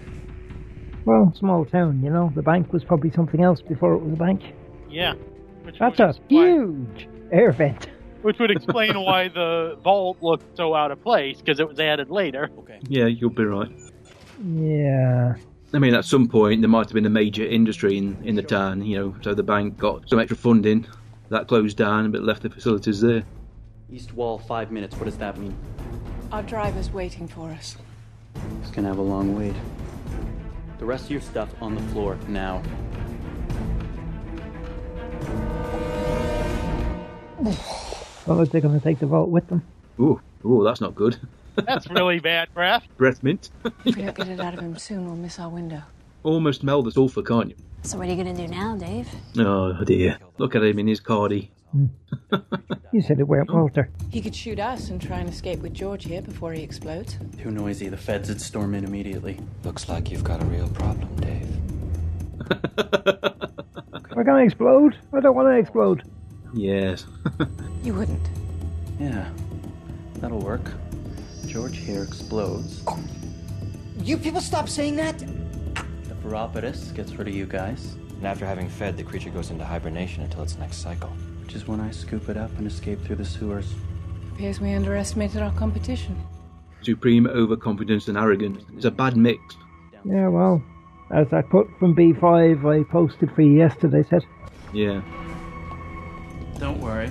Well, 1.04 1.32
small 1.38 1.64
town, 1.64 2.02
you 2.02 2.10
know. 2.10 2.32
The 2.34 2.42
bank 2.42 2.72
was 2.72 2.82
probably 2.82 3.12
something 3.12 3.40
else 3.40 3.60
before 3.60 3.94
it 3.94 4.02
was 4.02 4.14
a 4.14 4.16
bank. 4.16 4.42
Yeah. 4.90 5.14
Which 5.62 5.78
That's 5.78 5.98
would 5.98 6.08
a 6.08 6.14
huge 6.28 7.08
air 7.30 7.52
vent. 7.52 7.88
Which 8.26 8.40
would 8.40 8.50
explain 8.50 9.00
why 9.02 9.28
the 9.28 9.78
vault 9.84 10.18
looked 10.20 10.56
so 10.56 10.74
out 10.74 10.90
of 10.90 11.00
place 11.00 11.38
because 11.38 11.60
it 11.60 11.68
was 11.68 11.78
added 11.78 12.10
later. 12.10 12.50
Okay. 12.58 12.80
Yeah, 12.88 13.06
you'll 13.06 13.30
be 13.30 13.44
right. 13.44 13.70
Yeah. 14.44 15.36
I 15.72 15.78
mean, 15.78 15.94
at 15.94 16.04
some 16.04 16.26
point 16.26 16.60
there 16.60 16.68
might 16.68 16.86
have 16.86 16.92
been 16.92 17.06
a 17.06 17.10
major 17.10 17.46
industry 17.46 17.96
in, 17.96 18.18
in 18.24 18.34
the 18.34 18.42
town, 18.42 18.84
you 18.84 18.98
know, 18.98 19.14
so 19.20 19.32
the 19.32 19.44
bank 19.44 19.78
got 19.78 20.10
some 20.10 20.18
extra 20.18 20.36
funding 20.36 20.88
that 21.28 21.46
closed 21.46 21.76
down 21.76 22.10
but 22.10 22.24
left 22.24 22.42
the 22.42 22.50
facilities 22.50 23.00
there. 23.00 23.22
East 23.92 24.12
wall, 24.14 24.40
five 24.40 24.72
minutes. 24.72 24.96
What 24.96 25.04
does 25.04 25.18
that 25.18 25.38
mean? 25.38 25.56
Our 26.32 26.42
driver's 26.42 26.90
waiting 26.90 27.28
for 27.28 27.50
us. 27.50 27.76
It's 28.60 28.72
gonna 28.72 28.88
have 28.88 28.98
a 28.98 29.02
long 29.02 29.38
wait. 29.38 29.54
The 30.80 30.84
rest 30.84 31.04
of 31.04 31.10
your 31.12 31.20
stuff 31.20 31.50
on 31.62 31.76
the 31.76 31.82
floor 31.92 32.18
now. 32.26 32.60
Well, 38.26 38.44
they're 38.44 38.60
going 38.60 38.78
to 38.78 38.84
take 38.84 38.98
the 38.98 39.06
vault 39.06 39.28
with 39.30 39.46
them. 39.48 39.62
Ooh, 40.00 40.20
ooh, 40.44 40.64
that's 40.64 40.80
not 40.80 40.94
good. 40.94 41.18
That's 41.54 41.88
really 41.88 42.18
bad 42.18 42.52
breath. 42.52 42.84
Breath 42.96 43.22
mint. 43.22 43.50
If 43.84 43.96
we 43.96 44.02
don't 44.02 44.14
get 44.14 44.28
it 44.28 44.40
out 44.40 44.54
of 44.54 44.60
him 44.60 44.76
soon, 44.76 45.06
we'll 45.06 45.16
miss 45.16 45.38
our 45.38 45.48
window. 45.48 45.82
Almost 46.22 46.60
smell 46.60 46.82
the 46.82 46.90
sulphur, 46.90 47.22
can't 47.22 47.48
you? 47.50 47.56
So 47.82 47.96
what 47.98 48.08
are 48.08 48.10
you 48.10 48.16
gonna 48.22 48.36
do 48.36 48.48
now, 48.48 48.76
Dave? 48.76 49.08
Oh 49.38 49.84
dear. 49.84 50.18
Look 50.38 50.56
at 50.56 50.62
him 50.64 50.78
in 50.80 50.88
his 50.88 51.00
cardi. 51.00 51.50
Hmm. 51.72 51.86
You 52.92 53.02
said 53.02 53.20
it 53.20 53.28
weren't 53.28 53.52
Walter. 53.52 53.90
He 54.10 54.22
could 54.22 54.34
shoot 54.34 54.58
us 54.58 54.88
and 54.88 55.02
try 55.02 55.18
and 55.18 55.28
escape 55.28 55.58
with 55.58 55.74
George 55.74 56.04
here 56.04 56.22
before 56.22 56.54
he 56.54 56.62
explodes. 56.62 57.18
Too 57.42 57.50
noisy. 57.50 57.88
The 57.90 57.96
feds 57.98 58.30
would 58.30 58.40
storm 58.40 58.74
in 58.74 58.84
immediately. 58.84 59.38
Looks 59.64 59.86
like 59.88 60.10
you've 60.10 60.24
got 60.24 60.40
a 60.40 60.46
real 60.46 60.68
problem, 60.68 61.14
Dave. 61.16 61.46
We're 64.14 64.24
going 64.24 64.40
to 64.40 64.44
explode. 64.46 64.96
I 65.12 65.20
don't 65.20 65.36
want 65.36 65.48
to 65.48 65.58
explode. 65.58 66.04
Yes. 66.54 67.06
You 67.82 67.94
wouldn't. 67.94 68.28
Yeah, 68.98 69.28
that'll 70.14 70.40
work. 70.40 70.72
George 71.46 71.76
here 71.76 72.02
explodes. 72.02 72.82
Oh, 72.88 72.98
you 74.02 74.16
people 74.16 74.40
stop 74.40 74.68
saying 74.68 74.96
that? 74.96 75.16
The 75.18 76.14
Pheropolis 76.20 76.90
gets 76.90 77.12
rid 77.12 77.28
of 77.28 77.34
you 77.34 77.46
guys. 77.46 77.94
And 78.16 78.26
after 78.26 78.44
having 78.44 78.68
fed, 78.68 78.96
the 78.96 79.04
creature 79.04 79.30
goes 79.30 79.50
into 79.52 79.64
hibernation 79.64 80.24
until 80.24 80.42
its 80.42 80.58
next 80.58 80.78
cycle. 80.78 81.10
Which 81.44 81.54
is 81.54 81.68
when 81.68 81.80
I 81.80 81.92
scoop 81.92 82.28
it 82.28 82.36
up 82.36 82.50
and 82.58 82.66
escape 82.66 83.00
through 83.04 83.16
the 83.16 83.24
sewers. 83.24 83.72
Appears 84.32 84.60
we 84.60 84.72
underestimated 84.72 85.42
our 85.42 85.52
competition. 85.52 86.20
Supreme 86.82 87.26
overconfidence 87.28 88.08
and 88.08 88.18
arrogance. 88.18 88.64
It's 88.74 88.84
a 88.84 88.90
bad 88.90 89.16
mix. 89.16 89.38
Yeah, 90.04 90.26
well, 90.28 90.60
as 91.12 91.32
I 91.32 91.42
put 91.42 91.68
from 91.78 91.94
B5, 91.94 92.64
I 92.64 92.82
posted 92.90 93.30
for 93.32 93.42
you 93.42 93.52
yesterday, 93.58 94.04
said, 94.10 94.24
Yeah. 94.72 95.02
Don't 96.58 96.80
worry. 96.80 97.10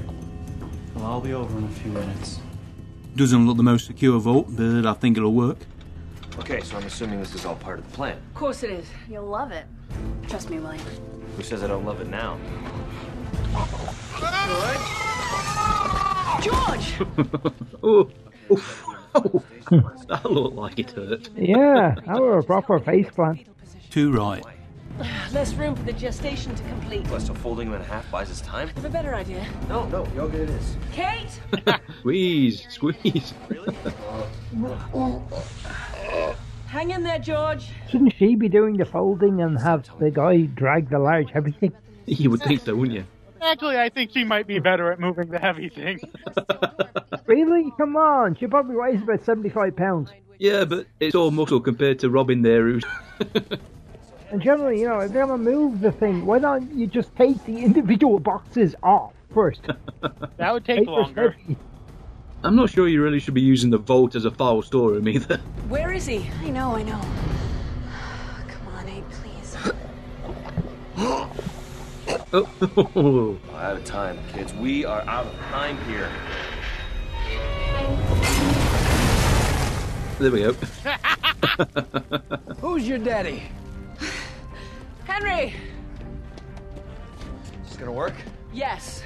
It'll 0.96 1.06
all 1.06 1.22
be 1.22 1.34
over 1.34 1.58
in 1.58 1.66
a 1.66 1.70
few 1.70 1.92
minutes. 1.92 2.40
Doesn't 3.16 3.46
look 3.48 3.58
the 3.58 3.64
most 3.64 3.86
secure 3.86 4.20
vault, 4.20 4.48
but 4.50 4.86
I 4.86 4.94
think 4.94 5.18
it'll 5.18 5.34
work. 5.34 5.58
Okay, 6.40 6.62
so 6.62 6.76
I'm 6.78 6.84
assuming 6.84 7.20
this 7.20 7.34
is 7.34 7.46
all 7.46 7.56
part 7.56 7.80
of 7.80 7.90
the 7.90 7.96
plan. 7.96 8.18
Of 8.18 8.34
course 8.34 8.64
it 8.64 8.70
is. 8.72 8.86
You'll 9.10 9.26
love 9.26 9.52
it. 9.52 9.66
Trust 10.28 10.50
me, 10.50 10.60
William. 10.60 10.84
Who 11.38 11.44
says 11.44 11.64
I 11.64 11.68
don't 11.68 11.86
love 11.86 12.02
it 12.02 12.08
now? 12.08 12.38
George! 16.42 16.96
oh, 17.84 18.10
oh, 19.16 19.44
that 20.08 20.26
looked 20.30 20.56
like 20.56 20.80
it 20.80 20.92
hurt. 20.92 21.30
Yeah, 21.36 21.96
that 22.06 22.18
were 22.20 22.40
a 22.40 22.44
proper 22.44 22.80
face 22.80 23.10
plant. 23.10 23.48
Too 23.90 24.12
right. 24.12 24.44
Less 25.34 25.54
room 25.56 25.76
for 25.76 25.84
the 25.84 25.94
gestation 25.94 26.56
to 26.56 26.64
complete. 26.64 27.08
What, 27.08 27.22
so 27.22 27.34
folding 27.34 27.70
them 27.72 27.82
in 27.82 27.88
half 27.88 28.10
buys 28.12 28.32
us 28.32 28.42
time? 28.42 28.70
I 28.70 28.80
have 28.80 28.86
a 28.86 28.90
better 28.90 29.16
idea. 29.16 29.46
No, 29.68 29.88
no, 29.90 30.08
yoga 30.16 30.44
it 30.44 30.50
is. 30.50 30.78
Kate! 30.92 31.40
Squeeze, 32.00 32.66
squeeze. 32.70 33.34
Really? 33.50 33.76
Hang 36.68 36.92
in 36.92 37.04
there, 37.04 37.20
George. 37.20 37.70
Shouldn't 37.90 38.14
she 38.16 38.36
be 38.36 38.50
doing 38.50 38.78
the 38.78 38.86
folding 38.86 39.42
and 39.42 39.58
have 39.60 39.90
the 40.00 40.12
guy 40.12 40.42
drag 40.42 40.90
the 40.90 41.00
large 41.00 41.32
heavy 41.32 41.52
thing? 41.52 41.74
you 42.06 42.30
would 42.30 42.42
think 42.42 42.62
so, 42.62 42.76
wouldn't 42.76 42.98
you? 42.98 43.06
Actually, 43.42 43.80
I 43.80 43.90
think 43.90 44.12
she 44.12 44.24
might 44.24 44.48
be 44.48 44.60
better 44.60 44.92
at 44.92 45.00
moving 45.00 45.30
the 45.30 45.40
heavy 45.40 45.70
thing. 45.70 46.00
Really? 47.26 47.72
Come 47.78 47.96
on, 47.96 48.36
she 48.36 48.48
probably 48.48 48.76
weighs 48.76 49.02
about 49.02 49.24
75 49.24 49.76
pounds. 49.76 50.12
Yeah, 50.38 50.66
but 50.66 50.88
it's 51.00 51.16
all 51.16 51.32
muscle 51.32 51.60
compared 51.60 52.00
to 52.00 52.10
Robin 52.10 52.42
there, 52.42 52.68
who's. 52.68 52.84
And 54.32 54.42
generally, 54.42 54.80
you 54.82 54.88
know, 54.88 55.00
if 55.02 55.12
they're 55.12 55.26
going 55.28 55.44
to 55.44 55.52
move 55.52 55.82
the 55.82 55.92
thing, 55.92 56.26
why 56.26 56.40
don't 56.40 56.72
you 56.76 56.88
just 56.88 57.16
take 57.16 57.44
the 57.46 57.58
individual 57.60 58.20
boxes 58.20 58.76
off 58.84 59.14
first? 59.34 59.62
That 60.38 60.54
would 60.54 60.66
take 60.66 60.80
Paper's 60.80 60.88
longer. 60.88 61.36
I'm 62.44 62.56
not 62.56 62.70
sure 62.70 62.88
you 62.88 63.02
really 63.02 63.20
should 63.20 63.34
be 63.34 63.42
using 63.42 63.72
the 63.72 63.78
vault 63.80 64.14
as 64.14 64.26
a 64.26 64.32
file 64.32 64.62
storeroom 64.62 65.08
either. 65.08 65.38
Where 65.70 65.92
is 65.94 66.06
he? 66.06 66.30
I 66.42 66.50
know, 66.50 66.76
I 66.76 66.84
know. 66.84 67.00
Come 68.48 68.68
on, 68.76 68.88
Abe, 68.88 69.04
please. 69.12 69.58
Oh, 72.34 73.38
Out 73.56 73.78
of 73.78 73.86
time, 73.86 74.20
kids. 74.34 74.54
We 74.56 74.84
are 74.84 75.02
out 75.02 75.26
of 75.26 75.34
time 75.52 75.78
here. 75.86 76.10
there 80.20 80.32
we 80.32 80.42
go. 80.42 80.54
Who's 82.60 82.88
your 82.88 82.98
daddy? 82.98 83.44
Henry! 85.06 85.54
Is 87.64 87.70
this 87.70 87.78
gonna 87.78 87.92
work? 87.92 88.16
Yes. 88.54 89.04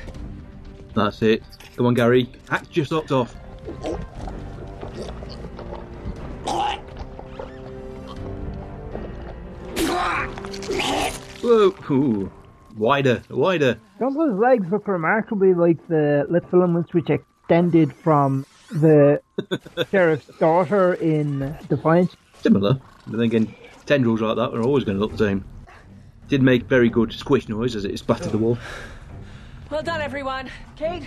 That's 0.95 1.21
it. 1.21 1.43
Come 1.75 1.85
on, 1.85 1.93
Gary. 1.93 2.29
Act 2.49 2.69
just 2.69 2.89
socks 2.89 3.11
off. 3.11 3.35
Whoa! 11.41 11.73
Ooh. 11.89 12.31
Wider, 12.77 13.21
wider. 13.29 13.79
Don't 13.99 14.13
those 14.13 14.39
legs 14.39 14.67
look 14.71 14.87
remarkably 14.87 15.53
like 15.53 15.85
the 15.87 16.25
lip 16.29 16.49
filaments 16.49 16.93
which 16.93 17.09
extended 17.09 17.93
from 17.93 18.45
the 18.71 19.21
sheriff's 19.91 20.27
daughter 20.37 20.93
in 20.93 21.57
Defiance? 21.67 22.15
Similar. 22.41 22.79
But 23.05 23.11
then 23.11 23.21
again, 23.21 23.55
tendrils 23.85 24.21
like 24.21 24.35
that 24.37 24.53
are 24.53 24.61
always 24.61 24.83
going 24.83 24.97
to 24.97 25.01
look 25.01 25.11
the 25.11 25.17
same. 25.17 25.43
Did 26.29 26.41
make 26.43 26.63
very 26.63 26.89
good 26.89 27.11
squish 27.11 27.49
noise 27.49 27.75
as 27.75 27.85
it 27.85 27.97
splattered 27.97 28.31
the 28.31 28.37
wall. 28.37 28.57
Well 29.69 29.81
done, 29.81 29.99
everyone. 29.99 30.49
Kate? 30.75 31.03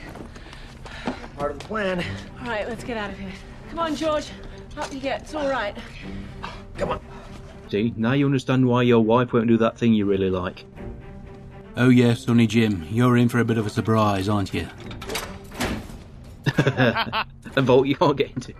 Part 1.38 1.52
of 1.52 1.58
the 1.60 1.64
plan. 1.64 2.04
All 2.40 2.48
right, 2.48 2.68
let's 2.68 2.84
get 2.84 2.96
out 2.96 3.10
of 3.10 3.18
here. 3.18 3.30
Come 3.70 3.78
on, 3.78 3.94
George. 3.96 4.28
Up 4.76 4.92
you 4.92 5.00
get. 5.00 5.22
It's 5.22 5.34
all 5.34 5.48
right. 5.48 5.76
Come 6.76 6.90
on. 6.90 7.00
See, 7.68 7.94
now 7.96 8.12
you 8.12 8.26
understand 8.26 8.66
why 8.66 8.82
your 8.82 9.00
wife 9.00 9.32
won't 9.32 9.46
do 9.46 9.56
that 9.58 9.78
thing 9.78 9.94
you 9.94 10.06
really 10.06 10.28
like. 10.28 10.64
Oh 11.76 11.88
yes, 11.88 12.24
Sonny 12.24 12.46
Jim, 12.46 12.86
you're 12.90 13.16
in 13.16 13.28
for 13.28 13.38
a 13.38 13.44
bit 13.44 13.58
of 13.58 13.66
a 13.66 13.70
surprise, 13.70 14.28
aren't 14.28 14.52
you? 14.52 14.68
a 16.56 17.62
vault 17.62 17.86
you 17.86 17.94
can't 17.94 18.16
get 18.16 18.30
into. 18.32 18.52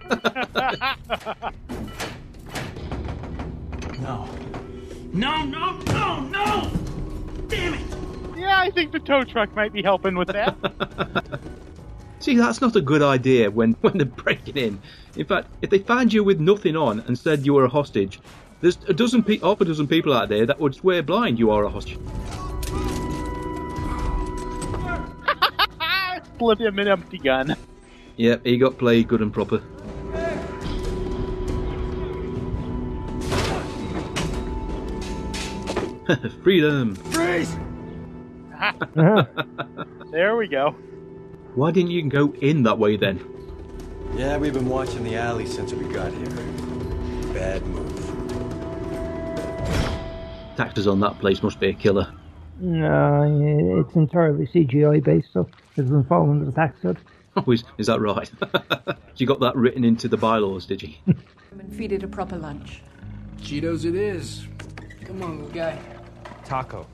No. 4.03 4.29
No, 5.13 5.45
no, 5.45 5.77
no, 5.79 6.21
no! 6.21 6.71
Damn 7.49 7.75
it! 7.75 7.81
Yeah, 8.37 8.59
I 8.59 8.71
think 8.71 8.93
the 8.93 8.99
tow 8.99 9.25
truck 9.25 9.55
might 9.55 9.73
be 9.73 9.83
helping 9.83 10.17
with 10.17 10.29
that. 10.29 10.57
See, 12.21 12.37
that's 12.37 12.61
not 12.63 12.75
a 12.77 12.81
good 12.81 13.03
idea 13.03 13.51
when, 13.51 13.73
when 13.83 13.99
they're 13.99 14.07
breaking 14.07 14.57
in. 14.57 14.81
In 15.17 15.27
fact, 15.27 15.49
if 15.61 15.69
they 15.69 15.81
find 15.81 16.11
you 16.13 16.25
with 16.25 16.41
nothing 16.41 16.77
on 16.77 17.01
and 17.01 17.19
said 17.19 17.45
you 17.45 17.53
were 17.53 17.65
a 17.65 17.69
hostage, 17.69 18.21
there's 18.63 18.79
a 18.89 18.95
dozen, 18.95 19.23
pe- 19.23 19.39
half 19.39 19.61
a 19.61 19.67
dozen 19.67 19.87
people 19.87 20.15
out 20.15 20.31
there 20.31 20.47
that 20.47 20.59
would 20.61 20.75
swear 20.75 21.03
blind 21.03 21.39
you 21.39 21.51
are 21.51 21.65
a 21.65 21.69
hostage. 21.69 21.99
Slip 26.39 26.61
him 26.61 26.79
an 26.79 26.89
empty 26.89 27.19
gun. 27.19 27.55
Yep, 28.17 28.47
he 28.47 28.57
got 28.57 28.79
played 28.79 29.09
good 29.09 29.21
and 29.21 29.33
proper. 29.33 29.63
Freedom! 36.43 36.95
Freeze! 36.95 37.55
Uh-huh. 38.55 39.25
there 40.11 40.37
we 40.37 40.49
go. 40.49 40.71
Why 41.55 41.71
didn't 41.71 41.91
you 41.91 42.09
go 42.09 42.33
in 42.41 42.63
that 42.65 42.79
way 42.79 42.97
then? 42.97 43.21
Yeah, 44.17 44.37
we've 44.37 44.53
been 44.53 44.69
watching 44.69 45.05
the 45.05 45.17
alley 45.17 45.47
since 45.47 45.73
we 45.73 45.85
got 45.93 46.13
here. 46.13 46.27
Bad 47.33 47.67
move. 47.67 47.89
Taxes 50.57 50.87
on 50.87 51.01
that 51.01 51.19
place 51.19 51.43
must 51.43 51.59
be 51.59 51.69
a 51.69 51.73
killer. 51.73 52.13
No, 52.61 53.85
it's 53.85 53.97
entirely 53.97 54.47
CGI 54.47 55.03
based, 55.03 55.33
so 55.33 55.49
it 55.77 55.83
doesn't 55.83 56.05
fall 56.05 56.31
under 56.31 56.45
the 56.45 56.53
tax 56.53 56.81
code. 56.81 56.99
Oh, 57.35 57.51
is, 57.51 57.65
is 57.79 57.87
that 57.87 57.99
right? 57.99 58.31
you 59.17 59.27
got 59.27 59.41
that 59.41 59.57
written 59.57 59.87
into 59.87 60.07
the 60.07 60.19
bylaws, 60.19 60.67
did 60.67 60.83
you? 60.83 60.93
Come 61.07 61.61
and 61.61 61.75
feed 61.75 61.93
it 61.93 62.03
a 62.03 62.07
proper 62.07 62.37
lunch. 62.37 62.83
Cheetos 63.39 63.87
it 63.87 63.95
is. 63.95 64.47
Come 65.07 65.23
on, 65.23 65.39
little 65.39 65.55
guy. 65.55 65.79
Taco. 66.53 66.87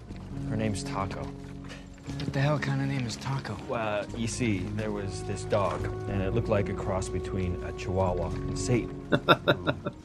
Her 0.51 0.57
name's 0.57 0.85
Taco. 0.85 1.19
What 1.25 2.33
the 2.33 2.39
hell 2.41 2.61
kind 2.61 2.81
of 2.81 2.87
name 2.87 3.05
is 3.05 3.17
Taco? 3.17 3.57
Well, 3.69 4.07
you 4.17 4.29
see, 4.29 4.59
there 4.77 4.93
was 4.93 5.25
this 5.25 5.43
dog, 5.43 5.85
and 6.09 6.23
it 6.23 6.33
looked 6.33 6.49
like 6.49 6.69
a 6.69 6.73
cross 6.75 7.09
between 7.09 7.61
a 7.65 7.73
Chihuahua 7.73 8.29
and 8.31 8.57
Satan. 8.57 8.95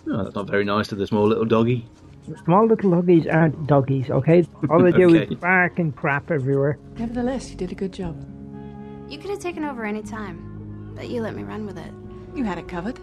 Oh, 0.05 0.23
that's 0.23 0.35
not 0.35 0.47
very 0.47 0.65
nice 0.65 0.87
to 0.89 0.95
the 0.95 1.05
small 1.07 1.27
little 1.27 1.45
doggy. 1.45 1.85
Small 2.45 2.67
little 2.67 2.89
doggies 2.91 3.25
aren't 3.27 3.67
doggies, 3.67 4.09
okay? 4.09 4.45
All 4.71 4.81
they 4.81 4.91
do 4.91 5.15
Okay. 5.15 5.31
is 5.33 5.39
bark 5.39 5.77
and 5.79 5.95
crap 5.95 6.29
everywhere. 6.31 6.77
Nevertheless, 6.97 7.49
you 7.51 7.55
did 7.55 7.71
a 7.71 7.75
good 7.75 7.93
job. 7.93 8.15
You 9.09 9.17
could 9.19 9.29
have 9.29 9.39
taken 9.39 9.63
over 9.63 9.85
any 9.85 10.01
time, 10.01 10.91
but 10.95 11.09
you 11.09 11.21
let 11.21 11.35
me 11.35 11.43
run 11.43 11.65
with 11.67 11.77
it. 11.77 11.91
You 12.35 12.43
had 12.43 12.57
it 12.57 12.67
covered. 12.67 12.99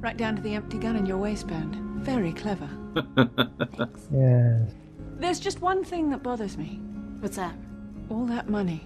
Right 0.00 0.16
down 0.16 0.34
to 0.36 0.42
the 0.42 0.54
empty 0.54 0.78
gun 0.78 0.96
in 0.96 1.06
your 1.06 1.18
waistband. 1.18 1.76
Very 2.04 2.32
clever. 2.32 2.68
Yes. 4.12 4.70
There's 5.18 5.40
just 5.40 5.60
one 5.60 5.84
thing 5.84 6.10
that 6.10 6.22
bothers 6.22 6.56
me. 6.56 6.80
What's 7.20 7.36
that? 7.36 7.54
All 8.10 8.26
that 8.26 8.48
money. 8.48 8.84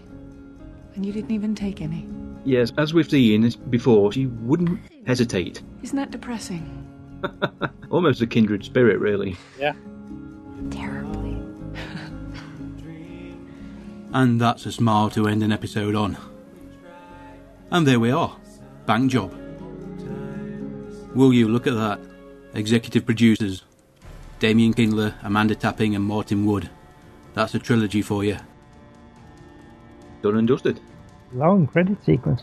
And 0.95 1.05
you 1.05 1.13
didn't 1.13 1.33
even 1.33 1.55
take 1.55 1.81
any. 1.81 2.07
Yes, 2.45 2.73
as 2.79 2.95
we've 2.95 3.09
seen 3.09 3.49
before, 3.69 4.13
she 4.13 4.27
wouldn't 4.27 4.81
hesitate. 5.07 5.63
Isn't 5.83 5.97
that 5.97 6.11
depressing? 6.11 6.77
Almost 7.91 8.23
a 8.23 8.27
kindred 8.27 8.65
spirit, 8.65 8.99
really. 8.99 9.37
Yeah. 9.59 9.75
Terribly. 10.71 11.37
And 14.13 14.41
that's 14.41 14.67
a 14.67 14.73
smile 14.73 15.11
to 15.11 15.29
end 15.29 15.43
an 15.43 15.53
episode 15.53 15.95
on. 15.95 16.17
And 17.71 17.87
there 17.87 18.01
we 18.01 18.11
are. 18.11 18.37
Bank 18.87 19.11
job. 19.13 19.33
Will 21.15 21.33
you 21.33 21.49
look 21.49 21.67
at 21.67 21.75
that? 21.75 22.01
Executive 22.55 23.07
producers 23.07 23.63
Damian 24.41 24.73
Kindler, 24.73 25.15
Amanda 25.23 25.55
Tapping, 25.55 25.95
and 25.95 26.03
Martin 26.03 26.47
Wood. 26.47 26.71
That's 27.35 27.55
a 27.55 27.59
trilogy 27.59 28.01
for 28.01 28.25
you. 28.25 28.39
Done 30.23 30.37
and 30.37 30.49
dusted. 30.49 30.81
Long 31.35 31.67
credit 31.67 32.03
sequence. 32.03 32.43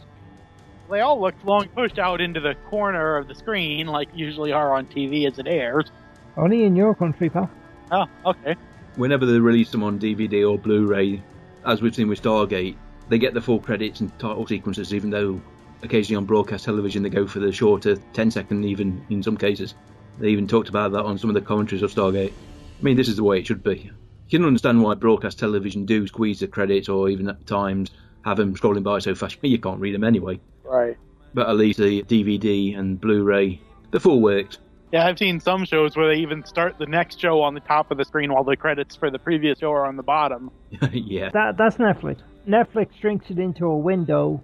They 0.92 1.00
all 1.00 1.20
looked 1.20 1.44
long 1.44 1.68
pushed 1.70 1.98
out 1.98 2.22
into 2.22 2.40
the 2.40 2.54
corner 2.70 3.18
of 3.18 3.28
the 3.28 3.34
screen, 3.34 3.88
like 3.88 4.10
usually 4.14 4.52
are 4.52 4.76
on 4.76 4.86
TV 4.86 5.26
as 5.26 5.40
it 5.40 5.48
airs. 5.48 5.92
Only 6.38 6.66
in 6.66 6.76
your 6.76 6.94
country, 6.94 7.32
pal. 7.32 7.50
Oh, 7.92 8.06
okay. 8.28 8.56
Whenever 8.96 9.26
they 9.26 9.40
release 9.40 9.72
them 9.72 9.84
on 9.84 10.00
DVD 10.00 10.48
or 10.48 10.60
Blu-ray, 10.60 11.24
as 11.66 11.82
we've 11.82 11.96
seen 11.96 12.10
with 12.10 12.22
Stargate, 12.22 12.76
they 13.10 13.18
get 13.18 13.34
the 13.34 13.42
full 13.42 13.60
credits 13.60 14.02
and 14.02 14.18
title 14.20 14.46
sequences, 14.46 14.94
even 14.94 15.10
though 15.10 15.42
occasionally 15.82 16.18
on 16.18 16.26
broadcast 16.26 16.66
television 16.66 17.02
they 17.02 17.10
go 17.10 17.26
for 17.26 17.40
the 17.40 17.52
shorter 17.52 17.96
10 18.14 18.30
second, 18.30 18.66
even 18.66 19.04
in 19.10 19.24
some 19.24 19.36
cases. 19.36 19.74
They 20.20 20.30
even 20.30 20.48
talked 20.48 20.70
about 20.70 20.92
that 20.94 21.04
on 21.04 21.18
some 21.18 21.30
of 21.30 21.34
the 21.34 21.42
commentaries 21.42 21.84
of 21.84 21.94
Stargate. 21.94 22.32
I 22.32 22.84
mean, 22.84 22.98
this 22.98 23.08
is 23.08 23.18
the 23.18 23.24
way 23.24 23.40
it 23.40 23.48
should 23.48 23.64
be. 23.64 23.92
You 24.30 24.40
can 24.40 24.46
understand 24.46 24.82
why 24.82 24.96
broadcast 24.96 25.40
television 25.40 25.86
do 25.86 26.06
squeeze 26.08 26.40
the 26.40 26.48
credits 26.48 26.90
or 26.90 27.10
even 27.10 27.30
at 27.30 27.46
times 27.48 27.92
have 28.26 28.38
them 28.38 28.56
scrolling 28.56 28.84
by 28.84 29.00
so 29.00 29.16
fast 29.16 29.38
you 29.42 29.58
can't 29.58 29.80
read 29.80 29.96
them 29.96 30.04
anyway. 30.04 30.40
Right. 30.64 30.98
But 31.34 31.50
at 31.50 31.56
least 31.56 31.80
the 31.80 32.04
DVD 32.04 32.78
and 32.78 33.00
Blu-ray, 33.00 33.62
the 33.92 34.00
full 34.00 34.22
works. 34.22 34.58
Yeah, 34.92 35.06
I've 35.06 35.18
seen 35.18 35.40
some 35.40 35.66
shows 35.66 35.96
where 35.96 36.08
they 36.14 36.22
even 36.22 36.46
start 36.46 36.78
the 36.78 36.86
next 36.86 37.20
show 37.20 37.42
on 37.42 37.54
the 37.54 37.60
top 37.60 37.92
of 37.92 37.98
the 37.98 38.06
screen 38.06 38.34
while 38.34 38.44
the 38.44 38.56
credits 38.56 38.96
for 38.96 39.12
the 39.12 39.20
previous 39.20 39.60
show 39.60 39.72
are 39.72 39.86
on 39.86 39.98
the 39.98 40.04
bottom. 40.04 40.50
yeah. 40.92 41.30
That 41.34 41.58
that's 41.58 41.78
Netflix. 41.78 42.20
Netflix 42.48 42.90
shrinks 43.00 43.30
it 43.30 43.38
into 43.38 43.66
a 43.66 43.78
window. 43.78 44.42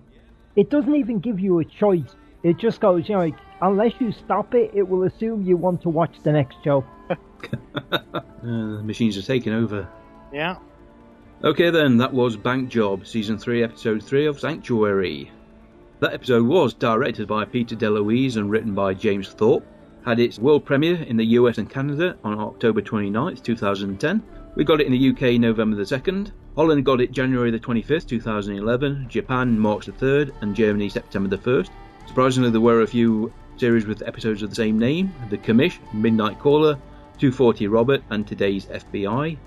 It 0.55 0.69
doesn't 0.69 0.95
even 0.95 1.19
give 1.19 1.39
you 1.39 1.59
a 1.59 1.65
choice. 1.65 2.15
It 2.43 2.57
just 2.57 2.81
goes, 2.81 3.07
you 3.07 3.15
know, 3.15 3.21
like, 3.21 3.35
unless 3.61 3.93
you 3.99 4.11
stop 4.11 4.53
it, 4.53 4.71
it 4.73 4.87
will 4.87 5.03
assume 5.03 5.43
you 5.43 5.55
want 5.55 5.81
to 5.83 5.89
watch 5.89 6.15
the 6.23 6.31
next 6.31 6.57
show. 6.63 6.85
Uh, 7.91 8.77
the 8.77 8.83
machines 8.83 9.17
are 9.17 9.21
taking 9.21 9.53
over. 9.53 9.87
Yeah. 10.31 10.57
Okay, 11.43 11.69
then, 11.69 11.97
that 11.97 12.13
was 12.13 12.37
Bank 12.37 12.69
Job, 12.69 13.05
Season 13.05 13.37
3, 13.37 13.63
Episode 13.63 14.03
3 14.03 14.25
of 14.27 14.39
Sanctuary. 14.39 15.31
That 15.99 16.13
episode 16.13 16.45
was 16.45 16.73
directed 16.73 17.27
by 17.27 17.45
Peter 17.45 17.75
DeLuise 17.75 18.37
and 18.37 18.49
written 18.49 18.73
by 18.73 18.93
James 18.93 19.29
Thorpe. 19.29 19.65
Had 20.05 20.19
its 20.19 20.39
world 20.39 20.65
premiere 20.65 21.01
in 21.03 21.15
the 21.15 21.25
US 21.37 21.57
and 21.57 21.69
Canada 21.69 22.17
on 22.23 22.39
October 22.39 22.81
29th, 22.81 23.43
2010. 23.43 24.23
We 24.55 24.63
got 24.65 24.81
it 24.81 24.87
in 24.87 24.93
the 24.93 25.09
UK 25.09 25.39
November 25.39 25.77
the 25.77 25.83
2nd. 25.83 26.31
Holland 26.55 26.85
got 26.85 27.01
it 27.01 27.11
January 27.11 27.51
the 27.51 27.59
25th, 27.59 28.07
2011. 28.07 29.07
Japan 29.09 29.57
March 29.57 29.85
the 29.85 29.93
3rd, 29.93 30.31
and 30.41 30.55
Germany 30.55 30.89
September 30.89 31.29
the 31.29 31.37
1st. 31.37 31.69
Surprisingly, 32.07 32.49
there 32.49 32.61
were 32.61 32.81
a 32.81 32.87
few 32.87 33.33
series 33.57 33.85
with 33.85 34.01
episodes 34.03 34.41
of 34.41 34.49
the 34.49 34.55
same 34.55 34.79
name 34.79 35.13
The 35.29 35.37
Commish, 35.37 35.77
Midnight 35.93 36.39
Caller, 36.39 36.75
240 37.19 37.67
Robert, 37.67 38.03
and 38.09 38.27
Today's 38.27 38.65
FBI. 38.65 39.37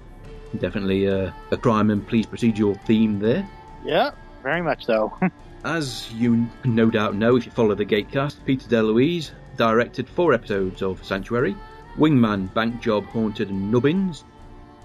Definitely 0.58 1.08
uh, 1.08 1.32
a 1.50 1.56
crime 1.56 1.90
and 1.90 2.06
police 2.06 2.26
procedural 2.26 2.80
theme 2.84 3.18
there. 3.18 3.48
Yeah, 3.84 4.12
very 4.42 4.62
much 4.62 4.86
so. 4.86 5.12
As 5.64 6.12
you 6.12 6.46
no 6.64 6.90
doubt 6.90 7.14
know 7.14 7.36
if 7.36 7.44
you 7.44 7.52
follow 7.52 7.74
the 7.74 7.84
Gatecast, 7.84 8.36
Peter 8.44 8.68
DeLuise 8.68 9.32
directed 9.56 10.08
four 10.08 10.32
episodes 10.32 10.82
of 10.82 11.04
Sanctuary 11.04 11.56
Wingman, 11.98 12.52
Bank 12.52 12.80
Job, 12.80 13.06
Haunted, 13.06 13.48
and 13.48 13.72
Nubbins. 13.72 14.24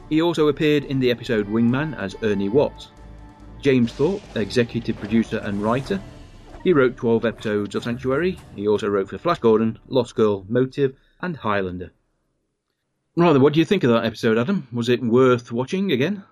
He 0.09 0.22
also 0.22 0.47
appeared 0.47 0.86
in 0.86 0.99
the 0.99 1.11
episode 1.11 1.47
Wingman 1.47 1.97
as 1.97 2.15
Ernie 2.24 2.49
Watts. 2.49 2.89
James 3.61 3.91
Thorpe, 3.93 4.22
executive 4.36 4.97
producer 4.97 5.38
and 5.38 5.61
writer. 5.61 6.01
He 6.64 6.74
wrote 6.74 6.95
12 6.95 7.26
episodes 7.26 7.74
of 7.74 7.84
Sanctuary. 7.84 8.38
He 8.55 8.68
also 8.68 8.88
wrote 8.88 9.09
for 9.09 9.18
Flash 9.18 9.39
Gordon, 9.39 9.80
Lost 9.88 10.16
Girl, 10.16 10.45
Motive, 10.47 10.95
and 11.20 11.36
Highlander. 11.36 11.91
Rather, 13.16 13.39
what 13.39 13.53
do 13.53 13.59
you 13.59 13.66
think 13.66 13.84
of 13.84 13.89
that 13.89 14.05
episode, 14.05 14.38
Adam? 14.38 14.68
Was 14.72 14.88
it 14.88 15.01
worth 15.01 15.51
watching 15.51 15.91
again? 15.91 16.24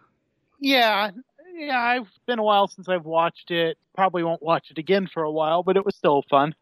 yeah, 0.59 1.11
yeah, 1.55 1.79
I've 1.79 2.07
been 2.25 2.39
a 2.39 2.43
while 2.43 2.67
since 2.67 2.87
I've 2.87 3.05
watched 3.05 3.51
it. 3.51 3.77
Probably 3.95 4.23
won't 4.23 4.41
watch 4.41 4.71
it 4.71 4.77
again 4.77 5.07
for 5.11 5.23
a 5.23 5.31
while, 5.31 5.63
but 5.63 5.75
it 5.75 5.85
was 5.85 5.95
still 5.95 6.23
fun. 6.29 6.55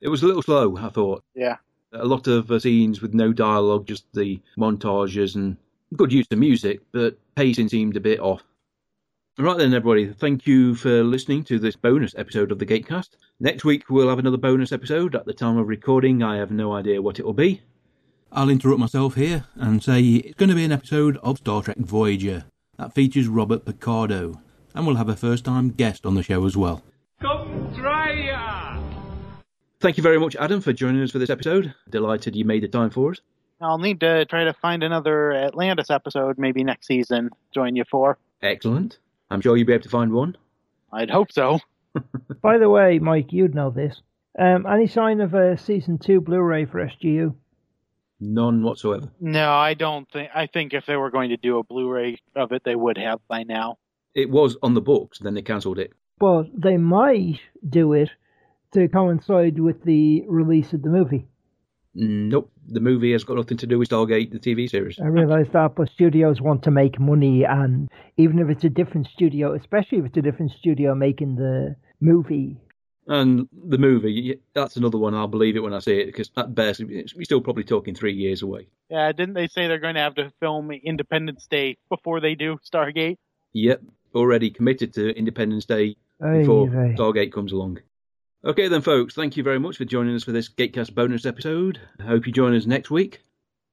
It 0.00 0.08
was 0.08 0.22
a 0.22 0.26
little 0.26 0.42
slow, 0.42 0.76
I 0.76 0.88
thought. 0.88 1.22
Yeah. 1.34 1.56
A 1.92 2.04
lot 2.04 2.26
of 2.26 2.50
uh, 2.50 2.58
scenes 2.58 3.00
with 3.00 3.14
no 3.14 3.32
dialogue, 3.32 3.86
just 3.86 4.04
the 4.14 4.40
montages 4.58 5.36
and 5.36 5.56
good 5.96 6.12
use 6.12 6.26
of 6.30 6.38
music, 6.38 6.80
but 6.92 7.18
pacing 7.36 7.68
seemed 7.68 7.96
a 7.96 8.00
bit 8.00 8.20
off. 8.20 8.42
Right 9.38 9.58
then, 9.58 9.74
everybody, 9.74 10.10
thank 10.14 10.46
you 10.46 10.74
for 10.74 11.04
listening 11.04 11.44
to 11.44 11.58
this 11.58 11.76
bonus 11.76 12.14
episode 12.16 12.50
of 12.50 12.58
the 12.58 12.64
Gatecast. 12.64 13.10
Next 13.38 13.66
week, 13.66 13.90
we'll 13.90 14.08
have 14.08 14.18
another 14.18 14.38
bonus 14.38 14.72
episode. 14.72 15.14
At 15.14 15.26
the 15.26 15.34
time 15.34 15.58
of 15.58 15.68
recording, 15.68 16.22
I 16.22 16.38
have 16.38 16.50
no 16.50 16.72
idea 16.72 17.02
what 17.02 17.18
it 17.18 17.26
will 17.26 17.34
be. 17.34 17.60
I'll 18.32 18.48
interrupt 18.48 18.80
myself 18.80 19.14
here 19.14 19.44
and 19.54 19.84
say 19.84 20.02
it's 20.02 20.36
going 20.36 20.48
to 20.48 20.54
be 20.54 20.64
an 20.64 20.72
episode 20.72 21.18
of 21.18 21.36
Star 21.36 21.62
Trek 21.62 21.76
Voyager 21.76 22.46
that 22.78 22.94
features 22.94 23.28
Robert 23.28 23.66
Picardo, 23.66 24.40
and 24.74 24.86
we'll 24.86 24.96
have 24.96 25.10
a 25.10 25.16
first 25.16 25.44
time 25.44 25.68
guest 25.68 26.06
on 26.06 26.14
the 26.14 26.22
show 26.22 26.46
as 26.46 26.56
well. 26.56 26.82
Come 27.20 27.74
try 27.76 28.12
ya! 28.12 28.80
Thank 29.80 29.98
you 29.98 30.02
very 30.02 30.18
much, 30.18 30.34
Adam, 30.36 30.62
for 30.62 30.72
joining 30.72 31.02
us 31.02 31.10
for 31.10 31.18
this 31.18 31.28
episode. 31.28 31.74
Delighted 31.90 32.34
you 32.34 32.46
made 32.46 32.62
the 32.62 32.68
time 32.68 32.88
for 32.88 33.10
us. 33.10 33.20
I'll 33.60 33.76
need 33.76 34.00
to 34.00 34.24
try 34.24 34.44
to 34.44 34.54
find 34.54 34.82
another 34.82 35.32
Atlantis 35.34 35.90
episode 35.90 36.38
maybe 36.38 36.64
next 36.64 36.86
season. 36.86 37.28
Join 37.52 37.76
you 37.76 37.84
for. 37.84 38.16
Excellent. 38.40 38.98
I'm 39.30 39.40
sure 39.40 39.56
you'll 39.56 39.66
be 39.66 39.72
able 39.72 39.82
to 39.82 39.88
find 39.88 40.12
one. 40.12 40.36
I'd 40.92 41.10
hope 41.10 41.32
so. 41.32 41.60
By 42.42 42.58
the 42.58 42.70
way, 42.70 42.98
Mike, 42.98 43.32
you'd 43.32 43.54
know 43.54 43.70
this. 43.70 44.00
Um, 44.38 44.66
any 44.66 44.86
sign 44.86 45.20
of 45.20 45.34
a 45.34 45.56
season 45.56 45.98
two 45.98 46.20
Blu-ray 46.20 46.66
for 46.66 46.86
SGU? 46.86 47.34
None 48.20 48.62
whatsoever. 48.62 49.10
No, 49.20 49.52
I 49.52 49.74
don't 49.74 50.10
think. 50.10 50.30
I 50.34 50.46
think 50.46 50.72
if 50.72 50.86
they 50.86 50.96
were 50.96 51.10
going 51.10 51.30
to 51.30 51.36
do 51.36 51.58
a 51.58 51.64
Blu-ray 51.64 52.18
of 52.34 52.52
it, 52.52 52.62
they 52.64 52.76
would 52.76 52.98
have 52.98 53.20
by 53.28 53.42
now. 53.42 53.78
It 54.14 54.30
was 54.30 54.56
on 54.62 54.74
the 54.74 54.80
books, 54.80 55.18
then 55.18 55.34
they 55.34 55.42
cancelled 55.42 55.78
it. 55.78 55.92
But 56.18 56.44
they 56.54 56.78
might 56.78 57.40
do 57.68 57.92
it 57.92 58.10
to 58.72 58.88
coincide 58.88 59.58
with 59.58 59.82
the 59.84 60.24
release 60.26 60.72
of 60.72 60.82
the 60.82 60.88
movie. 60.88 61.26
Nope, 61.94 62.50
the 62.68 62.80
movie 62.80 63.12
has 63.12 63.24
got 63.24 63.36
nothing 63.36 63.56
to 63.58 63.66
do 63.66 63.78
with 63.78 63.88
Stargate, 63.88 64.30
the 64.30 64.38
TV 64.38 64.68
series. 64.68 64.98
I 65.00 65.06
realise 65.06 65.48
that, 65.52 65.74
but 65.76 65.90
studios 65.90 66.40
want 66.40 66.62
to 66.64 66.70
make 66.70 66.98
money, 66.98 67.44
and 67.44 67.88
even 68.16 68.38
if 68.38 68.48
it's 68.48 68.64
a 68.64 68.68
different 68.70 69.06
studio, 69.08 69.54
especially 69.54 69.98
if 69.98 70.06
it's 70.06 70.16
a 70.16 70.22
different 70.22 70.52
studio 70.52 70.94
making 70.94 71.36
the 71.36 71.76
movie, 72.00 72.56
And 73.08 73.48
the 73.52 73.78
movie, 73.78 74.40
that's 74.52 74.76
another 74.76 74.98
one. 74.98 75.14
I'll 75.14 75.28
believe 75.28 75.54
it 75.56 75.62
when 75.62 75.72
I 75.72 75.78
see 75.78 76.00
it 76.00 76.06
because 76.06 76.30
at 76.36 76.54
best, 76.56 76.80
it's- 76.80 77.14
we're 77.14 77.22
still 77.22 77.40
probably 77.40 77.62
talking 77.62 77.94
three 77.94 78.14
years 78.14 78.42
away. 78.42 78.66
Yeah, 78.90 79.12
didn't 79.12 79.34
they 79.34 79.46
say 79.46 79.68
they're 79.68 79.78
going 79.78 79.94
to 79.94 80.00
have 80.00 80.16
to 80.16 80.32
film 80.40 80.72
Independence 80.72 81.46
Day 81.46 81.76
before 81.88 82.18
they 82.20 82.34
do 82.34 82.58
Stargate? 82.64 83.18
Yep, 83.52 83.82
already 84.14 84.50
committed 84.50 84.92
to 84.94 85.16
Independence 85.16 85.66
Day 85.66 85.96
before 86.20 86.68
aye. 86.68 86.94
Stargate 86.98 87.30
comes 87.32 87.52
along. 87.52 87.78
Okay, 88.46 88.68
then, 88.68 88.80
folks, 88.80 89.12
thank 89.12 89.36
you 89.36 89.42
very 89.42 89.58
much 89.58 89.76
for 89.76 89.84
joining 89.84 90.14
us 90.14 90.22
for 90.22 90.30
this 90.30 90.48
Gatecast 90.48 90.94
bonus 90.94 91.26
episode. 91.26 91.80
I 91.98 92.04
hope 92.04 92.28
you 92.28 92.32
join 92.32 92.54
us 92.54 92.64
next 92.64 92.92
week. 92.92 93.24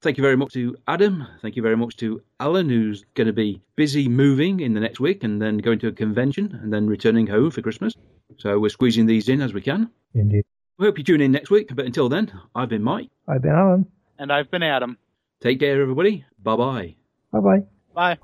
Thank 0.02 0.18
you 0.18 0.24
very 0.24 0.36
much 0.36 0.54
to 0.54 0.76
Adam. 0.88 1.28
Thank 1.44 1.56
you 1.56 1.62
very 1.62 1.78
much 1.78 1.96
to 1.98 2.24
Alan, 2.40 2.70
who's 2.70 3.06
going 3.14 3.28
to 3.28 3.34
be 3.34 3.62
busy 3.76 4.10
moving 4.10 4.62
in 4.62 4.74
the 4.74 4.80
next 4.80 5.00
week 5.00 5.24
and 5.24 5.40
then 5.40 5.60
going 5.60 5.78
to 5.78 5.90
a 5.90 5.92
convention 5.92 6.60
and 6.64 6.74
then 6.74 6.88
returning 6.88 7.28
home 7.28 7.52
for 7.52 7.62
Christmas. 7.62 7.94
So 8.40 8.58
we're 8.58 8.70
squeezing 8.70 9.06
these 9.06 9.30
in 9.30 9.42
as 9.42 9.54
we 9.54 9.62
can. 9.62 9.92
Indeed. 10.16 10.44
We 10.80 10.88
hope 10.88 10.98
you 10.98 11.04
tune 11.04 11.22
in 11.22 11.32
next 11.32 11.52
week, 11.52 11.70
but 11.76 11.86
until 11.86 12.10
then, 12.10 12.32
I've 12.56 12.70
been 12.70 12.82
Mike. 12.82 13.12
I've 13.28 13.44
been 13.44 13.52
Alan. 13.52 13.86
And 14.18 14.34
I've 14.34 14.50
been 14.50 14.64
Adam. 14.64 14.98
Take 15.40 15.60
care, 15.60 15.80
everybody. 15.80 16.26
Bye 16.42 16.56
bye. 16.56 16.96
Bye 17.32 17.40
bye. 17.42 17.64
Bye. 17.94 18.18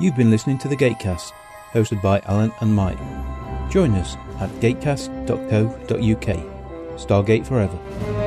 You've 0.00 0.16
been 0.16 0.30
listening 0.30 0.56
to 0.60 0.68
The 0.68 0.76
Gatecast, 0.76 1.32
hosted 1.72 2.00
by 2.00 2.20
Alan 2.20 2.54
and 2.62 2.74
Mike. 2.74 2.98
Join 3.70 3.94
us 3.96 4.16
at 4.40 4.50
gatecast.co.uk. 4.60 6.28
Stargate 6.96 7.46
Forever. 7.46 8.23